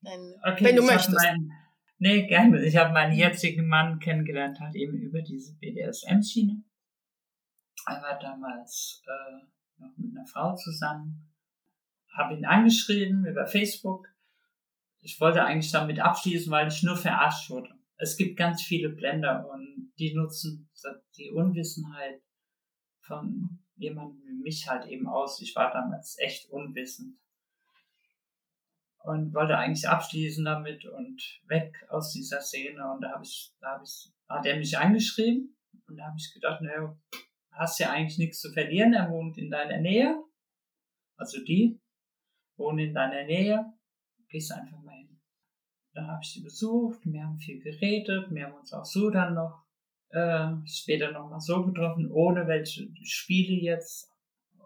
wenn, 0.00 0.34
okay, 0.44 0.64
wenn 0.64 0.76
du 0.76 0.82
möchtest. 0.82 1.12
Mein, 1.14 1.52
nee, 1.98 2.26
gerne. 2.26 2.64
Ich 2.64 2.76
habe 2.76 2.92
meinen 2.92 3.16
jetzigen 3.16 3.66
Mann 3.66 3.98
kennengelernt, 3.98 4.60
halt 4.60 4.74
eben 4.74 4.98
über 4.98 5.22
diese 5.22 5.54
BDSM-Schiene. 5.58 6.62
Er 7.86 8.02
war 8.02 8.18
damals 8.18 9.02
äh, 9.06 9.46
noch 9.80 9.96
mit 9.96 10.16
einer 10.16 10.26
Frau 10.26 10.54
zusammen. 10.54 11.30
Habe 12.12 12.34
ihn 12.34 12.44
angeschrieben 12.44 13.26
über 13.26 13.46
Facebook. 13.46 14.08
Ich 15.00 15.20
wollte 15.20 15.44
eigentlich 15.44 15.72
damit 15.72 16.00
abschließen, 16.00 16.50
weil 16.50 16.68
ich 16.68 16.82
nur 16.82 16.96
verarscht 16.96 17.48
wurde. 17.50 17.70
Es 17.96 18.16
gibt 18.16 18.36
ganz 18.36 18.62
viele 18.62 18.90
Blender 18.90 19.48
und 19.50 19.92
die 19.98 20.14
nutzen 20.14 20.70
die 21.16 21.30
Unwissenheit 21.30 22.22
von 23.00 23.60
jemandem 23.76 24.22
wie 24.24 24.42
mich 24.42 24.68
halt 24.68 24.86
eben 24.86 25.06
aus. 25.06 25.40
Ich 25.40 25.54
war 25.54 25.72
damals 25.72 26.16
echt 26.18 26.50
unwissend. 26.50 27.16
Und 29.02 29.34
wollte 29.34 29.56
eigentlich 29.56 29.88
abschließen 29.88 30.44
damit 30.44 30.84
und 30.84 31.40
weg 31.46 31.74
aus 31.88 32.12
dieser 32.12 32.40
Szene. 32.40 32.90
Und 32.92 33.00
da 33.02 33.12
habe 33.12 33.24
ich, 33.24 33.52
da 33.60 33.72
habe 33.72 33.84
ich, 33.84 34.12
hat 34.28 34.46
er 34.46 34.56
mich 34.56 34.76
angeschrieben 34.76 35.56
und 35.88 35.96
da 35.96 36.06
habe 36.06 36.16
ich 36.18 36.32
gedacht, 36.34 36.60
naja, 36.60 36.96
hast 37.52 37.78
ja 37.78 37.90
eigentlich 37.90 38.18
nichts 38.18 38.40
zu 38.40 38.52
verlieren. 38.52 38.92
Er 38.92 39.10
wohnt 39.10 39.38
in 39.38 39.50
deiner 39.50 39.78
Nähe, 39.78 40.22
also 41.16 41.42
die 41.44 41.80
wohnen 42.56 42.78
in 42.78 42.94
deiner 42.94 43.24
Nähe. 43.24 43.72
Gehst 44.28 44.52
einfach 44.52 44.80
mal 44.82 44.94
hin. 44.96 45.20
Da 45.92 46.06
habe 46.06 46.20
ich 46.22 46.32
sie 46.32 46.42
besucht, 46.42 47.00
wir 47.04 47.24
haben 47.24 47.38
viel 47.38 47.60
geredet, 47.60 48.30
wir 48.30 48.46
haben 48.46 48.54
uns 48.54 48.72
auch 48.72 48.84
so 48.84 49.10
dann 49.10 49.34
noch 49.34 49.64
äh, 50.10 50.52
später 50.66 51.10
noch 51.10 51.28
mal 51.28 51.40
so 51.40 51.64
getroffen, 51.64 52.10
ohne 52.12 52.46
welche 52.46 52.88
Spiele 53.02 53.54
jetzt. 53.54 54.08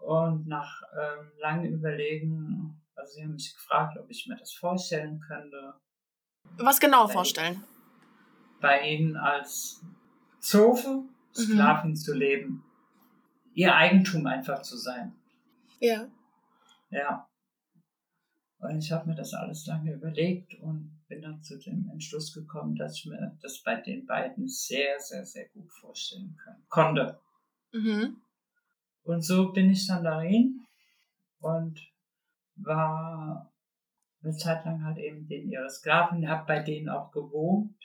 Und 0.01 0.45
nach 0.45 0.83
ähm, 0.93 1.31
langem 1.39 1.73
Überlegen 1.73 2.84
also 3.05 3.17
sie 3.17 3.23
haben 3.23 3.33
mich 3.33 3.53
gefragt, 3.53 3.97
ob 3.99 4.09
ich 4.09 4.25
mir 4.25 4.35
das 4.35 4.51
vorstellen 4.53 5.19
könnte. 5.19 5.75
Was 6.57 6.79
genau 6.79 7.05
bei, 7.05 7.13
vorstellen? 7.13 7.63
Bei 8.59 8.81
ihnen 8.81 9.15
als 9.15 9.85
Zofe, 10.39 11.03
Sklavin 11.33 11.91
mhm. 11.91 11.95
zu 11.95 12.15
leben. 12.15 12.63
Ihr 13.53 13.75
Eigentum 13.75 14.25
einfach 14.25 14.63
zu 14.63 14.75
sein. 14.75 15.15
Ja. 15.79 16.07
Ja. 16.89 17.29
Und 18.57 18.79
ich 18.79 18.91
habe 18.91 19.07
mir 19.07 19.15
das 19.15 19.33
alles 19.35 19.67
lange 19.67 19.93
überlegt 19.93 20.55
und 20.55 21.03
bin 21.07 21.21
dann 21.21 21.43
zu 21.43 21.59
dem 21.59 21.87
Entschluss 21.91 22.33
gekommen, 22.33 22.75
dass 22.75 22.97
ich 22.97 23.05
mir 23.05 23.37
das 23.41 23.61
bei 23.61 23.75
den 23.75 24.07
beiden 24.07 24.47
sehr, 24.47 24.99
sehr, 24.99 25.25
sehr 25.25 25.47
gut 25.49 25.71
vorstellen 25.71 26.35
kann. 26.43 26.63
konnte. 26.69 27.19
Mhm. 27.71 28.17
Und 29.03 29.21
so 29.21 29.51
bin 29.51 29.69
ich 29.69 29.85
dann 29.85 30.03
dahin 30.03 30.65
und 31.39 31.94
war 32.55 33.51
eine 34.23 34.35
Zeit 34.35 34.65
lang 34.65 34.83
halt 34.83 34.97
eben 34.97 35.27
den 35.27 35.49
ihre 35.49 35.69
Sklaven, 35.69 36.27
habe 36.27 36.45
bei 36.45 36.59
denen 36.59 36.89
auch 36.89 37.11
gewohnt. 37.11 37.77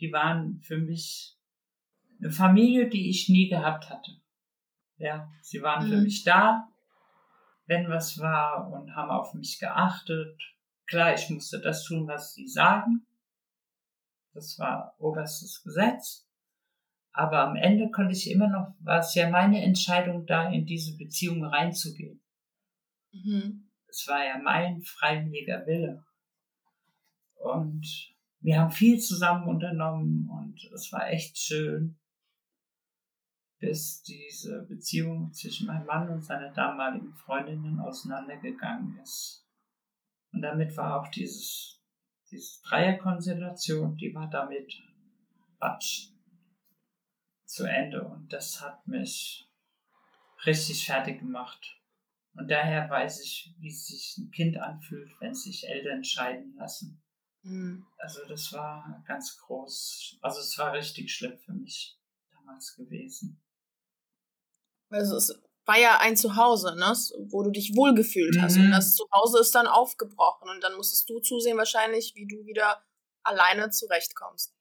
Die 0.00 0.12
waren 0.12 0.60
für 0.60 0.78
mich 0.78 1.36
eine 2.20 2.30
Familie, 2.30 2.88
die 2.88 3.10
ich 3.10 3.28
nie 3.28 3.48
gehabt 3.48 3.90
hatte. 3.90 4.12
Ja, 4.96 5.30
sie 5.42 5.62
waren 5.62 5.86
mhm. 5.86 5.90
für 5.90 5.96
mich 5.98 6.24
da, 6.24 6.68
wenn 7.66 7.88
was 7.88 8.18
war 8.18 8.70
und 8.72 8.94
haben 8.94 9.10
auf 9.10 9.34
mich 9.34 9.58
geachtet. 9.58 10.40
Klar, 10.86 11.14
ich 11.14 11.28
musste 11.30 11.60
das 11.60 11.84
tun, 11.84 12.06
was 12.06 12.34
sie 12.34 12.48
sagen. 12.48 13.06
Das 14.32 14.58
war 14.58 14.94
oberstes 14.98 15.62
Gesetz. 15.62 16.24
Aber 17.12 17.40
am 17.40 17.56
Ende 17.56 17.90
konnte 17.90 18.12
ich 18.12 18.30
immer 18.30 18.48
noch, 18.48 18.74
war 18.80 19.00
es 19.00 19.14
ja 19.14 19.28
meine 19.28 19.62
Entscheidung, 19.62 20.24
da 20.26 20.48
in 20.50 20.66
diese 20.66 20.96
Beziehung 20.96 21.44
reinzugehen. 21.44 22.20
Mhm 23.12 23.67
es 23.88 24.06
war 24.06 24.24
ja 24.24 24.38
mein 24.38 24.80
freiwilliger 24.82 25.66
Wille. 25.66 26.04
Und 27.34 28.14
wir 28.40 28.60
haben 28.60 28.70
viel 28.70 28.98
zusammen 28.98 29.48
unternommen 29.48 30.28
und 30.30 30.64
es 30.72 30.92
war 30.92 31.08
echt 31.08 31.38
schön, 31.38 31.98
bis 33.58 34.02
diese 34.02 34.62
Beziehung 34.62 35.32
zwischen 35.32 35.66
meinem 35.66 35.86
Mann 35.86 36.08
und 36.08 36.22
seiner 36.22 36.52
damaligen 36.52 37.12
Freundinnen 37.14 37.80
auseinandergegangen 37.80 38.98
ist. 39.02 39.46
Und 40.32 40.42
damit 40.42 40.76
war 40.76 41.00
auch 41.00 41.08
dieses, 41.08 41.82
diese 42.30 42.62
Dreierkonstellation, 42.62 43.96
die 43.96 44.14
war 44.14 44.28
damit 44.30 44.80
Batsch 45.58 46.10
zu 47.44 47.64
Ende. 47.64 48.04
Und 48.04 48.32
das 48.32 48.60
hat 48.60 48.86
mich 48.86 49.50
richtig 50.46 50.86
fertig 50.86 51.18
gemacht. 51.18 51.77
Und 52.38 52.48
daher 52.48 52.88
weiß 52.88 53.20
ich, 53.20 53.52
wie 53.58 53.70
sich 53.70 54.16
ein 54.16 54.30
Kind 54.30 54.56
anfühlt, 54.58 55.10
wenn 55.18 55.34
sich 55.34 55.68
Eltern 55.68 56.04
scheiden 56.04 56.54
lassen. 56.56 57.02
Mhm. 57.42 57.84
Also 57.98 58.20
das 58.28 58.52
war 58.52 59.02
ganz 59.08 59.38
groß. 59.38 60.18
Also 60.22 60.38
es 60.38 60.56
war 60.56 60.72
richtig 60.72 61.12
schlimm 61.12 61.36
für 61.36 61.52
mich 61.52 61.98
damals 62.30 62.76
gewesen. 62.76 63.42
Also 64.90 65.16
es 65.16 65.42
war 65.64 65.78
ja 65.78 65.98
ein 65.98 66.16
Zuhause, 66.16 66.76
ne? 66.76 66.92
wo 67.32 67.42
du 67.42 67.50
dich 67.50 67.74
wohlgefühlt 67.74 68.36
mhm. 68.36 68.42
hast. 68.42 68.56
Und 68.56 68.70
das 68.70 68.94
Zuhause 68.94 69.40
ist 69.40 69.56
dann 69.56 69.66
aufgebrochen. 69.66 70.48
Und 70.48 70.62
dann 70.62 70.76
musstest 70.76 71.10
du 71.10 71.18
zusehen 71.18 71.58
wahrscheinlich, 71.58 72.12
wie 72.14 72.28
du 72.28 72.46
wieder 72.46 72.80
alleine 73.24 73.70
zurechtkommst. 73.70 74.54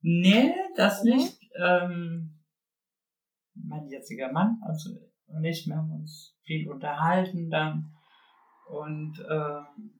Nee, 0.00 0.54
das 0.76 1.04
mhm. 1.04 1.10
nicht. 1.10 1.38
Ähm, 1.62 2.42
mein 3.54 3.86
jetziger 3.88 4.32
Mann, 4.32 4.58
also 4.66 4.90
und 5.26 5.44
ich, 5.44 5.66
wir 5.66 5.76
haben 5.76 5.92
uns 5.92 6.31
viel 6.44 6.68
unterhalten 6.70 7.50
dann. 7.50 7.94
Und 8.68 9.24
ähm, 9.30 9.92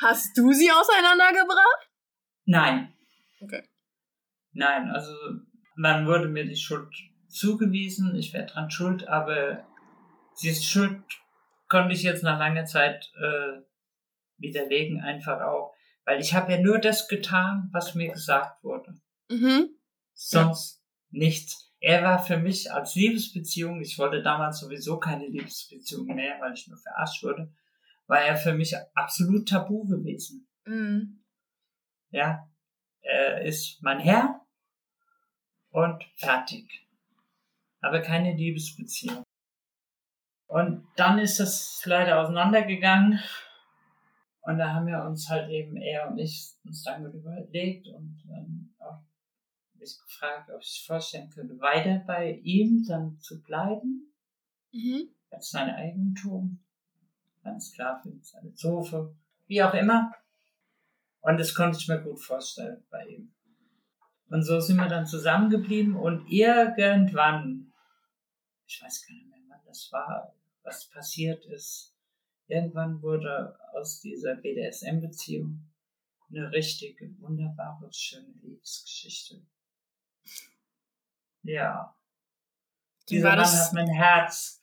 Hast 0.00 0.36
du 0.36 0.52
sie 0.52 0.70
auseinandergebracht? 0.70 1.90
Nein. 2.44 2.94
Okay. 3.40 3.62
Nein, 4.52 4.90
also 4.90 5.12
man 5.74 6.06
wurde 6.06 6.28
mir 6.28 6.44
die 6.44 6.56
Schuld 6.56 6.88
zugewiesen, 7.28 8.14
ich 8.16 8.32
wäre 8.32 8.46
dran 8.46 8.70
schuld, 8.70 9.08
aber 9.08 9.66
sie 10.34 10.48
ist 10.48 10.64
schuld, 10.64 11.02
konnte 11.68 11.94
ich 11.94 12.02
jetzt 12.02 12.22
nach 12.22 12.38
langer 12.38 12.64
Zeit 12.64 13.10
äh, 13.20 13.62
widerlegen, 14.38 15.00
einfach 15.00 15.40
auch, 15.42 15.74
weil 16.04 16.20
ich 16.20 16.34
habe 16.34 16.52
ja 16.52 16.58
nur 16.58 16.78
das 16.78 17.08
getan, 17.08 17.68
was 17.72 17.94
mir 17.94 18.12
gesagt 18.12 18.62
wurde. 18.62 18.94
Mhm. 19.28 19.70
Sonst 20.14 20.82
ja. 21.10 21.18
nichts 21.18 21.65
er 21.86 22.02
war 22.02 22.18
für 22.18 22.36
mich 22.36 22.72
als 22.72 22.96
Liebesbeziehung, 22.96 23.80
ich 23.80 23.96
wollte 23.96 24.20
damals 24.20 24.58
sowieso 24.58 24.98
keine 24.98 25.28
Liebesbeziehung 25.28 26.06
mehr, 26.06 26.40
weil 26.40 26.52
ich 26.52 26.66
nur 26.66 26.78
verarscht 26.78 27.22
wurde, 27.22 27.54
war 28.08 28.22
er 28.22 28.36
für 28.36 28.54
mich 28.54 28.74
absolut 28.96 29.48
tabu 29.48 29.86
gewesen. 29.86 30.48
Mhm. 30.64 31.22
Ja, 32.10 32.50
er 33.02 33.42
ist 33.42 33.80
mein 33.82 34.00
Herr 34.00 34.44
und 35.70 36.02
fertig. 36.16 36.88
Aber 37.80 38.00
keine 38.00 38.34
Liebesbeziehung. 38.34 39.22
Und 40.48 40.88
dann 40.96 41.20
ist 41.20 41.38
das 41.38 41.82
leider 41.84 42.20
auseinandergegangen. 42.20 43.20
Und 44.40 44.58
da 44.58 44.74
haben 44.74 44.88
wir 44.88 45.04
uns 45.04 45.28
halt 45.28 45.50
eben, 45.50 45.76
er 45.76 46.08
und 46.08 46.18
ich, 46.18 46.50
uns 46.64 46.82
dann 46.82 47.04
überlegt 47.04 47.86
und 47.86 48.24
ähm, 48.28 48.74
auch 48.80 49.04
mich 49.78 49.98
gefragt, 50.00 50.50
ob 50.50 50.60
ich 50.60 50.84
vorstellen 50.86 51.30
könnte, 51.30 51.58
weiter 51.60 52.02
bei 52.06 52.40
ihm 52.42 52.84
dann 52.86 53.18
zu 53.20 53.42
bleiben. 53.42 54.12
Mhm. 54.72 55.08
Als 55.30 55.50
sein 55.50 55.70
Eigentum. 55.70 56.60
Seine 57.42 57.60
Sklavin, 57.60 58.20
seine 58.22 58.54
Zofe, 58.54 59.14
wie 59.46 59.62
auch 59.62 59.74
immer. 59.74 60.12
Und 61.20 61.38
das 61.38 61.54
konnte 61.54 61.78
ich 61.78 61.88
mir 61.88 62.00
gut 62.00 62.20
vorstellen 62.20 62.84
bei 62.90 63.06
ihm. 63.06 63.32
Und 64.28 64.42
so 64.42 64.58
sind 64.60 64.76
wir 64.76 64.88
dann 64.88 65.06
zusammengeblieben 65.06 65.94
und 65.94 66.26
irgendwann, 66.28 67.72
ich 68.66 68.82
weiß 68.82 69.06
gar 69.06 69.14
nicht 69.14 69.28
mehr, 69.28 69.38
wann 69.48 69.60
das 69.66 69.90
war, 69.92 70.34
was 70.64 70.88
passiert 70.88 71.44
ist, 71.46 71.94
irgendwann 72.48 73.00
wurde 73.02 73.56
aus 73.72 74.00
dieser 74.00 74.34
BDSM-Beziehung 74.34 75.64
eine 76.28 76.50
richtige, 76.50 77.14
wunderbare, 77.20 77.88
schöne 77.92 78.32
Liebesgeschichte. 78.42 79.42
Ja. 81.46 81.96
Dieser 83.08 83.36
Mann 83.36 83.40
hat 83.40 83.72
mein 83.72 83.88
Herz 83.88 84.62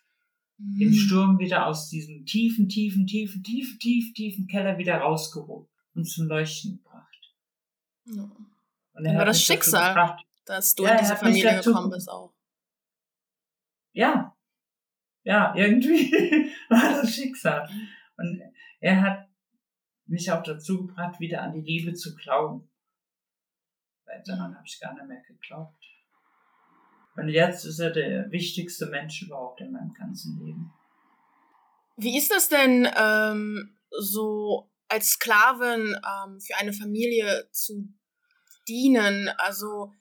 mhm. 0.57 0.81
im 0.81 0.93
Sturm 0.93 1.39
wieder 1.39 1.65
aus 1.65 1.89
diesem 1.89 2.25
tiefen, 2.25 2.67
tiefen, 2.67 3.07
tiefen, 3.07 3.43
tiefen, 3.43 3.79
tiefen, 3.79 4.13
tiefen 4.13 4.47
Keller 4.47 4.77
wieder 4.77 4.97
rausgeholt 4.97 5.69
und 5.93 6.05
zum 6.05 6.27
Leuchten 6.27 6.77
gebracht. 6.77 7.34
Ja. 8.05 8.29
Und 8.93 9.05
er 9.05 9.17
war 9.17 9.25
das 9.25 9.41
Schicksal, 9.41 10.17
dass 10.45 10.75
du 10.75 10.84
ja, 10.84 10.91
in 10.91 10.97
diese 10.99 11.15
Familie 11.15 11.61
gekommen 11.61 11.89
bist 11.89 12.09
auch. 12.09 12.34
Ja. 13.93 14.36
Ja, 15.23 15.55
irgendwie 15.55 16.11
war 16.69 17.01
das 17.01 17.15
Schicksal. 17.15 17.69
Und 18.17 18.41
er 18.81 19.01
hat 19.01 19.29
mich 20.05 20.29
auch 20.31 20.43
dazu 20.43 20.86
gebracht, 20.86 21.19
wieder 21.19 21.41
an 21.41 21.53
die 21.53 21.61
Liebe 21.61 21.93
zu 21.93 22.13
glauben. 22.15 22.69
Weil 24.05 24.21
daran 24.25 24.55
habe 24.55 24.65
ich 24.67 24.79
gar 24.79 24.93
nicht 24.93 25.07
mehr 25.07 25.21
geglaubt. 25.21 25.84
Und 27.16 27.30
jetzt 27.30 27.66
ist 27.66 27.80
er 27.80 27.91
der 27.91 28.32
wichtigste 28.32 28.88
Mensch 28.88 29.22
überhaupt 29.22 29.61
in 29.61 29.72
meinem 29.72 29.93
ganzen 29.93 30.39
Leben. 30.39 30.74
Wie 31.95 32.18
ist 32.18 32.32
das 32.32 32.49
denn, 32.49 32.89
ähm, 32.97 33.78
so 33.91 34.72
als 34.89 35.11
Sklavin 35.11 35.95
ähm, 35.95 36.39
für 36.41 36.55
eine 36.57 36.74
Familie 36.74 37.47
zu 37.51 37.88
dienen? 38.68 39.30
Also, 39.38 39.93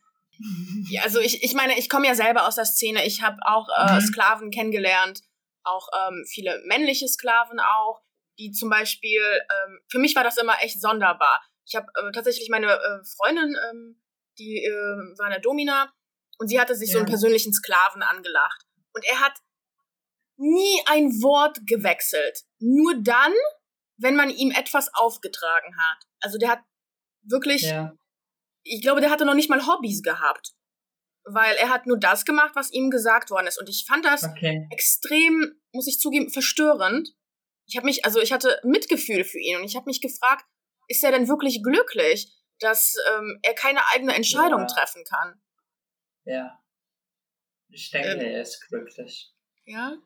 ja, 0.89 1.03
also 1.03 1.21
ich, 1.21 1.43
ich 1.43 1.55
meine, 1.55 1.79
ich 1.79 1.89
komme 1.89 2.07
ja 2.07 2.15
selber 2.15 2.49
aus 2.49 2.55
der 2.55 2.65
Szene. 2.65 3.07
Ich 3.07 3.23
habe 3.23 3.37
auch 3.43 3.69
äh, 3.79 3.95
mhm. 3.95 4.01
Sklaven 4.01 4.51
kennengelernt, 4.51 5.23
auch 5.65 5.89
ähm, 6.09 6.25
viele 6.27 6.63
männliche 6.67 7.09
Sklaven 7.09 7.61
auch, 7.61 8.03
die 8.39 8.51
zum 8.53 8.71
Beispiel, 8.71 9.21
ähm, 9.21 9.81
für 9.91 9.99
mich 9.99 10.17
war 10.17 10.25
das 10.25 10.39
immer 10.39 10.57
echt 10.63 10.81
sonderbar. 10.81 11.43
Ich 11.67 11.77
habe 11.77 11.87
äh, 11.95 12.13
tatsächlich 12.13 12.49
meine 12.49 12.73
äh, 12.73 13.05
Freundin, 13.17 13.55
ähm, 13.71 14.03
die 14.39 14.65
äh, 14.65 15.19
war 15.19 15.27
eine 15.27 15.41
Domina, 15.41 15.93
und 16.43 16.49
sie 16.49 16.61
hatte 16.61 16.75
sich 16.75 16.89
ja. 16.89 16.95
so 16.95 16.99
einen 16.99 17.07
persönlichen 17.07 17.53
Sklaven 17.53 18.03
angelacht. 18.03 18.67
Und 18.93 19.05
er 19.05 19.21
hat 19.21 19.35
nie 20.37 20.83
ein 20.87 21.23
Wort 21.23 21.57
gewechselt. 21.69 22.41
Nur 22.59 23.01
dann, 23.01 23.33
wenn 23.97 24.17
man 24.17 24.29
ihm 24.29 24.51
etwas 24.51 24.93
aufgetragen 24.93 25.77
hat. 25.79 26.05
Also 26.21 26.39
der 26.39 26.49
hat 26.49 26.59
wirklich, 27.23 27.63
ja. 27.63 27.93
ich 28.65 28.83
glaube, 28.83 29.01
der 29.01 29.11
hatte 29.11 29.25
noch 29.25 29.35
nicht 29.35 29.51
mal 29.51 29.69
Hobbys 29.69 30.03
gehabt. 30.03 30.55
Weil 31.23 31.55
er 31.59 31.69
hat 31.69 31.87
nur 31.87 31.97
das 31.97 32.25
gemacht, 32.25 32.57
was 32.57 32.73
ihm 32.73 32.91
gesagt 32.91 33.31
worden 33.31 33.47
ist. 33.47 33.61
Und 33.61 33.69
ich 33.69 33.85
fand 33.87 34.05
das 34.05 34.25
okay. 34.25 34.67
extrem, 34.73 35.63
muss 35.71 35.87
ich 35.87 36.01
zugeben, 36.01 36.29
verstörend. 36.29 37.15
Ich 37.69 37.77
habe 37.77 37.87
mich, 37.87 38.05
also 38.05 38.21
ich 38.21 38.33
hatte 38.33 38.59
Mitgefühl 38.65 39.23
für 39.23 39.39
ihn 39.39 39.59
und 39.59 39.65
ich 39.65 39.77
habe 39.77 39.87
mich 39.87 40.01
gefragt, 40.01 40.45
ist 40.89 41.05
er 41.05 41.13
denn 41.13 41.29
wirklich 41.29 41.63
glücklich, 41.63 42.35
dass 42.59 42.97
ähm, 43.15 43.39
er 43.45 43.55
keine 43.55 43.87
eigene 43.95 44.17
Entscheidung 44.17 44.63
ja. 44.63 44.67
treffen 44.67 45.05
kann? 45.05 45.41
Ja. 46.25 46.59
Ich 47.69 47.91
denke, 47.91 48.11
ähm, 48.11 48.21
er 48.21 48.43
ist 48.43 48.67
glücklich. 48.69 49.33
Ja? 49.65 49.97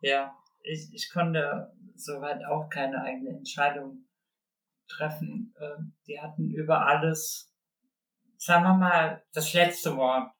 Ja, 0.00 0.36
ich, 0.62 0.92
ich 0.92 1.10
konnte 1.10 1.72
soweit 1.94 2.44
auch 2.44 2.68
keine 2.68 3.02
eigene 3.02 3.30
Entscheidung 3.30 4.06
treffen. 4.88 5.54
Ähm, 5.60 5.94
die 6.06 6.20
hatten 6.20 6.50
über 6.50 6.86
alles, 6.86 7.52
sagen 8.36 8.64
wir 8.64 8.74
mal, 8.74 9.22
das 9.32 9.52
letzte 9.52 9.96
Wort. 9.96 10.30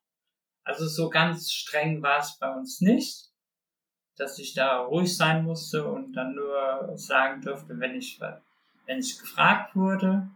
Also 0.65 0.87
so 0.87 1.09
ganz 1.09 1.51
streng 1.51 2.03
war 2.03 2.21
es 2.21 2.39
bei 2.39 2.53
uns 2.53 2.81
nicht, 2.81 3.31
dass 4.17 4.39
ich 4.39 4.55
da 4.55 4.81
ruhig 4.81 5.17
sein 5.17 5.45
musste 5.45 5.87
und 5.87 6.13
dann 6.13 6.35
nur 6.35 6.93
sagen 6.97 7.41
durfte, 7.41 7.79
wenn 7.79 7.97
ich, 7.97 8.21
wenn 8.87 8.99
ich 8.99 9.19
gefragt 9.19 9.75
wurde. 9.75 10.29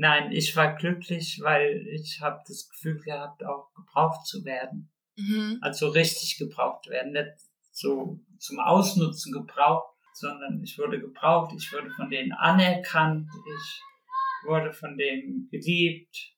Nein, 0.00 0.32
ich 0.32 0.56
war 0.56 0.76
glücklich, 0.76 1.40
weil 1.42 1.86
ich 1.88 2.22
habe 2.22 2.40
das 2.48 2.70
Gefühl 2.70 2.98
gehabt, 3.02 3.44
auch 3.44 3.70
gebraucht 3.74 4.24
zu 4.24 4.46
werden. 4.46 4.90
Mhm. 5.16 5.58
Also 5.60 5.90
richtig 5.90 6.38
gebraucht 6.38 6.88
werden, 6.88 7.12
nicht 7.12 7.34
so 7.70 8.18
zum 8.38 8.60
Ausnutzen 8.60 9.30
gebraucht, 9.30 9.94
sondern 10.14 10.62
ich 10.62 10.78
wurde 10.78 10.98
gebraucht, 10.98 11.52
ich 11.54 11.70
wurde 11.70 11.90
von 11.90 12.08
denen 12.08 12.32
anerkannt, 12.32 13.28
ich 13.46 14.48
wurde 14.48 14.72
von 14.72 14.96
denen 14.96 15.50
geliebt. 15.50 16.32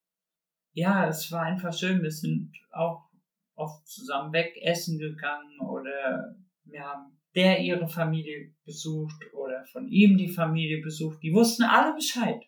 Ja, 0.72 1.06
es 1.06 1.30
war 1.30 1.42
einfach 1.42 1.72
schön. 1.72 2.02
Wir 2.02 2.10
sind 2.10 2.50
auch 2.72 3.10
oft 3.54 3.86
zusammen 3.86 4.32
weg 4.32 4.56
essen 4.60 4.98
gegangen 4.98 5.60
oder 5.60 6.34
wir 6.64 6.82
haben 6.82 7.16
der 7.36 7.60
ihre 7.60 7.86
Familie 7.86 8.56
besucht 8.64 9.22
oder 9.34 9.64
von 9.66 9.86
ihm 9.86 10.18
die 10.18 10.32
Familie 10.32 10.82
besucht. 10.82 11.22
Die 11.22 11.32
wussten 11.32 11.62
alle 11.62 11.94
Bescheid, 11.94 12.42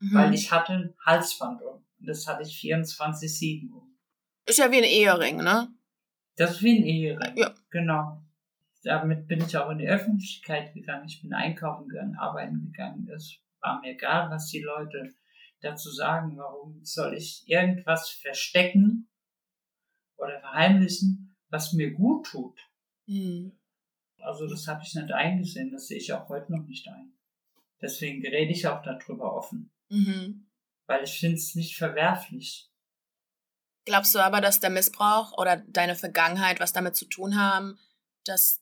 mhm. 0.00 0.14
weil 0.14 0.34
ich 0.34 0.50
hatte 0.50 0.72
ein 0.72 0.94
Halsband 1.04 1.62
um. 1.62 1.84
Und 1.98 2.08
das 2.08 2.26
hatte 2.26 2.42
ich 2.42 2.56
24-7 2.60 3.72
um. 3.72 3.96
Ist 4.46 4.58
ja 4.58 4.70
wie 4.70 4.78
ein 4.78 4.84
Ehering, 4.84 5.38
ne? 5.38 5.68
Das 6.36 6.52
ist 6.52 6.62
wie 6.62 6.78
ein 6.78 6.84
Ehering. 6.84 7.36
Ja. 7.36 7.54
Genau. 7.70 8.22
Damit 8.82 9.26
bin 9.26 9.40
ich 9.40 9.56
auch 9.56 9.70
in 9.70 9.78
die 9.78 9.88
Öffentlichkeit 9.88 10.72
gegangen. 10.72 11.06
Ich 11.06 11.20
bin 11.20 11.32
einkaufen 11.32 11.88
gegangen, 11.88 12.16
arbeiten 12.16 12.60
gegangen. 12.66 13.08
Es 13.08 13.38
war 13.60 13.80
mir 13.80 13.92
egal, 13.92 14.30
was 14.30 14.48
die 14.48 14.60
Leute 14.60 15.12
dazu 15.60 15.90
sagen. 15.90 16.36
Warum 16.36 16.84
soll 16.84 17.14
ich 17.14 17.42
irgendwas 17.48 18.10
verstecken 18.10 19.08
oder 20.16 20.38
verheimlichen, 20.38 21.36
was 21.48 21.72
mir 21.72 21.92
gut 21.92 22.26
tut? 22.26 22.60
Mhm. 23.06 23.58
Also 24.18 24.46
das 24.46 24.68
habe 24.68 24.82
ich 24.84 24.94
nicht 24.94 25.10
eingesehen. 25.10 25.72
Das 25.72 25.88
sehe 25.88 25.98
ich 25.98 26.12
auch 26.12 26.28
heute 26.28 26.52
noch 26.52 26.66
nicht 26.66 26.86
ein. 26.88 27.12
Deswegen 27.80 28.26
rede 28.26 28.52
ich 28.52 28.66
auch 28.66 28.82
darüber 28.82 29.34
offen. 29.34 29.72
Mhm. 29.88 30.48
Weil 30.86 31.04
ich 31.04 31.18
finde 31.18 31.36
es 31.36 31.54
nicht 31.54 31.76
verwerflich. 31.76 32.70
Glaubst 33.84 34.14
du 34.14 34.18
aber, 34.18 34.40
dass 34.40 34.60
der 34.60 34.70
Missbrauch 34.70 35.36
oder 35.38 35.58
deine 35.68 35.94
Vergangenheit 35.94 36.58
was 36.60 36.72
damit 36.72 36.96
zu 36.96 37.06
tun 37.06 37.40
haben, 37.40 37.78
dass 38.24 38.60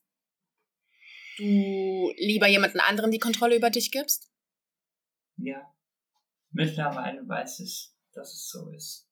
du 1.38 2.12
lieber 2.18 2.46
jemanden 2.46 2.80
anderen 2.80 3.10
die 3.10 3.18
Kontrolle 3.18 3.56
über 3.56 3.70
dich 3.70 3.90
gibst? 3.90 4.30
Ja. 5.36 5.74
Mittlerweile 6.50 7.26
weiß 7.26 7.60
ich, 7.60 7.90
dass 8.12 8.32
es 8.32 8.48
so 8.48 8.70
ist. 8.70 9.08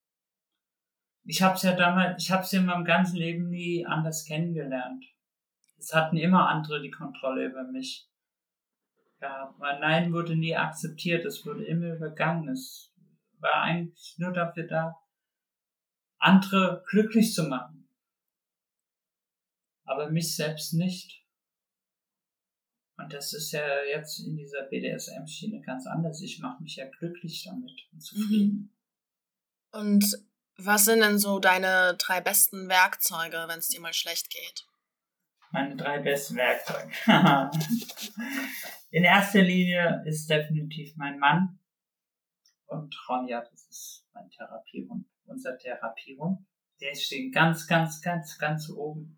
Ich 1.25 1.41
habe 1.43 1.57
es 1.57 1.63
ja 1.63 1.75
damals, 1.75 2.23
ich 2.23 2.31
habe 2.31 2.43
es 2.43 2.53
in 2.53 2.67
meinem 2.67 2.85
ganzen 2.85 3.17
Leben 3.17 3.49
nie 3.49 3.87
anders 3.87 4.25
kennengelernt. 4.25 5.05
Es 5.79 5.93
hatten 5.93 6.17
immer 6.17 6.49
andere 6.49 6.83
die 6.83 6.91
Kontrolle 6.91 7.47
über 7.47 7.65
mich. 7.65 8.09
Ja, 9.23 9.55
mein 9.59 9.79
Nein 9.79 10.13
wurde 10.13 10.35
nie 10.35 10.57
akzeptiert, 10.57 11.25
es 11.25 11.47
wurde 11.47 11.65
immer 11.65 11.95
übergangen. 11.95 12.49
Es 12.49 12.93
war 13.39 13.63
eigentlich 13.63 14.19
nur 14.19 14.33
dafür 14.33 14.65
da, 14.65 14.97
andere 16.19 16.83
glücklich 16.89 17.33
zu 17.33 17.45
machen. 17.45 17.89
Aber 19.85 20.11
mich 20.11 20.35
selbst 20.35 20.75
nicht. 20.75 21.25
Und 22.97 23.13
das 23.13 23.33
ist 23.33 23.53
ja 23.53 23.85
jetzt 23.85 24.19
in 24.19 24.37
dieser 24.37 24.65
BDSM-Schiene 24.65 25.61
ganz 25.61 25.87
anders. 25.87 26.21
Ich 26.21 26.41
mache 26.41 26.61
mich 26.61 26.75
ja 26.77 26.89
glücklich 26.89 27.45
damit 27.45 27.71
und 27.93 28.01
zufrieden. 28.01 28.75
Mhm. 29.73 29.81
Und 29.81 30.19
was 30.57 30.85
sind 30.85 30.99
denn 31.01 31.19
so 31.19 31.39
deine 31.39 31.97
drei 31.97 32.21
besten 32.21 32.69
Werkzeuge, 32.69 33.45
wenn 33.47 33.61
es 33.61 33.69
dir 33.69 33.81
mal 33.81 33.95
schlecht 33.95 34.31
geht? 34.31 34.67
Meine 35.53 35.77
drei 35.77 36.01
besten 36.01 36.37
Werkzeuge. 36.37 36.91
in 38.93 39.03
erster 39.03 39.43
Linie 39.43 40.05
ist 40.07 40.31
definitiv 40.31 40.97
mein 40.97 41.19
Mann 41.19 41.59
und 42.67 42.95
Ronja, 43.09 43.41
das 43.41 43.67
ist 43.67 44.09
mein 44.15 44.31
Therapiehund 44.31 45.07
unser 45.33 45.59
Therapiehund. 45.59 46.39
Der 46.81 46.95
steht 46.95 47.35
ganz, 47.35 47.67
ganz, 47.67 48.01
ganz, 48.03 48.39
ganz 48.39 48.71
oben. 48.71 49.17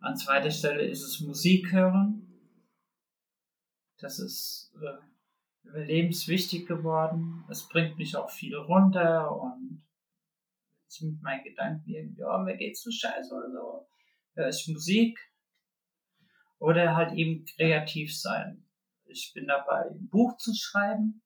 An 0.00 0.16
zweiter 0.16 0.50
Stelle 0.50 0.84
ist 0.86 1.02
es 1.02 1.20
Musik 1.20 1.72
hören. 1.72 2.22
Das 3.98 4.18
ist 4.18 4.72
äh, 4.80 5.68
überlebenswichtig 5.68 6.66
geworden. 6.66 7.44
Es 7.50 7.68
bringt 7.68 7.98
mich 7.98 8.16
auch 8.16 8.30
viel 8.30 8.54
runter 8.54 9.34
und 9.40 9.82
ich 10.88 11.02
mit 11.02 11.20
meinen 11.22 11.44
Gedanken 11.44 11.90
irgendwie, 11.90 12.22
oh, 12.24 12.38
mir 12.38 12.56
geht's 12.56 12.82
so 12.82 12.90
scheiße 12.90 13.34
oder 13.34 13.50
so, 13.50 13.88
höre 14.34 14.48
ich 14.48 14.68
Musik. 14.68 15.18
Oder 16.58 16.96
halt 16.96 17.12
eben 17.12 17.44
kreativ 17.44 18.16
sein. 18.18 18.64
Ich 19.04 19.32
bin 19.34 19.46
dabei, 19.46 19.90
ein 19.90 20.08
Buch 20.08 20.36
zu 20.36 20.52
schreiben. 20.54 21.22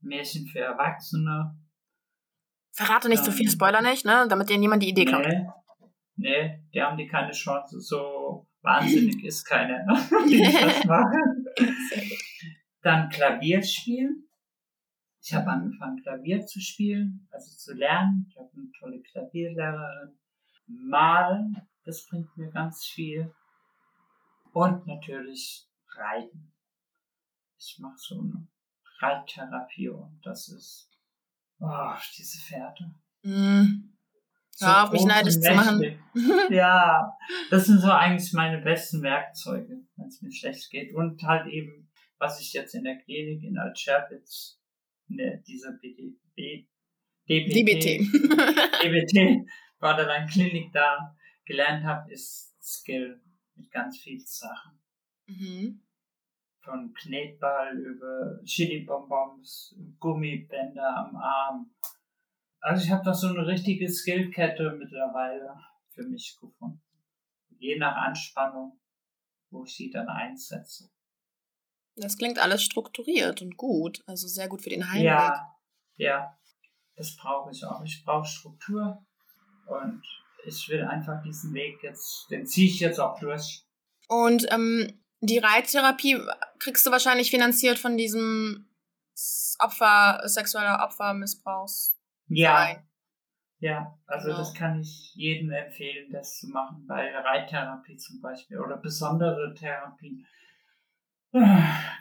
Märchen 0.00 0.46
für 0.46 0.60
Erwachsene. 0.60 1.56
Verrate 2.72 3.08
nicht 3.08 3.24
zu 3.24 3.30
so 3.30 3.36
viel, 3.36 3.50
Spoiler 3.50 3.82
nicht, 3.82 4.04
ne? 4.04 4.26
Damit 4.28 4.48
dir 4.48 4.58
niemand 4.58 4.82
die 4.82 4.88
Idee 4.88 5.04
klaut. 5.04 5.26
Nee, 5.26 5.46
nee, 6.16 6.64
die 6.74 6.82
haben 6.82 6.96
die 6.96 7.06
keine 7.06 7.32
Chance. 7.32 7.80
So 7.80 8.48
wahnsinnig 8.62 9.22
ist 9.24 9.44
keiner, 9.44 9.84
die 10.28 10.42
das 10.60 10.84
machen. 10.84 11.46
Dann 12.82 13.08
Klavier 13.10 13.62
spielen. 13.62 14.28
Ich 15.24 15.32
habe 15.34 15.50
angefangen, 15.50 16.02
Klavier 16.02 16.44
zu 16.44 16.60
spielen, 16.60 17.28
also 17.30 17.54
zu 17.56 17.74
lernen. 17.74 18.26
Ich 18.28 18.36
habe 18.36 18.50
eine 18.56 18.70
tolle 18.78 19.00
Klavierlehrerin. 19.02 20.18
Malen, 20.66 21.56
das 21.84 22.06
bringt 22.06 22.36
mir 22.36 22.50
ganz 22.50 22.84
viel. 22.86 23.32
Und 24.52 24.86
natürlich 24.86 25.68
Reiten. 25.94 26.52
Ich 27.58 27.78
mache 27.78 27.96
so 27.98 28.20
eine 28.20 28.48
Reittherapie 29.00 29.88
und 29.88 30.20
das 30.22 30.48
ist 30.48 30.92
Oh, 31.62 31.94
diese 32.18 32.38
Pferde. 32.40 32.92
Mm. 33.22 33.94
So 34.50 34.66
ja, 34.66 34.84
auf 34.84 34.90
mich 34.90 35.04
neidisch 35.04 35.40
zu 35.40 35.54
machen. 35.54 35.80
ja, 36.50 37.16
das 37.50 37.66
sind 37.66 37.78
so 37.78 37.90
eigentlich 37.90 38.32
meine 38.32 38.58
besten 38.58 39.00
Werkzeuge, 39.02 39.78
wenn 39.96 40.06
es 40.08 40.20
mir 40.20 40.32
schlecht 40.32 40.68
geht. 40.70 40.92
Und 40.92 41.22
halt 41.22 41.46
eben, 41.46 41.88
was 42.18 42.40
ich 42.40 42.52
jetzt 42.52 42.74
in 42.74 42.82
der 42.82 42.98
Klinik 42.98 43.44
in 43.44 43.56
Altscherbitz, 43.56 44.60
in 45.08 45.18
der, 45.18 45.36
dieser 45.38 45.72
BD, 45.72 46.16
B, 46.34 46.66
DBT, 47.28 47.54
DBT, 47.54 48.00
DBT, 48.82 49.48
Borderline 49.78 50.26
Klinik 50.32 50.72
da 50.72 51.16
gelernt 51.44 51.84
habe, 51.84 52.12
ist 52.12 52.56
Skill 52.60 53.22
mit 53.54 53.70
ganz 53.70 53.98
vielen 53.98 54.24
Sachen. 54.24 54.78
Mhm 55.26 55.82
von 56.62 56.94
Knetball 56.94 57.76
über 57.76 58.40
Chili-Bonbons, 58.44 59.74
Gummibänder 59.98 60.96
am 60.96 61.16
Arm. 61.16 61.74
Also 62.60 62.84
ich 62.84 62.90
habe 62.90 63.04
da 63.04 63.12
so 63.12 63.28
eine 63.28 63.46
richtige 63.46 63.88
Skillkette 63.92 64.76
mittlerweile 64.78 65.56
für 65.90 66.04
mich 66.04 66.38
gefunden. 66.40 66.80
Je 67.58 67.76
nach 67.78 67.96
Anspannung, 67.96 68.80
wo 69.50 69.64
ich 69.64 69.76
sie 69.76 69.90
dann 69.90 70.08
einsetze. 70.08 70.90
Das 71.96 72.16
klingt 72.16 72.38
alles 72.38 72.62
strukturiert 72.62 73.42
und 73.42 73.56
gut, 73.56 74.02
also 74.06 74.26
sehr 74.26 74.48
gut 74.48 74.62
für 74.62 74.70
den 74.70 74.88
Heimweg. 74.88 75.04
Ja, 75.04 75.56
ja, 75.96 76.38
das 76.94 77.16
brauche 77.16 77.50
ich 77.50 77.64
auch. 77.64 77.82
Ich 77.84 78.02
brauche 78.04 78.26
Struktur 78.26 79.04
und 79.66 80.02
ich 80.44 80.68
will 80.68 80.84
einfach 80.84 81.22
diesen 81.22 81.54
Weg 81.54 81.82
jetzt, 81.82 82.30
den 82.30 82.46
ziehe 82.46 82.68
ich 82.68 82.80
jetzt 82.80 82.98
auch 82.98 83.18
durch. 83.18 83.64
Und 84.08 84.46
ähm, 84.50 85.00
die 85.20 85.38
Reittherapie 85.38 86.18
kriegst 86.58 86.84
du 86.86 86.90
wahrscheinlich 86.90 87.30
finanziert 87.30 87.78
von 87.78 87.96
diesem 87.96 88.68
Opfer, 89.58 90.20
sexueller 90.24 90.82
Opfermissbrauchs. 90.84 91.96
Ja. 92.28 92.76
Ja, 93.60 93.96
also 94.06 94.26
genau. 94.26 94.38
das 94.38 94.54
kann 94.54 94.80
ich 94.80 95.14
jedem 95.14 95.52
empfehlen, 95.52 96.10
das 96.10 96.40
zu 96.40 96.48
machen, 96.48 96.84
bei 96.88 97.16
Reittherapie 97.16 97.96
zum 97.96 98.20
Beispiel 98.20 98.58
oder 98.58 98.76
besondere 98.76 99.54
Therapien. 99.54 100.26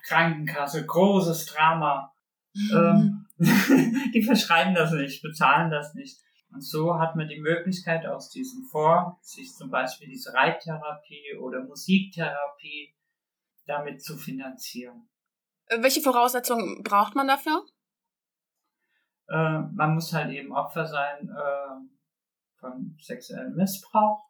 Krankenkasse, 0.03 0.85
großes 0.85 1.47
Drama. 1.47 2.13
Ähm, 2.53 3.27
die 4.13 4.23
verschreiben 4.23 4.75
das 4.75 4.91
nicht, 4.91 5.21
bezahlen 5.21 5.71
das 5.71 5.93
nicht. 5.93 6.19
Und 6.51 6.61
so 6.61 6.99
hat 6.99 7.15
man 7.15 7.27
die 7.27 7.39
Möglichkeit 7.39 8.05
aus 8.05 8.29
diesem 8.29 8.63
Fonds, 8.65 9.17
sich 9.21 9.53
zum 9.53 9.69
Beispiel 9.69 10.09
diese 10.09 10.33
Reittherapie 10.33 11.35
oder 11.39 11.63
Musiktherapie 11.63 12.93
damit 13.65 14.03
zu 14.03 14.17
finanzieren. 14.17 15.09
Äh, 15.67 15.81
welche 15.81 16.01
Voraussetzungen 16.01 16.83
braucht 16.83 17.15
man 17.15 17.27
dafür? 17.27 17.65
Äh, 19.29 19.59
man 19.73 19.93
muss 19.95 20.11
halt 20.13 20.31
eben 20.31 20.51
Opfer 20.51 20.85
sein 20.85 21.29
äh, 21.29 22.59
von 22.59 22.97
sexuellem 22.99 23.55
Missbrauch 23.55 24.29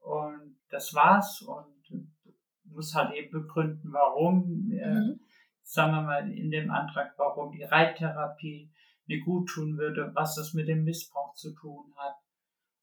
und 0.00 0.58
das 0.68 0.92
war's 0.92 1.40
und 1.42 1.72
muss 2.64 2.94
halt 2.94 3.14
eben 3.14 3.30
begründen, 3.30 3.92
warum, 3.92 4.70
äh, 4.72 4.94
mhm. 4.94 5.20
sagen 5.62 5.92
wir 5.92 6.02
mal 6.02 6.30
in 6.30 6.50
dem 6.50 6.70
Antrag, 6.70 7.14
warum 7.16 7.52
die 7.52 7.64
Reittherapie 7.64 8.70
mir 9.12 9.24
gut 9.24 9.48
tun 9.48 9.76
würde, 9.76 10.10
was 10.14 10.34
das 10.34 10.54
mit 10.54 10.68
dem 10.68 10.84
Missbrauch 10.84 11.34
zu 11.34 11.52
tun 11.54 11.92
hat 11.96 12.14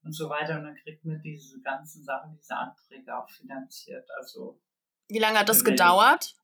und 0.03 0.13
so 0.13 0.30
weiter. 0.30 0.57
Und 0.57 0.65
dann 0.65 0.75
kriegt 0.75 1.03
man 1.05 1.21
diese 1.21 1.59
ganzen 1.61 2.03
Sachen, 2.03 2.38
diese 2.38 2.55
Anträge 2.55 3.17
auch 3.17 3.30
finanziert. 3.30 4.07
Also 4.17 4.59
wie 5.07 5.19
lange 5.19 5.39
hat 5.39 5.49
das 5.49 5.63
gedauert, 5.63 6.36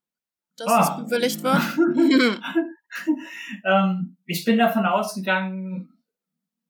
dass 0.57 0.67
oh. 0.67 0.79
es 0.79 0.89
bewilligt 1.03 1.43
wird? 1.43 1.55
ähm, 3.65 4.17
ich 4.25 4.43
bin 4.43 4.57
davon 4.57 4.85
ausgegangen, 4.85 5.89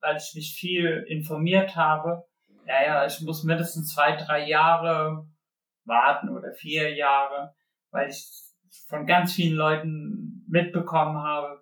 weil 0.02 0.18
ich 0.18 0.34
mich 0.36 0.56
viel 0.60 1.06
informiert 1.08 1.76
habe. 1.76 2.26
Ja, 2.68 2.84
ja, 2.84 3.06
ich 3.06 3.22
muss 3.22 3.44
mindestens 3.44 3.94
zwei, 3.94 4.16
drei 4.16 4.48
Jahre 4.48 5.28
warten 5.86 6.30
oder 6.30 6.52
vier 6.52 6.96
Jahre, 6.96 7.56
weil 7.92 8.10
ich 8.10 8.28
von 8.88 9.06
ganz 9.06 9.34
vielen 9.34 9.56
Leuten 9.56 10.44
mitbekommen 10.48 11.18
habe, 11.18 11.62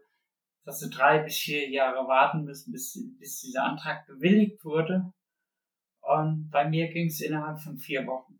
dass 0.65 0.79
sie 0.79 0.89
drei 0.89 1.19
bis 1.19 1.37
vier 1.37 1.69
Jahre 1.69 2.07
warten 2.07 2.43
müssen, 2.43 2.71
bis, 2.71 2.97
bis 3.19 3.41
dieser 3.41 3.63
Antrag 3.63 4.05
bewilligt 4.07 4.63
wurde. 4.63 5.13
Und 6.01 6.49
bei 6.51 6.67
mir 6.67 6.91
ging 6.91 7.07
es 7.07 7.21
innerhalb 7.21 7.59
von 7.59 7.77
vier 7.77 8.05
Wochen. 8.07 8.39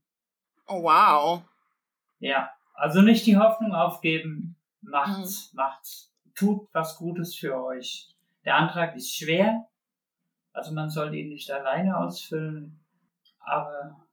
Oh, 0.67 0.83
wow. 0.83 1.43
Ja, 2.19 2.51
also 2.73 3.01
nicht 3.01 3.25
die 3.25 3.37
Hoffnung 3.37 3.73
aufgeben, 3.73 4.55
macht's, 4.81 5.51
mhm. 5.51 5.57
macht's. 5.57 6.09
Tut 6.35 6.67
was 6.73 6.97
Gutes 6.97 7.35
für 7.35 7.55
euch. 7.63 8.09
Der 8.43 8.55
Antrag 8.55 8.95
ist 8.95 9.15
schwer, 9.15 9.67
also 10.51 10.73
man 10.73 10.89
soll 10.89 11.13
ihn 11.13 11.29
nicht 11.29 11.51
alleine 11.51 11.97
ausfüllen, 11.97 12.79
aber 13.39 14.07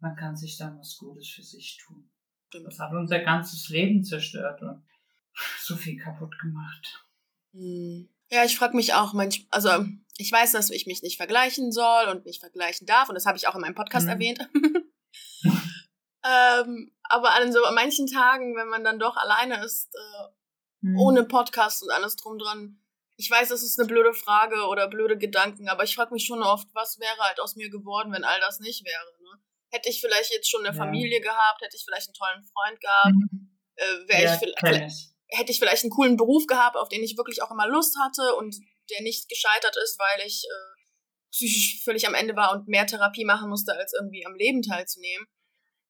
man 0.00 0.16
kann 0.16 0.36
sich 0.36 0.56
dann 0.56 0.78
was 0.78 0.96
Gutes 0.98 1.28
für 1.28 1.42
sich 1.42 1.78
tun. 1.84 2.10
Das 2.64 2.78
hat 2.78 2.92
unser 2.92 3.20
ganzes 3.20 3.68
Leben 3.68 4.02
zerstört 4.02 4.62
und 4.62 4.82
so 5.58 5.76
viel 5.76 5.98
kaputt 5.98 6.36
gemacht. 6.40 7.04
Hm. 7.52 8.08
Ja, 8.30 8.44
ich 8.44 8.56
frage 8.56 8.76
mich 8.76 8.94
auch 8.94 9.12
manchmal, 9.12 9.46
also 9.50 9.84
ich 10.18 10.30
weiß, 10.30 10.52
dass 10.52 10.70
ich 10.70 10.86
mich 10.86 11.02
nicht 11.02 11.16
vergleichen 11.16 11.72
soll 11.72 12.08
und 12.08 12.26
nicht 12.26 12.40
vergleichen 12.40 12.86
darf 12.86 13.08
und 13.08 13.14
das 13.14 13.26
habe 13.26 13.38
ich 13.38 13.48
auch 13.48 13.54
in 13.54 13.62
meinem 13.62 13.74
Podcast 13.74 14.06
mhm. 14.06 14.12
erwähnt. 14.12 14.38
ähm, 16.24 16.92
aber 17.02 17.34
an 17.34 17.52
so 17.52 17.60
manchen 17.74 18.06
Tagen, 18.06 18.54
wenn 18.56 18.68
man 18.68 18.84
dann 18.84 18.98
doch 18.98 19.16
alleine 19.16 19.64
ist, 19.64 19.92
äh, 19.94 20.28
mhm. 20.82 20.98
ohne 20.98 21.24
Podcast 21.24 21.82
und 21.82 21.90
alles 21.90 22.16
drum 22.16 22.38
dran, 22.38 22.80
ich 23.16 23.30
weiß, 23.30 23.48
das 23.48 23.62
ist 23.62 23.78
eine 23.78 23.88
blöde 23.88 24.14
Frage 24.14 24.66
oder 24.66 24.88
blöde 24.88 25.18
Gedanken, 25.18 25.68
aber 25.68 25.84
ich 25.84 25.94
frage 25.94 26.14
mich 26.14 26.24
schon 26.24 26.42
oft, 26.42 26.68
was 26.72 27.00
wäre 27.00 27.18
halt 27.18 27.40
aus 27.40 27.56
mir 27.56 27.68
geworden, 27.68 28.12
wenn 28.12 28.24
all 28.24 28.40
das 28.40 28.60
nicht 28.60 28.84
wäre. 28.86 29.04
Ne? 29.22 29.42
Hätte 29.72 29.90
ich 29.90 30.00
vielleicht 30.00 30.32
jetzt 30.32 30.50
schon 30.50 30.64
eine 30.64 30.74
ja. 30.76 30.82
Familie 30.82 31.20
gehabt, 31.20 31.60
hätte 31.60 31.76
ich 31.76 31.84
vielleicht 31.84 32.08
einen 32.08 32.14
tollen 32.14 32.44
Freund 32.44 32.80
gehabt, 32.80 33.14
mhm. 33.14 33.58
äh, 33.74 34.08
wäre 34.08 34.22
ja, 34.22 34.34
ich 34.34 34.38
vielleicht 34.38 35.10
hätte 35.30 35.52
ich 35.52 35.58
vielleicht 35.58 35.84
einen 35.84 35.90
coolen 35.90 36.16
Beruf 36.16 36.46
gehabt, 36.46 36.76
auf 36.76 36.88
den 36.88 37.02
ich 37.02 37.16
wirklich 37.16 37.42
auch 37.42 37.50
immer 37.50 37.68
Lust 37.68 37.96
hatte 38.02 38.34
und 38.36 38.56
der 38.90 39.02
nicht 39.02 39.28
gescheitert 39.28 39.76
ist, 39.82 39.98
weil 39.98 40.26
ich 40.26 40.44
äh, 40.44 40.80
psychisch 41.30 41.82
völlig 41.84 42.06
am 42.06 42.14
Ende 42.14 42.34
war 42.36 42.52
und 42.52 42.68
mehr 42.68 42.86
Therapie 42.86 43.24
machen 43.24 43.48
musste, 43.48 43.72
als 43.74 43.92
irgendwie 43.92 44.26
am 44.26 44.34
Leben 44.34 44.62
teilzunehmen. 44.62 45.26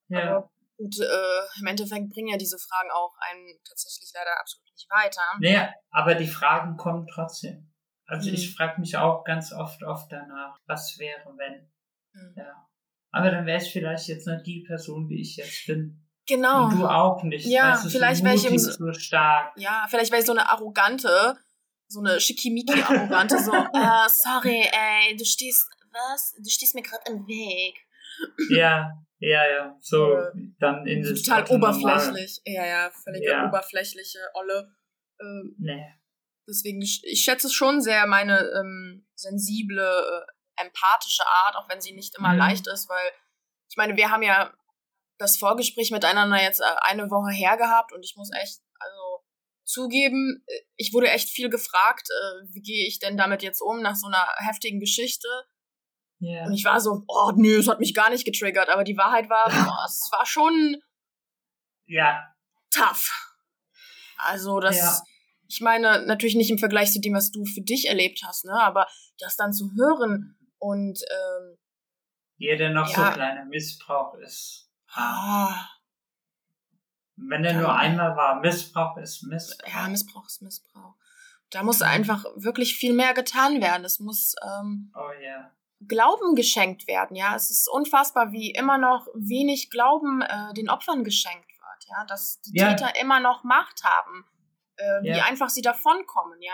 Ja. 0.09 0.37
Aber 0.37 0.51
gut, 0.77 0.99
äh, 1.01 1.61
im 1.61 1.67
Endeffekt 1.67 2.11
bringen 2.11 2.29
ja 2.29 2.37
diese 2.37 2.59
Fragen 2.59 2.91
auch 2.91 3.15
einen 3.31 3.59
tatsächlich 3.67 4.11
leider 4.15 4.39
absolut 4.39 4.67
nicht 4.73 4.89
weiter. 4.91 5.23
Naja, 5.41 5.73
aber 5.91 6.15
die 6.15 6.29
Fragen 6.29 6.77
kommen 6.77 7.07
trotzdem. 7.07 7.73
Also 8.07 8.29
mhm. 8.29 8.35
ich 8.35 8.55
frage 8.55 8.81
mich 8.81 8.97
auch 8.97 9.25
ganz 9.25 9.53
oft, 9.53 9.83
oft 9.85 10.11
danach, 10.11 10.59
was 10.67 10.99
wäre, 10.99 11.33
wenn. 11.37 11.71
Mhm. 12.13 12.35
Ja. 12.37 12.67
Aber 13.13 13.31
dann 13.31 13.47
wäre 13.47 13.59
es 13.59 13.69
vielleicht 13.69 14.09
jetzt 14.09 14.27
nicht 14.27 14.47
die 14.47 14.65
Person, 14.67 15.09
wie 15.09 15.21
ich 15.21 15.37
jetzt 15.37 15.67
bin. 15.67 16.10
Genau. 16.27 16.67
Und 16.67 16.79
du 16.79 16.87
auch 16.87 17.23
nicht. 17.23 17.47
Ja, 17.47 17.73
weißt 17.73 17.91
vielleicht 17.91 18.25
wäre 18.25 18.35
ich 18.35 18.47
im, 18.47 18.59
so 18.59 18.93
stark. 18.93 19.53
Ja, 19.57 19.87
vielleicht 19.89 20.11
wäre 20.11 20.21
ich 20.21 20.27
so 20.27 20.33
eine 20.33 20.49
arrogante, 20.49 21.37
so 21.89 22.01
eine 22.01 22.21
schickimicki-arrogante, 22.21 23.39
so, 23.39 23.53
äh, 23.53 24.09
sorry, 24.09 24.63
ey, 24.71 25.17
du 25.17 25.25
stehst, 25.25 25.69
was? 25.93 26.35
Du 26.39 26.49
stehst 26.49 26.75
mir 26.75 26.83
gerade 26.83 27.03
im 27.11 27.27
Weg. 27.27 27.75
Ja, 28.51 28.93
ja, 29.19 29.51
ja, 29.51 29.77
so, 29.81 30.15
äh, 30.15 30.31
dann 30.59 30.87
in 30.87 31.03
das 31.03 31.23
Total 31.23 31.45
oberflächlich. 31.49 32.41
Normal. 32.47 32.67
Ja, 32.67 32.67
ja, 32.67 32.91
völlig 32.91 33.23
ja. 33.23 33.49
oberflächliche 33.49 34.19
Olle. 34.35 34.75
Ähm, 35.21 35.55
nee. 35.59 35.85
Deswegen, 36.49 36.81
ich 36.81 37.21
schätze 37.23 37.51
schon 37.51 37.81
sehr 37.81 38.07
meine 38.07 38.39
ähm, 38.59 39.07
sensible, 39.15 39.83
äh, 39.83 40.65
empathische 40.65 41.27
Art, 41.27 41.57
auch 41.57 41.69
wenn 41.69 41.81
sie 41.81 41.93
nicht 41.93 42.17
immer 42.19 42.33
mhm. 42.33 42.39
leicht 42.39 42.67
ist, 42.67 42.89
weil 42.89 43.11
ich 43.69 43.77
meine, 43.77 43.97
wir 43.97 44.11
haben 44.11 44.23
ja 44.23 44.53
das 45.21 45.37
Vorgespräch 45.37 45.91
miteinander 45.91 46.43
jetzt 46.43 46.61
äh, 46.61 46.77
eine 46.81 47.11
Woche 47.11 47.31
her 47.31 47.57
gehabt 47.59 47.93
und 47.93 48.03
ich 48.03 48.17
muss 48.17 48.31
echt, 48.33 48.61
also 48.79 49.23
zugeben, 49.65 50.43
äh, 50.47 50.61
ich 50.77 50.93
wurde 50.95 51.11
echt 51.11 51.29
viel 51.29 51.51
gefragt, 51.51 52.09
äh, 52.11 52.47
wie 52.53 52.63
gehe 52.63 52.89
ich 52.89 52.99
denn 52.99 53.19
damit 53.19 53.43
jetzt 53.43 53.61
um 53.61 53.83
nach 53.83 53.97
so 53.97 54.07
einer 54.07 54.27
heftigen 54.39 54.81
Geschichte. 54.81 55.29
Yeah. 56.23 56.47
Und 56.47 56.55
ich 56.55 56.65
war 56.65 56.81
so, 56.81 57.05
oh 57.07 57.33
nö, 57.37 57.59
es 57.59 57.69
hat 57.69 57.81
mich 57.81 57.95
gar 57.95 58.11
nicht 58.11 58.25
getriggert, 58.25 58.71
aber 58.71 58.83
die 58.83 58.97
Wahrheit 58.97 59.29
war, 59.29 59.45
boah, 59.51 59.85
es 59.87 60.09
war 60.11 60.25
schon 60.25 60.81
ja. 61.87 62.27
tough. 62.71 63.11
Also 64.17 64.59
das, 64.59 64.79
ja. 64.79 65.03
ich 65.49 65.61
meine, 65.61 66.05
natürlich 66.07 66.35
nicht 66.35 66.51
im 66.51 66.59
Vergleich 66.59 66.93
zu 66.93 67.01
dem, 67.01 67.15
was 67.15 67.31
du 67.31 67.45
für 67.45 67.63
dich 67.63 67.89
erlebt 67.89 68.23
hast, 68.27 68.47
ne, 68.47 68.55
aber 68.55 68.87
das 69.19 69.37
dann 69.37 69.53
zu 69.53 69.71
hören 69.77 70.39
und 70.59 70.99
ähm, 71.11 71.59
jeder 72.37 72.71
noch 72.71 72.89
ja. 72.89 73.09
so 73.09 73.13
kleiner 73.13 73.45
Missbrauch 73.45 74.15
ist 74.15 74.70
Ah. 74.95 75.67
Wenn 77.17 77.45
er 77.45 77.55
nur 77.55 77.75
einmal 77.75 78.17
war, 78.17 78.41
Missbrauch 78.41 78.97
ist 78.97 79.23
Missbrauch. 79.23 79.69
Ja, 79.73 79.89
Missbrauch 79.89 80.27
ist 80.27 80.43
Missbrauch. 80.43 80.95
Da 81.51 81.63
muss 81.63 81.83
einfach 81.83 82.25
wirklich 82.37 82.77
viel 82.77 82.95
mehr 82.95 83.13
getan 83.13 83.61
werden. 83.61 83.85
Es 83.85 83.99
muss 83.99 84.35
ähm, 84.43 84.93
oh, 84.95 85.11
yeah. 85.21 85.51
Glauben 85.87 86.35
geschenkt 86.37 86.87
werden. 86.87 87.17
Ja, 87.17 87.35
es 87.35 87.51
ist 87.51 87.69
unfassbar, 87.69 88.33
wie 88.33 88.53
immer 88.53 88.79
noch 88.79 89.09
wenig 89.15 89.71
Glauben 89.71 90.23
äh, 90.23 90.55
den 90.55 90.71
Opfern 90.71 91.05
geschenkt 91.05 91.51
wird. 91.51 91.91
Ja, 91.91 92.05
dass 92.05 92.41
die 92.43 92.59
yeah. 92.59 92.75
Täter 92.75 93.01
immer 93.01 93.21
noch 93.21 93.43
Macht 93.43 93.83
haben, 93.83 94.25
äh, 94.77 94.85
yeah. 94.85 95.03
wie 95.03 95.21
einfach 95.21 95.49
sie 95.49 95.63
davonkommen. 95.63 96.41
Ja, 96.41 96.53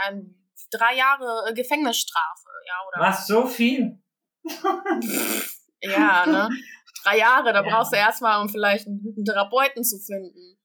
drei 0.71 0.95
Jahre 0.97 1.51
äh, 1.51 1.55
Gefängnisstrafe. 1.55 2.49
Ja, 2.67 2.75
oder 2.89 3.09
was 3.09 3.27
so 3.27 3.47
viel? 3.47 4.03
ja, 5.83 6.27
ne? 6.27 6.49
drei 7.07 7.19
Jahre, 7.19 7.53
da 7.53 7.65
ja. 7.65 7.71
brauchst 7.71 7.93
du 7.93 7.97
erstmal, 7.97 8.41
um 8.41 8.49
vielleicht 8.49 8.87
einen 8.87 9.03
guten 9.03 9.25
Therapeuten 9.25 9.85
zu 9.85 9.99
finden. 9.99 10.59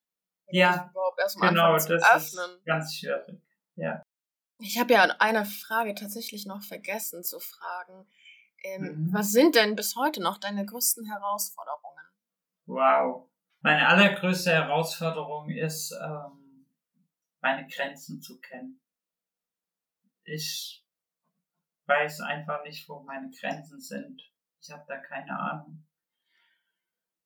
Ja, 0.49 0.89
überhaupt 0.91 1.19
erstmal 1.19 1.49
genau, 1.49 1.73
das 1.73 1.89
öffnen. 1.89 2.57
ist 2.57 2.65
ganz 2.65 2.95
schwierig. 2.95 3.41
Ja. 3.75 4.03
Ich 4.59 4.77
habe 4.77 4.93
ja 4.93 5.03
eine 5.19 5.45
Frage 5.45 5.95
tatsächlich 5.95 6.45
noch 6.45 6.61
vergessen 6.61 7.23
zu 7.23 7.39
fragen. 7.39 8.07
Ähm, 8.63 8.81
mhm. 8.81 9.13
Was 9.13 9.31
sind 9.31 9.55
denn 9.55 9.75
bis 9.75 9.95
heute 9.95 10.21
noch 10.21 10.37
deine 10.37 10.65
größten 10.65 11.05
Herausforderungen? 11.05 12.05
Wow. 12.65 13.29
Meine 13.61 13.87
allergrößte 13.87 14.51
Herausforderung 14.51 15.49
ist, 15.49 15.91
ähm, 15.91 16.67
meine 17.41 17.67
Grenzen 17.67 18.21
zu 18.21 18.39
kennen. 18.39 18.81
Ich 20.23 20.85
weiß 21.85 22.21
einfach 22.21 22.63
nicht, 22.63 22.87
wo 22.87 22.99
meine 23.01 23.31
Grenzen 23.31 23.79
sind. 23.79 24.21
Ich 24.61 24.69
habe 24.69 24.83
da 24.87 24.97
keine 24.97 25.39
Ahnung 25.39 25.83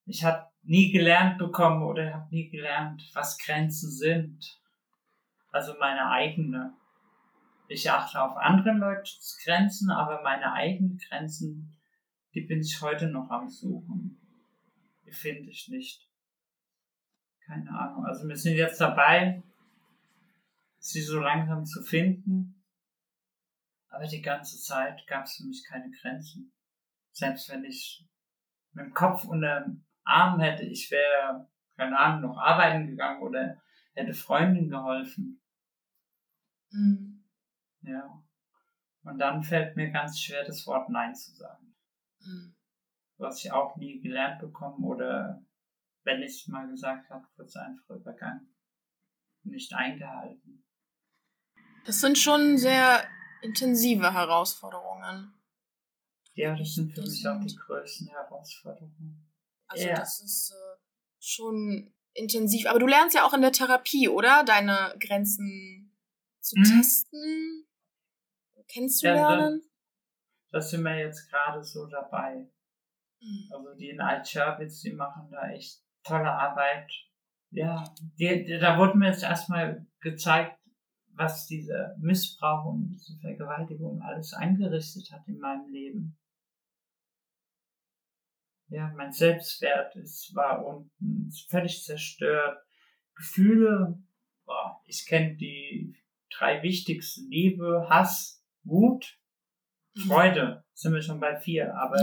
ich 0.05 0.23
habe 0.23 0.47
nie 0.63 0.91
gelernt 0.91 1.37
bekommen 1.37 1.83
oder 1.83 2.13
habe 2.13 2.33
nie 2.33 2.49
gelernt, 2.49 3.09
was 3.13 3.37
Grenzen 3.37 3.91
sind. 3.91 4.61
Also 5.51 5.75
meine 5.79 6.09
eigene. 6.09 6.73
Ich 7.67 7.89
achte 7.89 8.21
auf 8.21 8.37
andere 8.37 8.73
Leutes 8.73 9.39
Grenzen, 9.43 9.89
aber 9.89 10.21
meine 10.21 10.53
eigenen 10.53 10.97
Grenzen, 10.97 11.75
die 12.33 12.41
bin 12.41 12.61
ich 12.61 12.81
heute 12.81 13.07
noch 13.07 13.29
am 13.31 13.49
Suchen. 13.49 14.19
Die 15.05 15.11
finde 15.11 15.49
ich 15.49 15.67
nicht. 15.69 16.07
Keine 17.45 17.69
Ahnung. 17.71 18.05
Also 18.05 18.27
wir 18.27 18.35
sind 18.35 18.55
jetzt 18.55 18.81
dabei, 18.81 19.41
sie 20.79 21.01
so 21.01 21.19
langsam 21.19 21.65
zu 21.65 21.81
finden. 21.81 22.63
Aber 23.89 24.05
die 24.05 24.21
ganze 24.21 24.59
Zeit 24.59 25.07
gab 25.07 25.25
es 25.25 25.37
für 25.37 25.45
mich 25.45 25.63
keine 25.67 25.89
Grenzen. 25.89 26.51
Selbst 27.11 27.49
wenn 27.49 27.63
ich 27.63 28.05
mit 28.73 28.85
dem 28.85 28.93
Kopf 28.93 29.23
unter 29.23 29.65
Arm 30.05 30.39
hätte, 30.39 30.63
ich 30.63 30.89
wäre 30.91 31.47
keine 31.75 31.99
Ahnung, 31.99 32.31
noch 32.31 32.37
arbeiten 32.37 32.87
gegangen 32.87 33.21
oder 33.21 33.61
hätte 33.93 34.13
Freundin 34.13 34.69
geholfen. 34.69 35.41
Mhm. 36.71 37.23
Ja. 37.81 38.23
Und 39.03 39.19
dann 39.19 39.43
fällt 39.43 39.75
mir 39.75 39.91
ganz 39.91 40.19
schwer, 40.19 40.43
das 40.45 40.65
Wort 40.65 40.89
Nein 40.89 41.15
zu 41.15 41.31
sagen. 41.35 41.75
Mhm. 42.21 42.55
Was 43.17 43.43
ich 43.43 43.51
auch 43.51 43.75
nie 43.77 44.01
gelernt 44.01 44.39
bekomme 44.39 44.85
oder 44.85 45.43
wenn 46.03 46.21
ich 46.21 46.41
es 46.41 46.47
mal 46.47 46.67
gesagt 46.67 47.09
habe, 47.09 47.25
wird 47.35 47.49
es 47.49 47.55
einfach 47.55 47.95
übergangen. 47.95 48.55
Nicht 49.43 49.73
eingehalten. 49.73 50.65
Das 51.85 52.01
sind 52.01 52.17
schon 52.17 52.57
sehr 52.57 53.05
intensive 53.41 54.13
Herausforderungen. 54.13 55.33
Ja, 56.33 56.55
das 56.55 56.73
sind 56.73 56.93
für 56.93 57.01
mich 57.01 57.27
auch 57.27 57.39
die 57.39 57.55
größten 57.55 58.07
Herausforderungen. 58.07 59.25
Also 59.67 59.87
ja. 59.87 59.95
das 59.95 60.21
ist 60.21 60.51
äh, 60.51 60.77
schon 61.19 61.93
intensiv. 62.13 62.67
Aber 62.67 62.79
du 62.79 62.87
lernst 62.87 63.15
ja 63.15 63.25
auch 63.25 63.33
in 63.33 63.41
der 63.41 63.51
Therapie, 63.51 64.09
oder? 64.09 64.43
Deine 64.43 64.95
Grenzen 64.99 65.95
zu 66.39 66.57
mhm. 66.57 66.63
testen, 66.63 67.67
kennenzulernen. 68.67 69.61
Ja, 69.63 69.69
da, 70.51 70.61
sind 70.61 70.83
wir 70.83 70.97
jetzt 70.97 71.29
gerade 71.29 71.63
so 71.63 71.87
dabei. 71.87 72.47
Mhm. 73.19 73.49
Also 73.51 73.73
die 73.75 73.89
in 73.89 74.01
Altscherbitz, 74.01 74.81
die 74.81 74.93
machen 74.93 75.29
da 75.31 75.49
echt 75.49 75.81
tolle 76.03 76.31
Arbeit. 76.31 76.91
Ja, 77.51 77.83
die, 78.19 78.45
die, 78.45 78.59
da 78.59 78.77
wurde 78.77 78.97
mir 78.97 79.07
jetzt 79.09 79.23
erstmal 79.23 79.85
gezeigt, 80.01 80.59
was 81.13 81.47
dieser 81.47 81.95
Missbrauch 81.99 82.65
und 82.65 82.89
diese 82.89 83.17
Vergewaltigung 83.19 84.01
alles 84.01 84.33
angerichtet 84.33 85.11
hat 85.11 85.27
in 85.27 85.39
meinem 85.39 85.71
Leben. 85.71 86.17
Ja, 88.75 88.91
mein 88.97 89.13
Selbstwert 89.13 89.95
ist, 89.95 90.35
war 90.35 90.65
unten, 90.65 91.31
völlig 91.47 91.81
zerstört. 91.81 92.57
Gefühle, 93.15 94.03
boah, 94.45 94.81
ich 94.83 95.05
kenne 95.05 95.37
die 95.37 95.95
drei 96.29 96.61
wichtigsten 96.61 97.31
Liebe, 97.31 97.87
Hass, 97.89 98.43
Wut, 98.63 99.17
mhm. 99.95 100.01
Freude. 100.01 100.65
Sind 100.73 100.93
wir 100.93 101.01
schon 101.01 101.21
bei 101.21 101.39
vier, 101.39 101.73
aber 101.73 101.95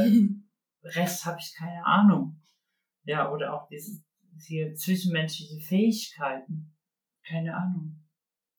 Rest 0.83 1.27
habe 1.27 1.37
ich 1.41 1.55
keine 1.55 1.85
Ahnung. 1.85 2.41
Ja, 3.05 3.31
oder 3.31 3.53
auch 3.53 3.69
diese 3.69 4.03
hier 4.41 4.75
zwischenmenschliche 4.75 5.61
Fähigkeiten. 5.61 6.75
Keine 7.23 7.55
Ahnung. 7.55 8.03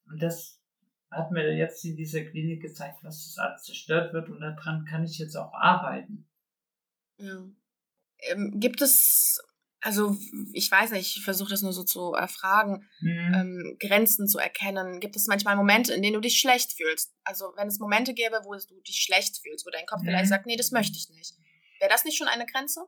Und 0.05 0.21
das 0.21 0.61
hat 1.09 1.31
mir 1.31 1.57
jetzt 1.57 1.83
in 1.83 1.95
dieser 1.95 2.23
Klinik 2.25 2.61
gezeigt, 2.61 3.03
was 3.03 3.25
das 3.25 3.43
alles 3.43 3.63
zerstört 3.63 4.13
wird 4.13 4.29
und 4.29 4.39
daran 4.39 4.85
kann 4.85 5.03
ich 5.03 5.17
jetzt 5.17 5.35
auch 5.35 5.51
arbeiten. 5.53 6.29
Ja. 7.17 7.43
Ähm, 8.29 8.59
gibt 8.59 8.81
es, 8.81 9.41
also 9.81 10.17
ich 10.53 10.69
weiß 10.69 10.91
nicht, 10.91 11.17
ich 11.17 11.23
versuche 11.23 11.49
das 11.49 11.61
nur 11.61 11.73
so 11.73 11.83
zu 11.83 12.13
erfragen, 12.13 12.87
mhm. 13.01 13.33
ähm, 13.35 13.77
Grenzen 13.79 14.27
zu 14.27 14.39
erkennen. 14.39 14.99
Gibt 14.99 15.15
es 15.15 15.27
manchmal 15.27 15.55
Momente, 15.55 15.93
in 15.93 16.01
denen 16.01 16.15
du 16.15 16.21
dich 16.21 16.39
schlecht 16.39 16.73
fühlst? 16.73 17.13
Also 17.23 17.53
wenn 17.57 17.67
es 17.67 17.79
Momente 17.79 18.13
gäbe, 18.13 18.41
wo 18.43 18.53
du 18.53 18.81
dich 18.81 19.01
schlecht 19.03 19.37
fühlst, 19.37 19.65
wo 19.65 19.69
dein 19.69 19.85
Kopf 19.85 20.01
mhm. 20.01 20.07
vielleicht 20.07 20.29
sagt, 20.29 20.45
nee, 20.45 20.55
das 20.55 20.71
möchte 20.71 20.97
ich 20.97 21.09
nicht. 21.09 21.33
Wäre 21.79 21.91
das 21.91 22.05
nicht 22.05 22.17
schon 22.17 22.27
eine 22.27 22.45
Grenze? 22.45 22.85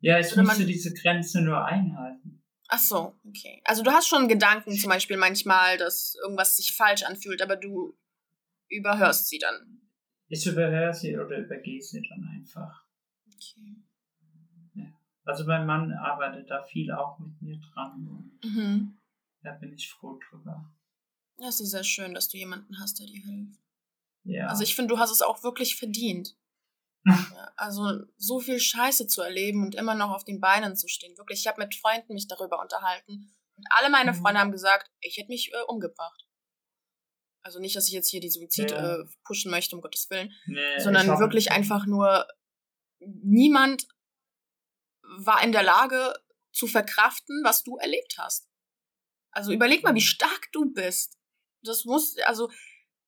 Ja, 0.00 0.18
ich 0.18 0.30
Oder 0.32 0.42
müsste 0.42 0.66
diese 0.66 0.92
Grenze 0.92 1.40
nur 1.40 1.64
einhalten. 1.64 2.42
Ach 2.68 2.78
so, 2.78 3.18
okay. 3.26 3.62
Also 3.64 3.82
du 3.82 3.90
hast 3.90 4.08
schon 4.08 4.28
Gedanken 4.28 4.76
zum 4.76 4.90
Beispiel 4.90 5.16
manchmal, 5.16 5.78
dass 5.78 6.16
irgendwas 6.22 6.56
sich 6.56 6.72
falsch 6.72 7.02
anfühlt, 7.04 7.40
aber 7.40 7.56
du 7.56 7.96
überhörst 8.68 9.28
sie 9.28 9.38
dann. 9.38 9.80
Ich 10.28 10.46
überhöre 10.46 10.92
sie 10.92 11.16
oder 11.16 11.38
übergehe 11.38 11.80
sie 11.80 12.02
dann 12.02 12.28
einfach. 12.34 12.84
Okay. 13.26 13.76
Also 15.24 15.44
mein 15.44 15.66
Mann 15.66 15.92
arbeitet 15.92 16.50
da 16.50 16.62
viel 16.62 16.92
auch 16.92 17.18
mit 17.18 17.40
mir 17.40 17.58
dran. 17.58 18.38
Mhm. 18.42 18.98
Da 19.42 19.52
bin 19.52 19.72
ich 19.72 19.90
froh 19.90 20.18
drüber. 20.30 20.70
Das 21.38 21.60
ist 21.60 21.70
sehr 21.70 21.84
schön, 21.84 22.14
dass 22.14 22.28
du 22.28 22.36
jemanden 22.36 22.78
hast, 22.80 22.98
der 22.98 23.06
dir 23.06 23.20
hilft. 23.20 23.60
Ja. 24.24 24.46
Also 24.46 24.62
ich 24.62 24.74
finde, 24.74 24.94
du 24.94 24.98
hast 24.98 25.10
es 25.10 25.22
auch 25.22 25.42
wirklich 25.42 25.76
verdient. 25.76 26.36
Also 27.56 28.00
so 28.16 28.40
viel 28.40 28.58
Scheiße 28.58 29.06
zu 29.06 29.22
erleben 29.22 29.62
und 29.62 29.74
immer 29.74 29.94
noch 29.94 30.10
auf 30.10 30.24
den 30.24 30.40
Beinen 30.40 30.74
zu 30.74 30.88
stehen. 30.88 31.16
Wirklich, 31.16 31.40
ich 31.40 31.46
habe 31.46 31.62
mit 31.62 31.74
Freunden 31.74 32.14
mich 32.14 32.26
darüber 32.26 32.60
unterhalten 32.60 33.30
und 33.56 33.66
alle 33.70 33.90
meine 33.90 34.12
mhm. 34.12 34.16
Freunde 34.16 34.40
haben 34.40 34.50
gesagt, 34.52 34.90
ich 35.00 35.16
hätte 35.16 35.28
mich 35.28 35.52
äh, 35.52 35.62
umgebracht. 35.68 36.26
Also 37.42 37.60
nicht, 37.60 37.76
dass 37.76 37.88
ich 37.88 37.92
jetzt 37.92 38.08
hier 38.08 38.20
die 38.20 38.30
Suizid 38.30 38.70
ja. 38.70 39.00
äh, 39.00 39.04
pushen 39.24 39.50
möchte, 39.50 39.76
um 39.76 39.82
Gottes 39.82 40.08
Willen, 40.10 40.32
nee, 40.46 40.78
sondern 40.78 41.06
wirklich 41.18 41.52
einfach 41.52 41.86
nur, 41.86 42.26
niemand 43.00 43.86
war 45.18 45.42
in 45.42 45.52
der 45.52 45.62
Lage 45.62 46.14
zu 46.52 46.66
verkraften, 46.66 47.42
was 47.44 47.62
du 47.62 47.76
erlebt 47.76 48.16
hast. 48.18 48.48
Also 49.30 49.52
überleg 49.52 49.82
mal, 49.82 49.94
wie 49.94 50.00
mhm. 50.00 50.04
stark 50.04 50.48
du 50.52 50.72
bist. 50.72 51.18
Das 51.62 51.84
muss, 51.84 52.16
also 52.26 52.50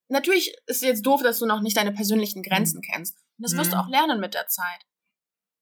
natürlich 0.09 0.57
ist 0.67 0.83
jetzt 0.83 1.07
doof, 1.07 1.23
dass 1.23 1.39
du 1.39 1.47
noch 1.47 1.61
nicht 1.61 1.77
deine 1.77 1.93
persönlichen 1.93 2.43
Grenzen 2.43 2.79
mhm. 2.79 2.93
kennst. 2.93 3.17
Und 3.39 3.43
das 3.43 3.57
wirst 3.57 3.71
mhm. 3.71 3.75
du 3.75 3.81
auch 3.81 3.89
lernen 3.89 4.21
mit 4.21 4.35
der 4.35 4.49
Zeit. 4.49 4.87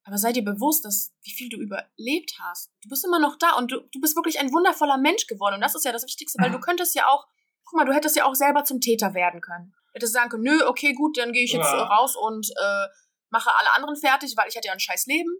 Aber 0.06 0.18
sei 0.18 0.32
dir 0.32 0.44
bewusst, 0.44 0.84
dass 0.84 1.14
wie 1.22 1.32
viel 1.32 1.48
du 1.48 1.56
überlebt 1.56 2.38
hast. 2.40 2.70
Du 2.82 2.88
bist 2.90 3.04
immer 3.04 3.18
noch 3.18 3.36
da 3.38 3.56
und 3.56 3.72
du, 3.72 3.80
du 3.80 4.00
bist 4.00 4.16
wirklich 4.16 4.38
ein 4.38 4.52
wundervoller 4.52 4.98
Mensch 4.98 5.26
geworden. 5.26 5.54
Und 5.56 5.60
das 5.62 5.74
ist 5.74 5.84
ja 5.84 5.92
das 5.92 6.04
Wichtigste, 6.04 6.42
weil 6.42 6.50
du 6.50 6.60
könntest 6.60 6.94
ja 6.94 7.08
auch, 7.08 7.26
guck 7.64 7.78
mal, 7.78 7.86
du 7.86 7.94
hättest 7.94 8.16
ja 8.16 8.26
auch 8.26 8.34
selber 8.34 8.64
zum 8.64 8.80
Täter 8.80 9.14
werden 9.14 9.40
können. 9.40 9.72
Du 9.88 9.98
hättest 9.98 10.12
sagen 10.12 10.28
können, 10.28 10.42
nö, 10.42 10.66
okay, 10.66 10.92
gut, 10.92 11.16
dann 11.16 11.32
gehe 11.32 11.44
ich 11.44 11.52
jetzt 11.52 11.64
ja. 11.64 11.84
raus 11.84 12.16
und 12.16 12.50
äh, 12.50 12.86
mache 13.30 13.50
alle 13.56 13.72
anderen 13.74 13.96
fertig, 13.96 14.34
weil 14.36 14.48
ich 14.48 14.56
hatte 14.56 14.68
ja 14.68 14.74
ein 14.74 14.80
scheiß 14.80 15.06
Leben. 15.06 15.30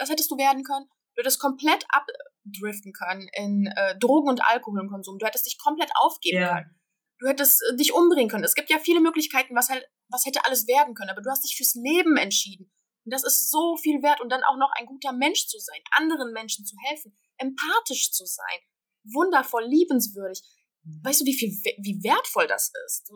Das 0.00 0.08
hättest 0.08 0.30
du 0.30 0.38
werden 0.38 0.64
können. 0.64 0.86
Du 1.14 1.20
hättest 1.20 1.40
komplett 1.40 1.84
abdriften 1.90 2.94
können 2.94 3.28
in 3.34 3.66
äh, 3.66 3.98
Drogen- 3.98 4.30
und 4.30 4.42
Alkoholkonsum. 4.42 5.18
Du 5.18 5.26
hättest 5.26 5.44
dich 5.44 5.58
komplett 5.58 5.90
aufgeben 5.94 6.40
ja. 6.40 6.54
können. 6.54 6.80
Du 7.18 7.28
hättest 7.28 7.62
äh, 7.70 7.76
dich 7.76 7.92
umbringen 7.92 8.30
können. 8.30 8.44
Es 8.44 8.54
gibt 8.54 8.70
ja 8.70 8.78
viele 8.78 9.00
Möglichkeiten, 9.00 9.54
was 9.54 9.68
halt, 9.68 9.86
was 10.08 10.24
hätte 10.24 10.42
alles 10.46 10.66
werden 10.66 10.94
können, 10.94 11.10
aber 11.10 11.20
du 11.20 11.28
hast 11.28 11.44
dich 11.44 11.54
fürs 11.54 11.74
Leben 11.74 12.16
entschieden. 12.16 12.72
Und 13.04 13.12
das 13.12 13.24
ist 13.24 13.50
so 13.50 13.76
viel 13.76 14.02
wert. 14.02 14.22
Und 14.22 14.30
dann 14.30 14.42
auch 14.42 14.56
noch 14.56 14.70
ein 14.74 14.86
guter 14.86 15.12
Mensch 15.12 15.46
zu 15.46 15.58
sein, 15.58 15.80
anderen 15.90 16.32
Menschen 16.32 16.64
zu 16.64 16.76
helfen, 16.88 17.14
empathisch 17.36 18.10
zu 18.12 18.24
sein, 18.24 18.58
wundervoll, 19.04 19.66
liebenswürdig. 19.66 20.40
Mhm. 20.84 21.00
Weißt 21.04 21.20
du, 21.20 21.24
wie 21.26 21.34
viel, 21.34 21.50
wie 21.50 22.02
wertvoll 22.02 22.46
das 22.46 22.72
ist? 22.86 23.12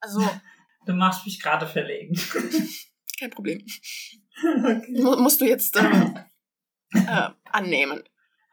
Also. 0.00 0.20
Du 0.86 0.92
machst 0.92 1.24
mich 1.24 1.40
gerade 1.40 1.66
verlegen. 1.66 2.14
Kein 3.18 3.30
Problem. 3.30 3.64
Okay. 4.36 5.00
Musst 5.00 5.40
du 5.40 5.44
jetzt 5.44 5.76
äh, 5.76 6.24
äh, 6.92 7.30
annehmen. 7.44 8.02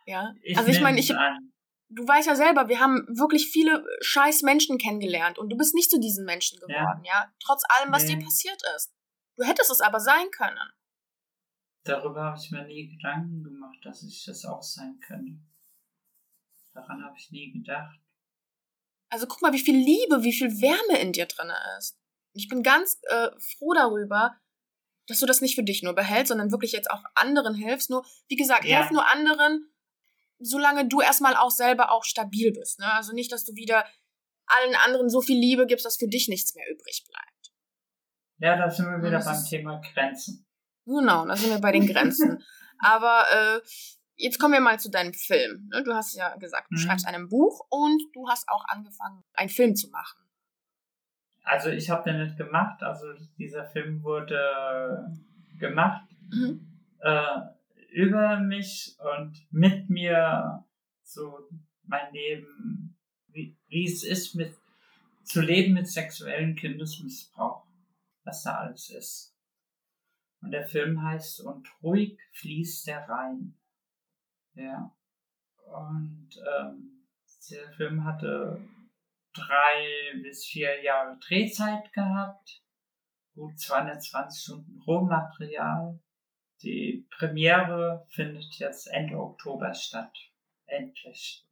Ja. 0.05 0.35
Ich 0.43 0.55
also 0.55 0.69
ich 0.69 0.79
meine, 0.79 0.99
ich, 0.99 1.07
du 1.07 2.07
weißt 2.07 2.27
ja 2.27 2.35
selber, 2.35 2.69
wir 2.69 2.79
haben 2.79 3.05
wirklich 3.09 3.47
viele 3.47 3.83
scheiß 4.01 4.43
Menschen 4.43 4.77
kennengelernt 4.77 5.39
und 5.39 5.49
du 5.49 5.57
bist 5.57 5.73
nicht 5.73 5.89
zu 5.89 5.99
diesen 5.99 6.25
Menschen 6.25 6.59
geworden, 6.59 7.03
ja, 7.03 7.23
ja? 7.23 7.33
trotz 7.43 7.63
allem, 7.67 7.91
was 7.91 8.05
nee. 8.05 8.15
dir 8.15 8.23
passiert 8.23 8.61
ist. 8.75 8.93
Du 9.37 9.43
hättest 9.43 9.71
es 9.71 9.81
aber 9.81 9.99
sein 9.99 10.29
können. 10.31 10.69
Darüber 11.83 12.25
habe 12.25 12.37
ich 12.39 12.51
mir 12.51 12.63
nie 12.65 12.95
Gedanken 12.95 13.43
gemacht, 13.43 13.79
dass 13.83 14.03
ich 14.03 14.23
das 14.25 14.45
auch 14.45 14.61
sein 14.61 14.99
könnte. 14.99 15.39
Daran 16.73 17.03
habe 17.03 17.15
ich 17.17 17.31
nie 17.31 17.51
gedacht. 17.51 17.99
Also 19.09 19.25
guck 19.27 19.41
mal, 19.41 19.51
wie 19.51 19.59
viel 19.59 19.75
Liebe, 19.75 20.23
wie 20.23 20.31
viel 20.31 20.61
Wärme 20.61 21.01
in 21.01 21.11
dir 21.11 21.25
drin 21.25 21.51
ist. 21.77 21.97
Ich 22.33 22.47
bin 22.47 22.63
ganz 22.63 22.99
äh, 23.09 23.29
froh 23.39 23.73
darüber, 23.73 24.37
dass 25.07 25.19
du 25.19 25.25
das 25.25 25.41
nicht 25.41 25.55
für 25.55 25.63
dich 25.63 25.83
nur 25.83 25.93
behältst, 25.93 26.29
sondern 26.29 26.51
wirklich 26.51 26.71
jetzt 26.71 26.89
auch 26.89 27.03
anderen 27.15 27.55
hilfst. 27.55 27.89
Nur, 27.89 28.05
wie 28.27 28.35
gesagt, 28.35 28.65
ja. 28.65 28.77
hilf 28.77 28.91
nur 28.91 29.09
anderen, 29.09 29.71
solange 30.39 30.87
du 30.87 31.01
erstmal 31.01 31.35
auch 31.35 31.51
selber 31.51 31.91
auch 31.91 32.03
stabil 32.03 32.51
bist. 32.51 32.79
Ne? 32.79 32.91
Also 32.91 33.13
nicht, 33.13 33.31
dass 33.31 33.45
du 33.45 33.55
wieder 33.55 33.85
allen 34.47 34.75
anderen 34.75 35.09
so 35.09 35.21
viel 35.21 35.39
Liebe 35.39 35.65
gibst, 35.65 35.85
dass 35.85 35.97
für 35.97 36.07
dich 36.07 36.27
nichts 36.27 36.55
mehr 36.55 36.65
übrig 36.69 37.05
bleibt. 37.07 37.53
Ja, 38.37 38.57
da 38.57 38.69
sind 38.69 38.87
wir 38.87 38.97
wieder 38.99 39.11
das 39.11 39.25
beim 39.25 39.45
Thema 39.45 39.81
Grenzen. 39.93 40.47
Genau, 40.85 41.25
da 41.25 41.35
sind 41.35 41.51
wir 41.51 41.59
bei 41.59 41.71
den 41.71 41.85
Grenzen. 41.87 42.43
Aber 42.79 43.25
äh, 43.31 43.61
jetzt 44.15 44.39
kommen 44.39 44.53
wir 44.53 44.61
mal 44.61 44.79
zu 44.79 44.89
deinem 44.89 45.13
Film. 45.13 45.69
Ne? 45.71 45.83
Du 45.83 45.93
hast 45.93 46.15
ja 46.15 46.35
gesagt, 46.37 46.67
du 46.71 46.75
mhm. 46.75 46.81
schreibst 46.81 47.05
ein 47.05 47.29
Buch 47.29 47.65
und 47.69 48.01
du 48.13 48.27
hast 48.27 48.47
auch 48.49 48.65
angefangen, 48.67 49.23
einen 49.33 49.49
Film 49.49 49.75
zu 49.75 49.89
machen. 49.89 50.19
Also 51.43 51.69
ich 51.69 51.89
habe 51.89 52.09
den 52.09 52.23
nicht 52.23 52.37
gemacht. 52.37 52.81
Also 52.83 53.07
dieser 53.37 53.65
Film 53.65 54.03
wurde 54.03 55.11
gemacht. 55.57 56.07
Mhm. 56.29 56.67
Äh, 56.99 57.41
über 57.91 58.39
mich 58.39 58.95
und 58.99 59.47
mit 59.51 59.89
mir 59.89 60.63
so 61.03 61.49
mein 61.83 62.13
Leben, 62.13 62.97
wie, 63.27 63.57
wie 63.67 63.85
es 63.85 64.03
ist, 64.03 64.35
mit 64.35 64.55
zu 65.23 65.41
leben 65.41 65.73
mit 65.73 65.87
sexuellem 65.87 66.55
Kindesmissbrauch, 66.55 67.65
was 68.23 68.43
da 68.43 68.55
alles 68.55 68.89
ist. 68.89 69.35
Und 70.41 70.51
der 70.51 70.65
Film 70.65 71.01
heißt 71.01 71.41
Und 71.41 71.67
ruhig 71.83 72.19
fließt 72.33 72.87
der 72.87 73.07
Rhein. 73.07 73.55
Ja. 74.55 74.93
Und 75.65 76.29
ähm, 76.59 77.05
der 77.49 77.71
Film 77.73 78.03
hatte 78.03 78.59
drei 79.33 80.21
bis 80.21 80.45
vier 80.45 80.81
Jahre 80.83 81.17
Drehzeit 81.19 81.91
gehabt, 81.93 82.61
gut 83.35 83.59
220 83.59 84.41
Stunden 84.41 84.81
Rohmaterial 84.85 85.99
Die 86.61 87.07
Premiere 87.17 88.05
findet 88.09 88.53
jetzt 88.55 88.87
Ende 88.87 89.17
Oktober 89.17 89.73
statt. 89.73 90.15
Endlich. 90.65 91.45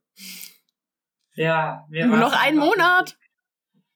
Ja, 1.34 1.86
wir 1.90 2.06
Nur 2.06 2.18
noch 2.18 2.34
einen 2.34 2.58
Monat. 2.58 3.18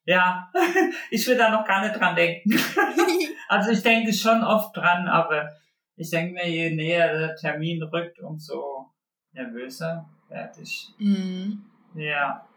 Ja, 0.05 0.51
ich 1.11 1.25
will 1.27 1.37
da 1.37 1.49
noch 1.49 1.65
gar 1.65 1.81
nicht 1.81 1.99
dran 1.99 2.15
denken. 2.15 2.51
also 3.47 3.71
ich 3.71 3.81
denke 3.81 4.11
schon 4.11 4.43
oft 4.43 4.75
dran, 4.75 5.07
aber 5.07 5.49
ich 5.95 6.09
denke 6.09 6.33
mir, 6.33 6.49
je 6.49 6.71
näher 6.71 7.17
der 7.17 7.35
Termin 7.35 7.81
rückt, 7.83 8.19
umso 8.19 8.91
nervöser 9.31 10.09
werde 10.29 10.61
ich. 10.61 10.89
Mhm. 10.97 11.65
Ja. 11.95 12.47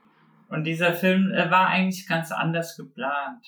Und 0.48 0.64
dieser 0.64 0.94
Film 0.94 1.32
er 1.32 1.50
war 1.50 1.68
eigentlich 1.68 2.06
ganz 2.06 2.32
anders 2.32 2.76
geplant. 2.76 3.44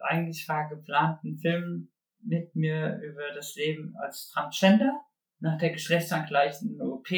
Eigentlich 0.00 0.48
war 0.48 0.68
geplant, 0.68 1.20
einen 1.24 1.38
Film 1.38 1.88
mit 2.20 2.54
mir 2.54 2.98
über 3.02 3.32
das 3.34 3.54
Leben 3.54 3.96
als 3.96 4.28
Transgender 4.30 5.00
nach 5.40 5.58
der 5.58 5.70
geschlechtsangleichenden 5.70 6.80
OP 6.80 7.08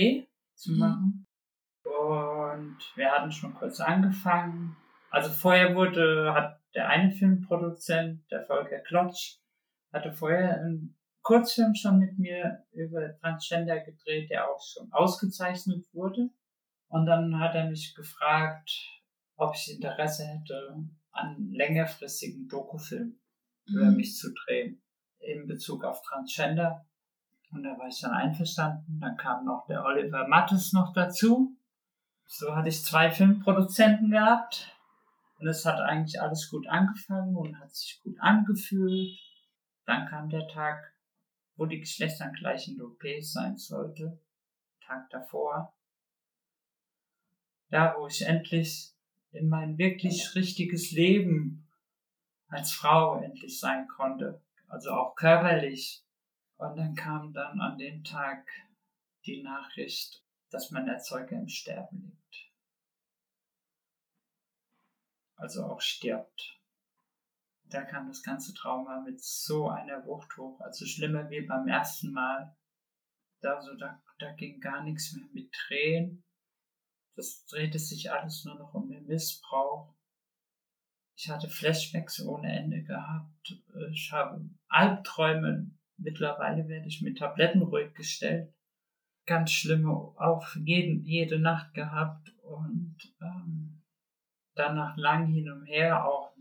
zu 0.55 0.73
mhm. 0.73 0.79
machen. 0.79 1.27
Und 1.85 2.79
wir 2.95 3.11
hatten 3.11 3.33
schon 3.33 3.55
kurz 3.55 3.81
angefangen. 3.81 4.77
Also 5.11 5.31
vorher 5.31 5.75
wurde, 5.75 6.35
hat 6.35 6.61
der 6.75 6.89
eine 6.89 7.11
Filmproduzent, 7.11 8.31
der 8.31 8.45
Volker 8.47 8.79
Klotsch, 8.81 9.39
hatte 9.93 10.13
vorher 10.13 10.61
einen 10.61 10.97
Kurzfilm 11.23 11.75
schon 11.75 11.99
mit 11.99 12.19
mir 12.19 12.65
über 12.73 13.17
Transgender 13.21 13.81
gedreht, 13.81 14.31
der 14.31 14.49
auch 14.49 14.61
schon 14.61 14.93
ausgezeichnet 14.93 15.87
wurde. 15.93 16.31
Und 16.89 17.07
dann 17.07 17.39
hat 17.39 17.55
er 17.55 17.69
mich 17.69 17.95
gefragt, 17.95 18.71
ob 19.37 19.55
ich 19.55 19.75
Interesse 19.75 20.25
hätte, 20.27 20.75
an 21.13 21.51
längerfristigen 21.51 22.49
Dokufilm 22.49 23.19
mhm. 23.67 23.77
über 23.77 23.91
mich 23.91 24.17
zu 24.17 24.33
drehen 24.33 24.83
in 25.19 25.47
Bezug 25.47 25.85
auf 25.85 26.03
Transgender. 26.03 26.87
Und 27.51 27.63
da 27.63 27.79
war 27.79 27.89
ich 27.89 28.01
dann 28.01 28.13
einverstanden. 28.13 28.99
Dann 29.01 29.17
kam 29.17 29.45
noch 29.45 29.67
der 29.67 29.85
Oliver 29.85 30.29
Mattes 30.29 30.73
noch 30.73 30.93
dazu. 30.93 31.57
So 32.27 32.55
hatte 32.55 32.69
ich 32.69 32.85
zwei 32.85 33.11
Filmproduzenten 33.11 34.11
gehabt. 34.11 34.75
Und 35.39 35.47
es 35.47 35.65
hat 35.65 35.81
eigentlich 35.81 36.21
alles 36.21 36.51
gut 36.51 36.67
angefangen 36.69 37.37
und 37.37 37.59
hat 37.59 37.75
sich 37.75 38.01
gut 38.03 38.17
angefühlt. 38.21 39.19
Dann 39.87 40.07
kam 40.09 40.29
der 40.29 40.47
Tag, 40.49 40.95
wo 41.57 41.65
die 41.65 41.79
geschlechtsangleichende 41.79 42.85
OP 42.85 43.03
sein 43.21 43.57
sollte. 43.57 44.21
Tag 44.85 45.09
davor. 45.11 45.73
Da, 47.71 47.95
wo 47.97 48.07
ich 48.07 48.23
endlich 48.23 48.93
in 49.33 49.49
mein 49.49 49.79
wirklich 49.79 50.35
richtiges 50.35 50.91
Leben 50.91 51.69
als 52.49 52.73
Frau 52.73 53.21
endlich 53.21 53.61
sein 53.61 53.87
konnte. 53.89 54.43
Also 54.69 54.91
auch 54.91 55.15
körperlich. 55.15 56.05
Und 56.57 56.77
dann 56.77 56.95
kam 56.95 57.33
dann 57.33 57.61
an 57.61 57.79
dem 57.79 58.03
Tag 58.05 58.49
die 59.27 59.43
Nachricht, 59.43 60.25
dass 60.51 60.71
mein 60.71 60.89
Erzeuger 60.89 61.37
im 61.37 61.49
Sterben 61.49 62.03
liegt. 62.03 62.19
Also 65.37 65.65
auch 65.65 65.81
stirbt. 65.81 66.59
Da 67.67 67.83
kam 67.83 68.09
das 68.09 68.23
ganze 68.23 68.55
Trauma 68.55 69.01
mit 69.01 69.23
so 69.23 69.69
einer 69.69 70.05
Wucht 70.07 70.37
hoch, 70.39 70.59
also 70.61 70.87
schlimmer 70.87 71.29
wie 71.29 71.43
beim 71.43 71.69
ersten 71.69 72.13
Mal. 72.13 72.57
Also 73.43 73.75
da, 73.77 74.03
da 74.19 74.33
ging 74.33 74.59
gar 74.61 74.83
nichts 74.83 75.13
mehr 75.13 75.27
mit 75.33 75.53
Tränen. 75.53 76.25
Das 77.19 77.45
drehte 77.47 77.81
sich 77.81 78.13
alles 78.13 78.45
nur 78.45 78.55
noch 78.55 78.75
um 78.75 78.89
den 78.89 79.05
Missbrauch. 79.07 79.93
Ich 81.17 81.29
hatte 81.29 81.49
Flashbacks 81.49 82.25
ohne 82.25 82.57
Ende 82.57 82.85
gehabt. 82.85 83.61
Ich 83.91 84.13
habe 84.13 84.49
Albträume. 84.69 85.69
Mittlerweile 85.97 86.69
werde 86.69 86.87
ich 86.87 87.03
mit 87.03 87.19
Tabletten 87.19 87.63
ruhig 87.63 87.93
gestellt. 87.95 88.55
Ganz 89.27 89.51
schlimme 89.51 89.91
auch 89.91 90.47
jeden, 90.55 91.05
jede 91.05 91.41
Nacht 91.41 91.75
gehabt 91.75 92.33
und 92.45 92.97
ähm, 93.21 93.83
dann 94.55 94.77
nach 94.77 94.97
lang 94.97 95.27
hin 95.27 95.51
und 95.51 95.67
her 95.67 96.07
auch 96.07 96.33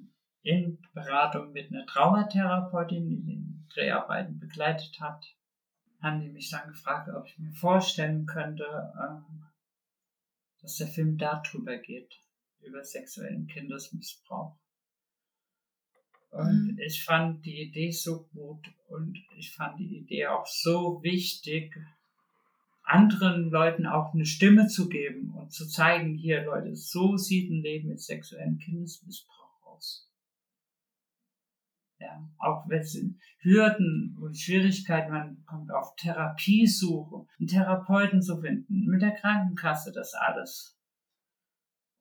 in 0.44 0.78
Beratung 0.94 1.54
mit 1.54 1.72
einer 1.72 1.88
Traumatherapeutin, 1.88 3.10
die 3.10 3.26
den 3.26 3.68
Dreharbeiten 3.74 4.38
begleitet 4.38 5.02
hat, 5.02 5.26
haben 6.04 6.22
die 6.22 6.30
mich 6.30 6.52
dann 6.52 6.68
gefragt, 6.68 7.10
ob 7.10 7.26
ich 7.26 7.40
mir 7.40 7.52
vorstellen 7.52 8.28
könnte, 8.28 8.94
ähm, 9.02 9.47
dass 10.68 10.76
der 10.76 10.88
Film 10.88 11.18
darüber 11.18 11.78
geht, 11.78 12.20
über 12.60 12.84
sexuellen 12.84 13.48
Kindesmissbrauch. 13.48 14.58
Und 16.32 16.74
mhm. 16.74 16.80
ich 16.80 17.06
fand 17.06 17.46
die 17.46 17.62
Idee 17.62 17.92
so 17.92 18.26
gut 18.34 18.68
und 18.90 19.18
ich 19.38 19.56
fand 19.56 19.80
die 19.80 20.00
Idee 20.00 20.28
auch 20.28 20.46
so 20.46 21.02
wichtig, 21.02 21.74
anderen 22.84 23.50
Leuten 23.50 23.86
auch 23.86 24.14
eine 24.14 24.26
Stimme 24.26 24.68
zu 24.68 24.90
geben 24.90 25.34
und 25.36 25.54
zu 25.54 25.70
zeigen, 25.70 26.16
hier 26.16 26.44
Leute, 26.44 26.76
so 26.76 27.16
sieht 27.16 27.50
ein 27.50 27.62
Leben 27.62 27.88
mit 27.88 28.02
sexuellem 28.02 28.58
Kindesmissbrauch 28.58 29.64
aus. 29.64 30.07
Ja, 32.00 32.30
auch 32.38 32.68
wenn 32.68 32.82
es 32.82 32.96
Hürden 33.40 34.16
und 34.22 34.38
Schwierigkeiten, 34.38 35.12
man 35.12 35.44
kommt 35.46 35.72
auf 35.72 35.96
Therapiesuche, 35.96 37.26
einen 37.40 37.48
Therapeuten 37.48 38.22
zu 38.22 38.40
finden, 38.40 38.86
mit 38.86 39.02
der 39.02 39.16
Krankenkasse, 39.16 39.92
das 39.92 40.14
alles. 40.14 40.78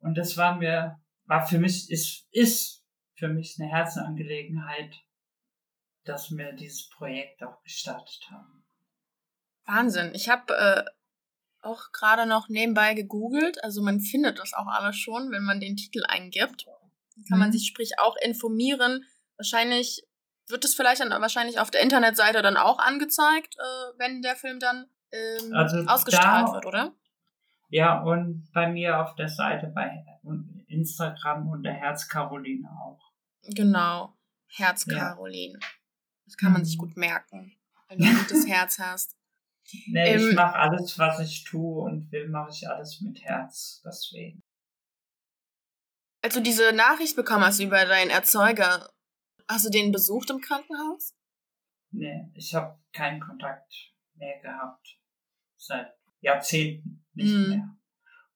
Und 0.00 0.18
das 0.18 0.36
war 0.36 0.56
mir, 0.56 1.00
war 1.24 1.46
für 1.46 1.58
mich, 1.58 1.90
ist, 1.90 2.28
ist 2.30 2.84
für 3.14 3.28
mich 3.28 3.56
eine 3.58 3.70
Herzenangelegenheit, 3.70 4.94
dass 6.04 6.30
wir 6.30 6.52
dieses 6.52 6.90
Projekt 6.90 7.42
auch 7.42 7.62
gestartet 7.62 8.28
haben. 8.30 8.64
Wahnsinn. 9.64 10.12
Ich 10.14 10.28
habe 10.28 10.54
äh, 10.54 10.84
auch 11.62 11.90
gerade 11.92 12.26
noch 12.26 12.48
nebenbei 12.48 12.94
gegoogelt. 12.94 13.62
Also 13.64 13.82
man 13.82 14.00
findet 14.00 14.38
das 14.38 14.52
auch 14.52 14.66
alles 14.66 14.96
schon, 14.96 15.30
wenn 15.30 15.42
man 15.42 15.60
den 15.60 15.76
Titel 15.76 16.04
eingibt. 16.06 16.66
Dann 16.66 17.24
kann 17.28 17.38
mhm. 17.38 17.44
man 17.44 17.52
sich 17.52 17.66
sprich 17.66 17.98
auch 17.98 18.16
informieren. 18.22 19.04
Wahrscheinlich 19.36 20.06
wird 20.48 20.64
es 20.64 20.74
vielleicht 20.74 21.00
dann 21.00 21.10
wahrscheinlich 21.10 21.58
auf 21.58 21.70
der 21.70 21.82
Internetseite 21.82 22.42
dann 22.42 22.56
auch 22.56 22.78
angezeigt, 22.78 23.56
äh, 23.56 23.98
wenn 23.98 24.22
der 24.22 24.36
Film 24.36 24.60
dann 24.60 24.86
ähm, 25.12 25.52
also 25.54 25.78
ausgestrahlt 25.86 26.48
da, 26.48 26.52
wird, 26.52 26.66
oder? 26.66 26.94
Ja, 27.68 28.02
und 28.02 28.48
bei 28.52 28.68
mir 28.68 29.00
auf 29.00 29.14
der 29.16 29.28
Seite 29.28 29.66
bei 29.68 30.04
Instagram 30.68 31.48
unter 31.48 31.72
Herz 31.72 32.08
Caroline 32.08 32.68
auch. 32.70 33.00
Genau, 33.42 34.16
Herz 34.48 34.86
Caroline. 34.86 35.58
Ja. 35.60 35.68
Das 36.26 36.36
kann 36.36 36.52
man 36.52 36.64
sich 36.64 36.76
mhm. 36.76 36.80
gut 36.80 36.96
merken, 36.96 37.56
wenn 37.88 37.98
du 37.98 38.04
ein 38.04 38.18
gutes 38.18 38.46
Herz 38.48 38.78
hast. 38.78 39.16
Nee, 39.88 40.14
ähm, 40.14 40.30
ich 40.30 40.36
mache 40.36 40.56
alles, 40.56 40.98
was 40.98 41.18
ich 41.20 41.44
tue 41.44 41.82
und 41.82 42.10
will, 42.12 42.28
mache 42.28 42.50
ich 42.50 42.68
alles 42.68 43.00
mit 43.00 43.22
Herz. 43.22 43.82
Deswegen. 43.84 44.42
Als 46.22 46.34
du 46.34 46.40
diese 46.40 46.72
Nachricht 46.72 47.16
bekommen 47.16 47.44
hast 47.44 47.60
über 47.60 47.84
deinen 47.84 48.10
Erzeuger, 48.10 48.90
hast 49.48 49.66
du 49.66 49.70
den 49.70 49.92
besucht 49.92 50.30
im 50.30 50.40
Krankenhaus? 50.40 51.14
Nee, 51.90 52.28
ich 52.34 52.54
habe 52.54 52.78
keinen 52.92 53.20
Kontakt 53.20 53.72
mehr 54.14 54.38
gehabt. 54.40 54.98
Seit 55.56 55.94
Jahrzehnten 56.20 57.04
nicht 57.14 57.32
mhm. 57.32 57.48
mehr. 57.48 57.76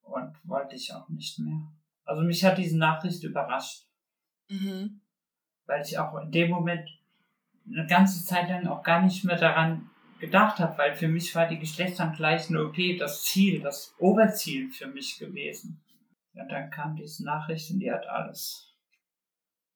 Und 0.02 0.36
wollte 0.44 0.76
ich 0.76 0.92
auch 0.92 1.08
nicht 1.08 1.38
mehr. 1.38 1.60
Also 2.04 2.22
mich 2.22 2.44
hat 2.44 2.58
diese 2.58 2.78
Nachricht 2.78 3.22
überrascht. 3.22 3.86
Mhm. 4.48 5.00
Weil 5.66 5.82
ich 5.82 5.98
auch 5.98 6.18
in 6.20 6.32
dem 6.32 6.50
Moment 6.50 6.88
eine 7.66 7.86
ganze 7.86 8.24
Zeit 8.24 8.48
lang 8.48 8.66
auch 8.66 8.82
gar 8.82 9.02
nicht 9.02 9.24
mehr 9.24 9.36
daran 9.36 9.90
gedacht 10.18 10.58
habe, 10.58 10.76
weil 10.78 10.94
für 10.94 11.08
mich 11.08 11.34
war 11.34 11.46
die 11.46 11.58
geschlechtsangleichende 11.58 12.66
OP 12.66 12.76
das 12.98 13.24
Ziel, 13.24 13.60
das 13.60 13.94
Oberziel 13.98 14.70
für 14.70 14.86
mich 14.86 15.18
gewesen. 15.18 15.80
Und 16.34 16.48
dann 16.48 16.70
kam 16.70 16.96
diese 16.96 17.24
Nachricht 17.24 17.70
und 17.70 17.80
die 17.80 17.90
hat 17.90 18.06
alles 18.06 18.69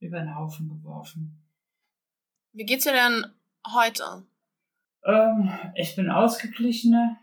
über 0.05 0.21
den 0.21 0.35
Haufen 0.35 0.69
geworfen. 0.69 1.43
Wie 2.53 2.65
geht's 2.65 2.85
dir 2.85 2.93
denn 2.93 3.27
heute? 3.67 4.25
Ähm, 5.05 5.51
ich 5.75 5.97
bin 5.97 6.11
ausgeglichener, 6.11 7.19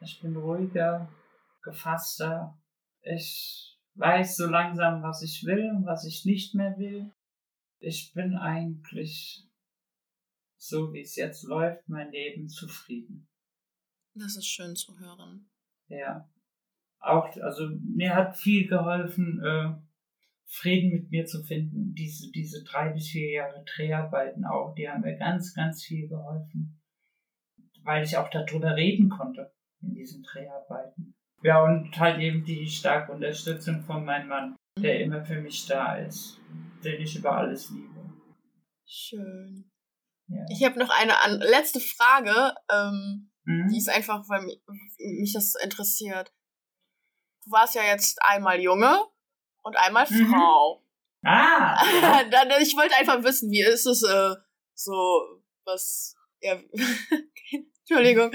ich 0.00 0.20
bin 0.20 0.36
ruhiger, 0.36 1.08
gefasster. 1.62 2.58
Ich 3.02 3.78
weiß 3.94 4.36
so 4.36 4.46
langsam, 4.46 5.02
was 5.02 5.22
ich 5.22 5.44
will 5.44 5.70
und 5.70 5.86
was 5.86 6.04
ich 6.04 6.24
nicht 6.24 6.54
mehr 6.54 6.76
will. 6.78 7.12
Ich 7.80 8.12
bin 8.14 8.36
eigentlich 8.36 9.48
so 10.62 10.92
wie 10.92 11.00
es 11.00 11.16
jetzt 11.16 11.42
läuft, 11.42 11.88
mein 11.88 12.12
Leben 12.12 12.48
zufrieden. 12.48 13.26
Das 14.14 14.36
ist 14.36 14.46
schön 14.46 14.76
zu 14.76 14.96
hören. 15.00 15.50
Ja. 15.88 16.30
Auch, 17.00 17.36
also 17.38 17.68
mir 17.82 18.14
hat 18.14 18.36
viel 18.36 18.68
geholfen, 18.68 19.42
äh, 19.44 19.74
Frieden 20.46 20.90
mit 20.90 21.10
mir 21.10 21.24
zu 21.24 21.42
finden. 21.42 21.94
Diese, 21.94 22.30
diese 22.30 22.62
drei 22.64 22.90
bis 22.90 23.08
vier 23.08 23.30
Jahre 23.30 23.64
Dreharbeiten 23.64 24.44
auch, 24.44 24.74
die 24.74 24.88
haben 24.88 25.02
mir 25.02 25.16
ganz, 25.16 25.54
ganz 25.54 25.82
viel 25.82 26.08
geholfen. 26.08 26.80
Weil 27.82 28.04
ich 28.04 28.16
auch 28.16 28.28
darüber 28.28 28.76
reden 28.76 29.08
konnte 29.08 29.52
in 29.80 29.94
diesen 29.94 30.22
Dreharbeiten. 30.22 31.14
Ja, 31.42 31.64
und 31.64 31.98
halt 31.98 32.20
eben 32.20 32.44
die 32.44 32.68
starke 32.68 33.12
Unterstützung 33.12 33.82
von 33.82 34.04
meinem 34.04 34.28
Mann, 34.28 34.56
der 34.78 35.00
immer 35.00 35.24
für 35.24 35.40
mich 35.40 35.66
da 35.66 35.96
ist, 35.96 36.40
den 36.84 37.00
ich 37.00 37.16
über 37.16 37.36
alles 37.36 37.70
liebe. 37.70 38.00
Schön. 38.86 39.70
Ja. 40.28 40.44
Ich 40.50 40.64
habe 40.64 40.78
noch 40.78 40.90
eine 40.90 41.44
letzte 41.44 41.80
Frage, 41.80 42.54
ähm, 42.70 43.30
mhm. 43.44 43.68
die 43.68 43.78
ist 43.78 43.88
einfach, 43.88 44.28
weil 44.28 44.42
mich, 44.42 44.62
mich, 44.98 45.32
das 45.32 45.54
interessiert. 45.62 46.32
Du 47.44 47.50
warst 47.50 47.74
ja 47.74 47.82
jetzt 47.82 48.18
einmal 48.22 48.60
Junge 48.60 48.96
und 49.62 49.76
einmal 49.76 50.06
mhm. 50.08 50.30
Frau. 50.30 50.84
Ah! 51.24 51.82
ich 52.60 52.76
wollte 52.76 52.96
einfach 52.96 53.22
wissen, 53.22 53.50
wie 53.50 53.62
ist 53.62 53.86
es 53.86 54.02
äh, 54.02 54.34
so, 54.74 55.40
was, 55.64 56.16
ja, 56.40 56.58
Entschuldigung. 57.80 58.32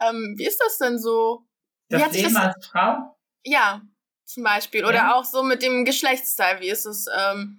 Ähm, 0.00 0.34
wie 0.36 0.46
ist 0.46 0.60
das 0.60 0.78
denn 0.78 0.98
so? 0.98 1.46
Das 1.88 2.12
Leben 2.12 2.34
das, 2.34 2.56
als 2.56 2.66
Frau? 2.66 3.16
Ja, 3.42 3.82
zum 4.24 4.42
Beispiel. 4.42 4.84
Oder 4.84 4.94
ja. 4.94 5.14
auch 5.14 5.24
so 5.24 5.42
mit 5.42 5.62
dem 5.62 5.84
Geschlechtsteil. 5.84 6.60
Wie 6.60 6.68
ist 6.68 6.84
es, 6.84 7.06
ähm, 7.16 7.58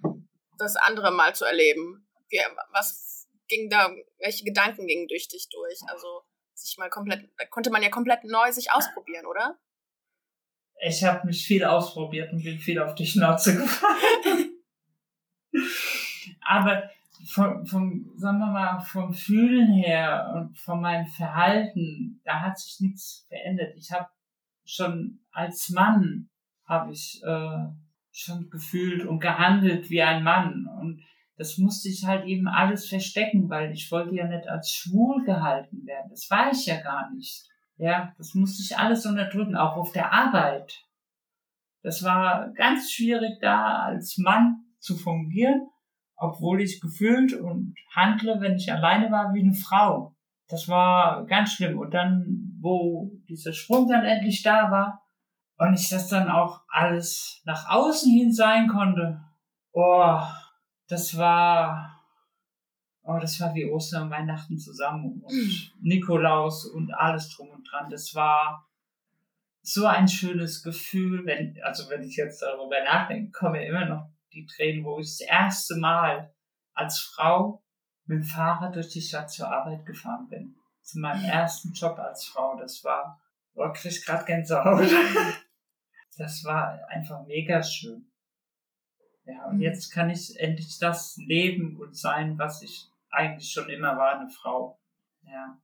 das 0.58 0.76
andere 0.76 1.10
mal 1.10 1.34
zu 1.34 1.44
erleben? 1.44 2.06
Wie, 2.28 2.40
was 2.72 3.28
ging 3.48 3.68
da, 3.68 3.90
welche 4.18 4.44
Gedanken 4.44 4.86
gingen 4.86 5.08
durch 5.08 5.26
dich 5.28 5.48
durch? 5.48 5.80
Also 5.88 6.22
sich 6.54 6.78
mal 6.78 6.90
komplett, 6.90 7.28
da 7.38 7.46
konnte 7.46 7.70
man 7.70 7.82
ja 7.82 7.90
komplett 7.90 8.24
neu 8.24 8.52
sich 8.52 8.70
ausprobieren, 8.72 9.26
oder? 9.26 9.58
Ich 10.82 11.04
habe 11.04 11.26
mich 11.26 11.46
viel 11.46 11.64
ausprobiert 11.64 12.32
und 12.32 12.42
bin 12.42 12.58
viel 12.58 12.78
auf 12.78 12.94
die 12.94 13.06
Schnauze 13.06 13.56
gefahren. 13.60 13.96
Aber 16.40 16.90
vom, 17.26 17.66
vom, 17.66 18.12
sagen 18.16 18.38
wir 18.38 18.46
mal, 18.46 18.80
vom 18.80 19.12
Fühlen 19.12 19.72
her 19.72 20.32
und 20.34 20.58
von 20.58 20.80
meinem 20.80 21.06
Verhalten, 21.06 22.20
da 22.24 22.40
hat 22.40 22.58
sich 22.58 22.80
nichts 22.80 23.26
verändert. 23.28 23.74
Ich 23.76 23.90
habe 23.92 24.08
schon 24.64 25.20
als 25.30 25.70
Mann 25.70 26.28
habe 26.64 26.92
ich 26.92 27.20
äh, 27.24 27.66
schon 28.12 28.48
gefühlt 28.50 29.04
und 29.04 29.20
gehandelt 29.20 29.90
wie 29.90 30.02
ein 30.02 30.22
Mann 30.22 30.66
und 30.80 31.02
das 31.36 31.56
musste 31.56 31.88
ich 31.88 32.04
halt 32.04 32.26
eben 32.26 32.48
alles 32.48 32.86
verstecken, 32.86 33.48
weil 33.48 33.72
ich 33.72 33.90
wollte 33.90 34.14
ja 34.14 34.26
nicht 34.26 34.46
als 34.46 34.70
schwul 34.70 35.24
gehalten 35.24 35.86
werden. 35.86 36.10
Das 36.10 36.28
war 36.30 36.52
ich 36.52 36.66
ja 36.66 36.80
gar 36.82 37.10
nicht. 37.12 37.48
Ja, 37.80 38.12
das 38.18 38.34
musste 38.34 38.62
ich 38.62 38.78
alles 38.78 39.06
unterdrücken, 39.06 39.56
auch 39.56 39.76
auf 39.76 39.92
der 39.92 40.12
Arbeit. 40.12 40.84
Das 41.82 42.02
war 42.02 42.52
ganz 42.52 42.92
schwierig 42.92 43.38
da 43.40 43.78
als 43.84 44.18
Mann 44.18 44.64
zu 44.78 44.96
fungieren 44.96 45.70
obwohl 46.20 46.60
ich 46.60 46.80
gefühlt 46.80 47.32
und 47.32 47.74
handle, 47.94 48.40
wenn 48.40 48.56
ich 48.56 48.70
alleine 48.70 49.10
war, 49.10 49.32
wie 49.32 49.40
eine 49.40 49.54
Frau. 49.54 50.14
Das 50.48 50.68
war 50.68 51.24
ganz 51.24 51.52
schlimm. 51.52 51.78
Und 51.78 51.94
dann, 51.94 52.58
wo 52.60 53.10
dieser 53.28 53.54
Sprung 53.54 53.88
dann 53.88 54.04
endlich 54.04 54.42
da 54.42 54.70
war 54.70 55.02
und 55.56 55.74
ich 55.74 55.88
das 55.88 56.08
dann 56.08 56.28
auch 56.28 56.60
alles 56.68 57.40
nach 57.44 57.70
außen 57.70 58.12
hin 58.12 58.32
sein 58.32 58.68
konnte, 58.68 59.22
oh, 59.72 60.20
das 60.88 61.16
war, 61.16 61.99
oh, 63.02 63.18
das 63.18 63.40
war 63.40 63.54
wie 63.54 63.70
Ostern 63.70 64.04
und 64.04 64.10
Weihnachten 64.10 64.58
zusammen 64.58 65.22
und 65.22 65.32
mhm. 65.32 65.56
Nikolaus 65.80 66.64
und 66.66 66.92
alles 66.92 67.30
drum 67.30 67.50
und 67.50 67.64
dran. 67.70 67.90
Das 67.90 68.14
war 68.14 68.66
so 69.62 69.86
ein 69.86 70.08
schönes 70.08 70.62
Gefühl, 70.62 71.26
wenn, 71.26 71.58
also 71.62 71.88
wenn 71.90 72.02
ich 72.02 72.16
jetzt 72.16 72.42
darüber 72.42 72.82
nachdenke, 72.82 73.30
komme 73.30 73.64
immer 73.64 73.84
noch 73.84 74.10
die 74.32 74.46
Tränen, 74.46 74.84
wo 74.84 74.98
ich 74.98 75.06
das 75.06 75.20
erste 75.20 75.76
Mal 75.76 76.32
als 76.72 76.98
Frau 76.98 77.62
mit 78.06 78.18
dem 78.18 78.24
Fahrrad 78.24 78.74
durch 78.74 78.88
die 78.88 79.00
Stadt 79.02 79.30
zur 79.30 79.50
Arbeit 79.50 79.84
gefahren 79.86 80.28
bin. 80.28 80.56
Zu 80.82 80.98
meinem 80.98 81.24
ersten 81.24 81.72
Job 81.72 81.98
als 81.98 82.24
Frau. 82.24 82.56
Das 82.56 82.82
war, 82.82 83.20
boah, 83.54 83.72
krieg 83.72 83.92
ich 83.92 84.04
grad 84.04 84.26
Gänsehaut. 84.26 84.88
Das 86.16 86.44
war 86.44 86.78
einfach 86.88 87.24
mega 87.26 87.62
schön. 87.62 88.09
Ja, 89.30 89.46
und 89.46 89.56
mhm. 89.56 89.62
jetzt 89.62 89.92
kann 89.92 90.10
ich 90.10 90.38
endlich 90.38 90.78
das 90.78 91.16
leben 91.16 91.76
und 91.78 91.96
sein, 91.96 92.38
was 92.38 92.62
ich 92.62 92.88
eigentlich 93.10 93.52
schon 93.52 93.68
immer 93.68 93.96
war, 93.96 94.18
eine 94.18 94.30
Frau. 94.30 94.80
Ja. 95.22 95.60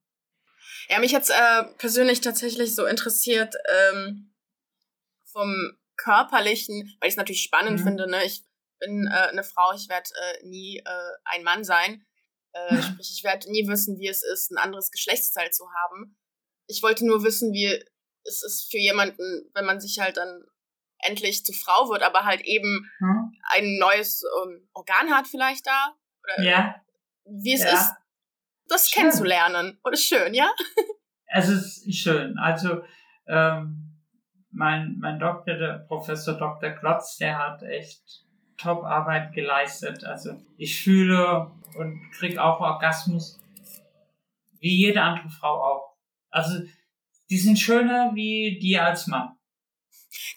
Ja, 0.88 0.98
mich 0.98 1.12
jetzt 1.12 1.30
äh, 1.30 1.64
persönlich 1.78 2.20
tatsächlich 2.20 2.74
so 2.74 2.86
interessiert 2.86 3.54
ähm, 3.92 4.34
vom 5.32 5.76
körperlichen, 5.96 6.96
weil 7.00 7.08
ich 7.08 7.14
es 7.14 7.16
natürlich 7.16 7.42
spannend 7.42 7.80
mhm. 7.80 7.84
finde. 7.84 8.10
Ne? 8.10 8.24
Ich 8.24 8.44
bin 8.78 9.06
äh, 9.06 9.28
eine 9.28 9.44
Frau, 9.44 9.72
ich 9.74 9.88
werde 9.88 10.08
äh, 10.14 10.46
nie 10.46 10.78
äh, 10.78 11.12
ein 11.24 11.42
Mann 11.42 11.64
sein. 11.64 12.04
Äh, 12.52 12.82
sprich, 12.82 13.10
ich 13.16 13.24
werde 13.24 13.50
nie 13.50 13.66
wissen, 13.68 13.98
wie 13.98 14.08
es 14.08 14.22
ist, 14.22 14.50
ein 14.50 14.58
anderes 14.58 14.90
Geschlechtsteil 14.90 15.50
zu 15.50 15.66
haben. 15.72 16.16
Ich 16.66 16.82
wollte 16.82 17.06
nur 17.06 17.22
wissen, 17.22 17.52
wie 17.52 17.84
es 18.24 18.42
ist 18.42 18.70
für 18.70 18.78
jemanden, 18.78 19.50
wenn 19.54 19.64
man 19.64 19.80
sich 19.80 19.98
halt 19.98 20.16
dann 20.16 20.44
endlich 21.00 21.44
zu 21.44 21.52
Frau 21.52 21.88
wird, 21.90 22.02
aber 22.02 22.24
halt 22.24 22.40
eben 22.42 22.90
hm? 22.98 23.32
ein 23.54 23.78
neues 23.78 24.22
ähm, 24.42 24.68
Organ 24.72 25.10
hat 25.10 25.26
vielleicht 25.26 25.66
da. 25.66 25.94
Oder 26.24 26.44
ja. 26.44 26.74
wie 27.24 27.54
es 27.54 27.62
ja. 27.62 27.72
ist, 27.72 27.92
das 28.68 28.88
schön. 28.88 29.02
kennenzulernen. 29.02 29.78
Und 29.82 29.92
ist 29.92 30.06
schön, 30.06 30.34
ja? 30.34 30.50
Es 31.28 31.48
ist 31.48 31.94
schön. 31.94 32.38
Also 32.38 32.82
ähm, 33.26 34.00
mein, 34.50 34.96
mein 35.00 35.18
Doktor, 35.18 35.54
der 35.54 35.84
Professor 35.88 36.34
Dr. 36.34 36.70
Klotz, 36.70 37.16
der 37.18 37.38
hat 37.38 37.62
echt 37.62 38.24
Top-Arbeit 38.56 39.32
geleistet. 39.34 40.04
Also 40.04 40.40
ich 40.56 40.80
fühle 40.82 41.50
und 41.76 42.10
krieg 42.12 42.38
auch 42.38 42.60
Orgasmus 42.60 43.38
wie 44.60 44.74
jede 44.74 45.02
andere 45.02 45.28
Frau 45.28 45.62
auch. 45.62 45.96
Also 46.30 46.60
die 47.30 47.38
sind 47.38 47.58
schöner 47.58 48.12
wie 48.14 48.58
die 48.60 48.78
als 48.78 49.06
Mann. 49.06 49.35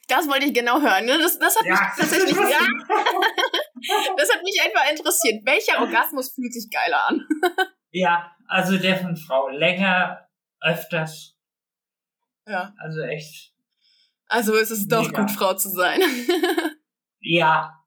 Das 0.07 0.27
wollte 0.27 0.45
ich 0.45 0.53
genau 0.53 0.81
hören. 0.81 1.05
Ne? 1.05 1.17
Das, 1.17 1.37
das 1.39 1.57
hat 1.57 1.65
ja, 1.65 1.73
mich 1.73 1.79
tatsächlich. 1.97 2.35
Ja, 3.81 3.95
das 4.17 4.33
hat 4.33 4.43
mich 4.43 4.61
einfach 4.61 4.91
interessiert. 4.91 5.45
Welcher 5.45 5.79
Orgasmus 5.79 6.33
fühlt 6.33 6.53
sich 6.53 6.69
geiler 6.69 7.07
an? 7.07 7.25
ja, 7.91 8.35
also 8.47 8.77
der 8.77 8.97
von 8.97 9.15
Frau. 9.15 9.47
Länger, 9.49 10.27
öfters. 10.61 11.37
Ja. 12.45 12.73
Also 12.77 13.01
echt. 13.01 13.53
Also 14.27 14.55
ist 14.55 14.71
es 14.71 14.87
doch 14.87 15.11
gut, 15.13 15.31
Frau 15.31 15.53
zu 15.53 15.69
sein. 15.69 16.01
ja, 17.21 17.79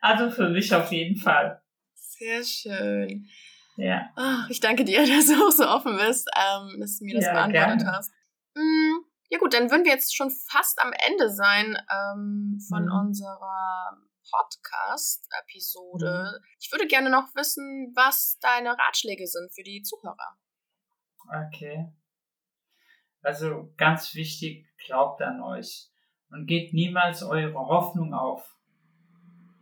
also 0.00 0.30
für 0.30 0.48
mich 0.48 0.72
auf 0.74 0.90
jeden 0.90 1.16
Fall. 1.16 1.62
Sehr 1.94 2.42
schön. 2.44 3.28
Ja. 3.76 4.10
Oh, 4.16 4.50
ich 4.50 4.60
danke 4.60 4.84
dir, 4.84 5.06
dass 5.06 5.26
du 5.26 5.34
auch 5.46 5.50
so 5.50 5.66
offen 5.66 5.96
bist, 5.96 6.28
ähm, 6.36 6.80
dass 6.80 6.98
du 6.98 7.04
mir 7.04 7.16
das 7.16 7.24
ja, 7.24 7.32
beantwortet 7.32 7.78
gerne. 7.78 7.92
hast. 7.92 8.12
Mm, 8.54 8.98
ja 9.30 9.38
gut, 9.38 9.54
dann 9.54 9.70
würden 9.70 9.84
wir 9.84 9.92
jetzt 9.92 10.14
schon 10.14 10.30
fast 10.30 10.82
am 10.82 10.92
Ende 10.92 11.30
sein 11.30 11.78
ähm, 11.90 12.58
von 12.68 12.86
mhm. 12.86 12.92
unserer 12.92 13.96
Podcast-Episode. 14.30 16.38
Mhm. 16.38 16.44
Ich 16.58 16.70
würde 16.72 16.86
gerne 16.86 17.10
noch 17.10 17.34
wissen, 17.34 17.92
was 17.94 18.38
deine 18.40 18.78
Ratschläge 18.78 19.26
sind 19.26 19.52
für 19.54 19.62
die 19.62 19.82
Zuhörer. 19.82 20.36
Okay. 21.28 21.92
Also 23.22 23.72
ganz 23.76 24.14
wichtig, 24.14 24.66
glaubt 24.84 25.20
an 25.22 25.42
euch 25.42 25.90
und 26.30 26.46
gebt 26.46 26.72
niemals 26.72 27.22
eure 27.22 27.54
Hoffnung 27.54 28.14
auf, 28.14 28.56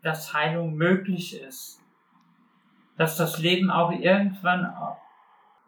dass 0.03 0.33
Heilung 0.33 0.75
möglich 0.75 1.41
ist, 1.41 1.81
dass 2.97 3.17
das 3.17 3.39
Leben 3.39 3.71
auch 3.71 3.91
irgendwann 3.91 4.73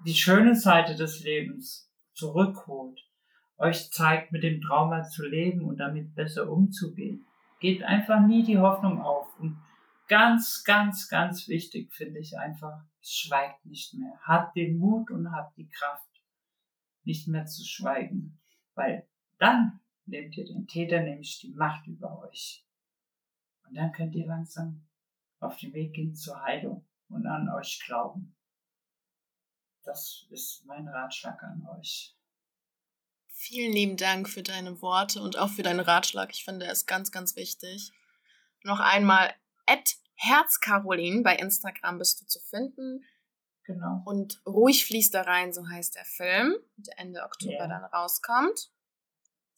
die 0.07 0.15
schöne 0.15 0.55
Seite 0.55 0.95
des 0.95 1.23
Lebens 1.23 1.93
zurückholt, 2.15 3.01
euch 3.61 3.91
zeigt, 3.91 4.33
mit 4.33 4.43
dem 4.43 4.61
Trauma 4.61 5.03
zu 5.03 5.25
leben 5.27 5.63
und 5.63 5.77
damit 5.77 6.15
besser 6.15 6.51
umzugehen. 6.51 7.27
Gebt 7.61 7.83
einfach 7.83 8.27
nie 8.27 8.43
die 8.43 8.59
Hoffnung 8.59 9.03
auf. 9.03 9.39
Und 9.39 9.63
ganz, 10.09 10.65
ganz, 10.65 11.09
ganz 11.09 11.47
wichtig 11.47 11.93
finde 11.93 12.21
ich 12.21 12.39
einfach, 12.39 12.83
schweigt 13.03 13.65
nicht 13.67 13.95
mehr. 13.95 14.19
Habt 14.23 14.57
den 14.57 14.79
Mut 14.79 15.11
und 15.11 15.31
habt 15.31 15.57
die 15.59 15.69
Kraft, 15.69 16.09
nicht 17.05 17.29
mehr 17.29 17.45
zu 17.45 17.63
schweigen. 17.65 18.41
Weil 18.75 19.07
dann 19.39 19.81
nehmt 20.07 20.37
ihr 20.39 20.47
den 20.47 20.67
Täter 20.67 21.03
nämlich 21.03 21.39
die 21.41 21.53
Macht 21.53 21.87
über 21.87 22.19
euch. 22.23 22.67
Und 23.69 23.77
dann 23.77 23.93
könnt 23.93 24.15
ihr 24.15 24.27
langsam 24.27 24.87
auf 25.39 25.59
den 25.59 25.75
Weg 25.75 25.93
gehen 25.93 26.15
zur 26.15 26.43
Heilung 26.43 26.87
und 27.09 27.27
an 27.27 27.49
euch 27.51 27.83
glauben. 27.87 28.35
Das 29.85 30.27
ist 30.31 30.65
mein 30.67 30.89
Ratschlag 30.89 31.43
an 31.43 31.67
euch. 31.79 32.17
Vielen 33.43 33.73
lieben 33.73 33.97
Dank 33.97 34.29
für 34.29 34.43
deine 34.43 34.83
Worte 34.83 35.23
und 35.23 35.39
auch 35.39 35.49
für 35.49 35.63
deinen 35.63 35.81
Ratschlag. 35.81 36.31
Ich 36.33 36.45
finde 36.45 36.67
es 36.67 36.85
ganz, 36.85 37.11
ganz 37.11 37.37
wichtig. 37.37 37.91
Noch 38.65 38.81
einmal, 38.81 39.33
at 39.67 39.97
Herzcarolin 40.15 41.23
bei 41.23 41.37
Instagram 41.37 41.99
bist 41.99 42.21
du 42.21 42.27
zu 42.27 42.39
finden. 42.41 43.03
Genau. 43.65 44.03
Und 44.05 44.43
ruhig 44.45 44.85
fließt 44.85 45.15
da 45.15 45.23
rein, 45.23 45.55
so 45.55 45.67
heißt 45.67 45.95
der 45.95 46.05
Film, 46.05 46.55
der 46.77 46.99
Ende 46.99 47.23
Oktober 47.23 47.53
yeah. 47.53 47.69
dann 47.69 47.85
rauskommt 47.85 48.71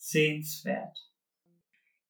sehenswert. 0.03 0.99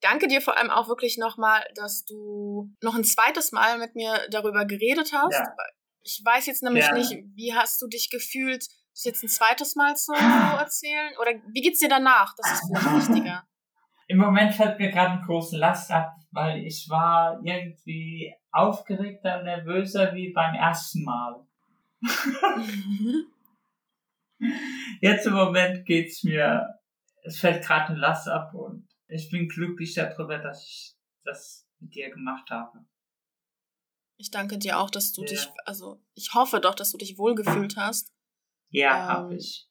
Danke 0.01 0.27
dir 0.27 0.41
vor 0.41 0.57
allem 0.57 0.71
auch 0.71 0.89
wirklich 0.89 1.19
nochmal, 1.19 1.65
dass 1.75 2.05
du 2.05 2.75
noch 2.83 2.95
ein 2.95 3.05
zweites 3.05 3.53
Mal 3.53 3.79
mit 3.79 3.95
mir 3.95 4.27
darüber 4.31 4.65
geredet 4.65 5.13
hast. 5.13 5.35
Ja. 5.35 5.55
Ich 6.03 6.21
weiß 6.25 6.47
jetzt 6.47 6.63
nämlich 6.63 6.87
ja. 6.87 6.95
nicht, 6.95 7.13
wie 7.35 7.55
hast 7.55 7.81
du 7.81 7.87
dich 7.87 8.11
gefühlt, 8.11 8.67
das 8.93 9.05
jetzt 9.05 9.23
ein 9.23 9.29
zweites 9.29 9.75
Mal 9.77 9.97
zu 9.97 10.13
erzählen? 10.13 11.13
Oder 11.21 11.33
wie 11.53 11.61
geht's 11.61 11.81
dir 11.81 11.89
danach? 11.89 12.35
Das 12.37 12.53
ist 12.53 12.67
vielleicht 12.67 13.09
wichtiger. 13.09 13.45
Im 14.09 14.19
Moment 14.19 14.55
fällt 14.55 14.79
mir 14.79 14.91
gerade 14.91 15.13
eine 15.13 15.23
große 15.23 15.57
Last 15.57 15.91
ab, 15.91 16.17
weil 16.33 16.67
ich 16.67 16.89
war 16.91 17.41
irgendwie 17.43 18.35
aufgeregter, 18.51 19.43
nervöser 19.43 20.15
wie 20.15 20.33
beim 20.33 20.55
ersten 20.55 21.05
Mal. 21.05 21.47
Jetzt 25.01 25.27
im 25.27 25.35
Moment 25.35 25.87
geht's 25.87 26.25
mir, 26.25 26.81
es 27.23 27.39
fällt 27.39 27.65
gerade 27.65 27.91
eine 27.91 27.99
Last 27.99 28.29
ab 28.29 28.53
und 28.55 28.89
ich 29.07 29.31
bin 29.31 29.49
glücklich 29.49 29.95
darüber, 29.95 30.39
dass 30.39 30.67
ich 30.67 30.95
das 31.25 31.67
mit 31.79 31.95
dir 31.95 32.11
gemacht 32.11 32.51
habe. 32.51 32.85
Ich 34.17 34.31
danke 34.31 34.59
dir 34.59 34.79
auch, 34.79 34.91
dass 34.91 35.13
du 35.13 35.23
ja. 35.23 35.29
dich, 35.29 35.49
also 35.65 36.03
ich 36.15 36.35
hoffe 36.35 36.61
doch, 36.61 36.75
dass 36.75 36.93
du 36.93 36.99
dich 36.99 37.19
wohlgefühlt 37.19 37.77
hast. 37.77 38.12
Ja, 38.73 38.97
ähm, 38.97 39.09
habe 39.09 39.35
ich. 39.37 39.69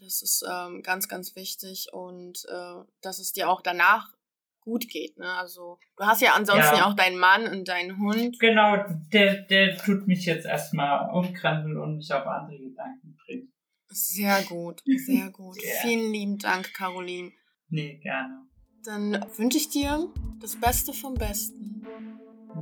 Das 0.00 0.22
ist 0.22 0.44
ähm, 0.50 0.82
ganz, 0.82 1.08
ganz 1.08 1.36
wichtig 1.36 1.88
und 1.92 2.44
äh, 2.48 2.84
dass 3.02 3.18
es 3.18 3.32
dir 3.32 3.48
auch 3.48 3.60
danach 3.60 4.12
gut 4.60 4.88
geht. 4.88 5.18
Ne? 5.18 5.28
Also 5.28 5.78
du 5.96 6.04
hast 6.04 6.22
ja 6.22 6.34
ansonsten 6.34 6.76
ja. 6.76 6.86
auch 6.86 6.94
deinen 6.94 7.18
Mann 7.18 7.46
und 7.46 7.68
deinen 7.68 7.98
Hund. 7.98 8.38
Genau, 8.40 8.76
der, 9.12 9.42
der 9.42 9.76
tut 9.76 10.06
mich 10.06 10.24
jetzt 10.24 10.46
erstmal 10.46 11.10
umkrempeln 11.10 11.76
und 11.76 11.96
mich 11.96 12.12
auf 12.12 12.26
andere 12.26 12.58
Gedanken 12.58 13.16
bringen. 13.24 13.52
Sehr 13.88 14.42
gut, 14.42 14.82
sehr 14.86 15.30
gut. 15.30 15.56
yeah. 15.62 15.82
Vielen 15.82 16.12
lieben 16.12 16.38
Dank, 16.38 16.72
Caroline. 16.74 17.30
Nee, 17.68 17.98
gerne. 17.98 18.46
Dann 18.84 19.24
wünsche 19.36 19.58
ich 19.58 19.68
dir 19.68 20.08
das 20.40 20.58
Beste 20.58 20.92
vom 20.92 21.14
Besten. 21.14 21.86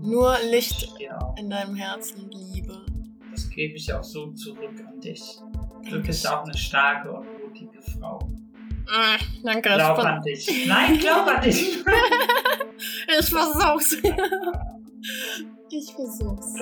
Nur 0.01 0.37
Licht 0.51 0.89
in 1.37 1.51
deinem 1.51 1.75
Herzen 1.75 2.25
und 2.25 2.35
Liebe. 2.35 2.85
Das 3.31 3.49
gebe 3.51 3.75
ich 3.75 3.93
auch 3.93 4.05
so 4.05 4.33
zurück 4.33 4.85
an 4.87 5.01
dich. 5.01 5.23
Du 5.89 6.03
bist 6.03 6.29
auch 6.29 6.45
eine 6.45 6.57
starke 6.57 7.11
und 7.11 7.27
mutige 7.43 7.81
Frau. 7.81 8.19
Ah, 8.89 9.17
danke. 9.45 9.69
Glaub 9.69 9.99
an 9.99 10.23
dich. 10.23 10.67
Nein, 10.67 10.99
glaub 10.99 11.27
an 11.27 11.41
dich. 11.43 11.79
ich 13.19 13.29
versuch's. 13.29 13.97
ich 15.71 15.93
versuch's. 15.95 16.55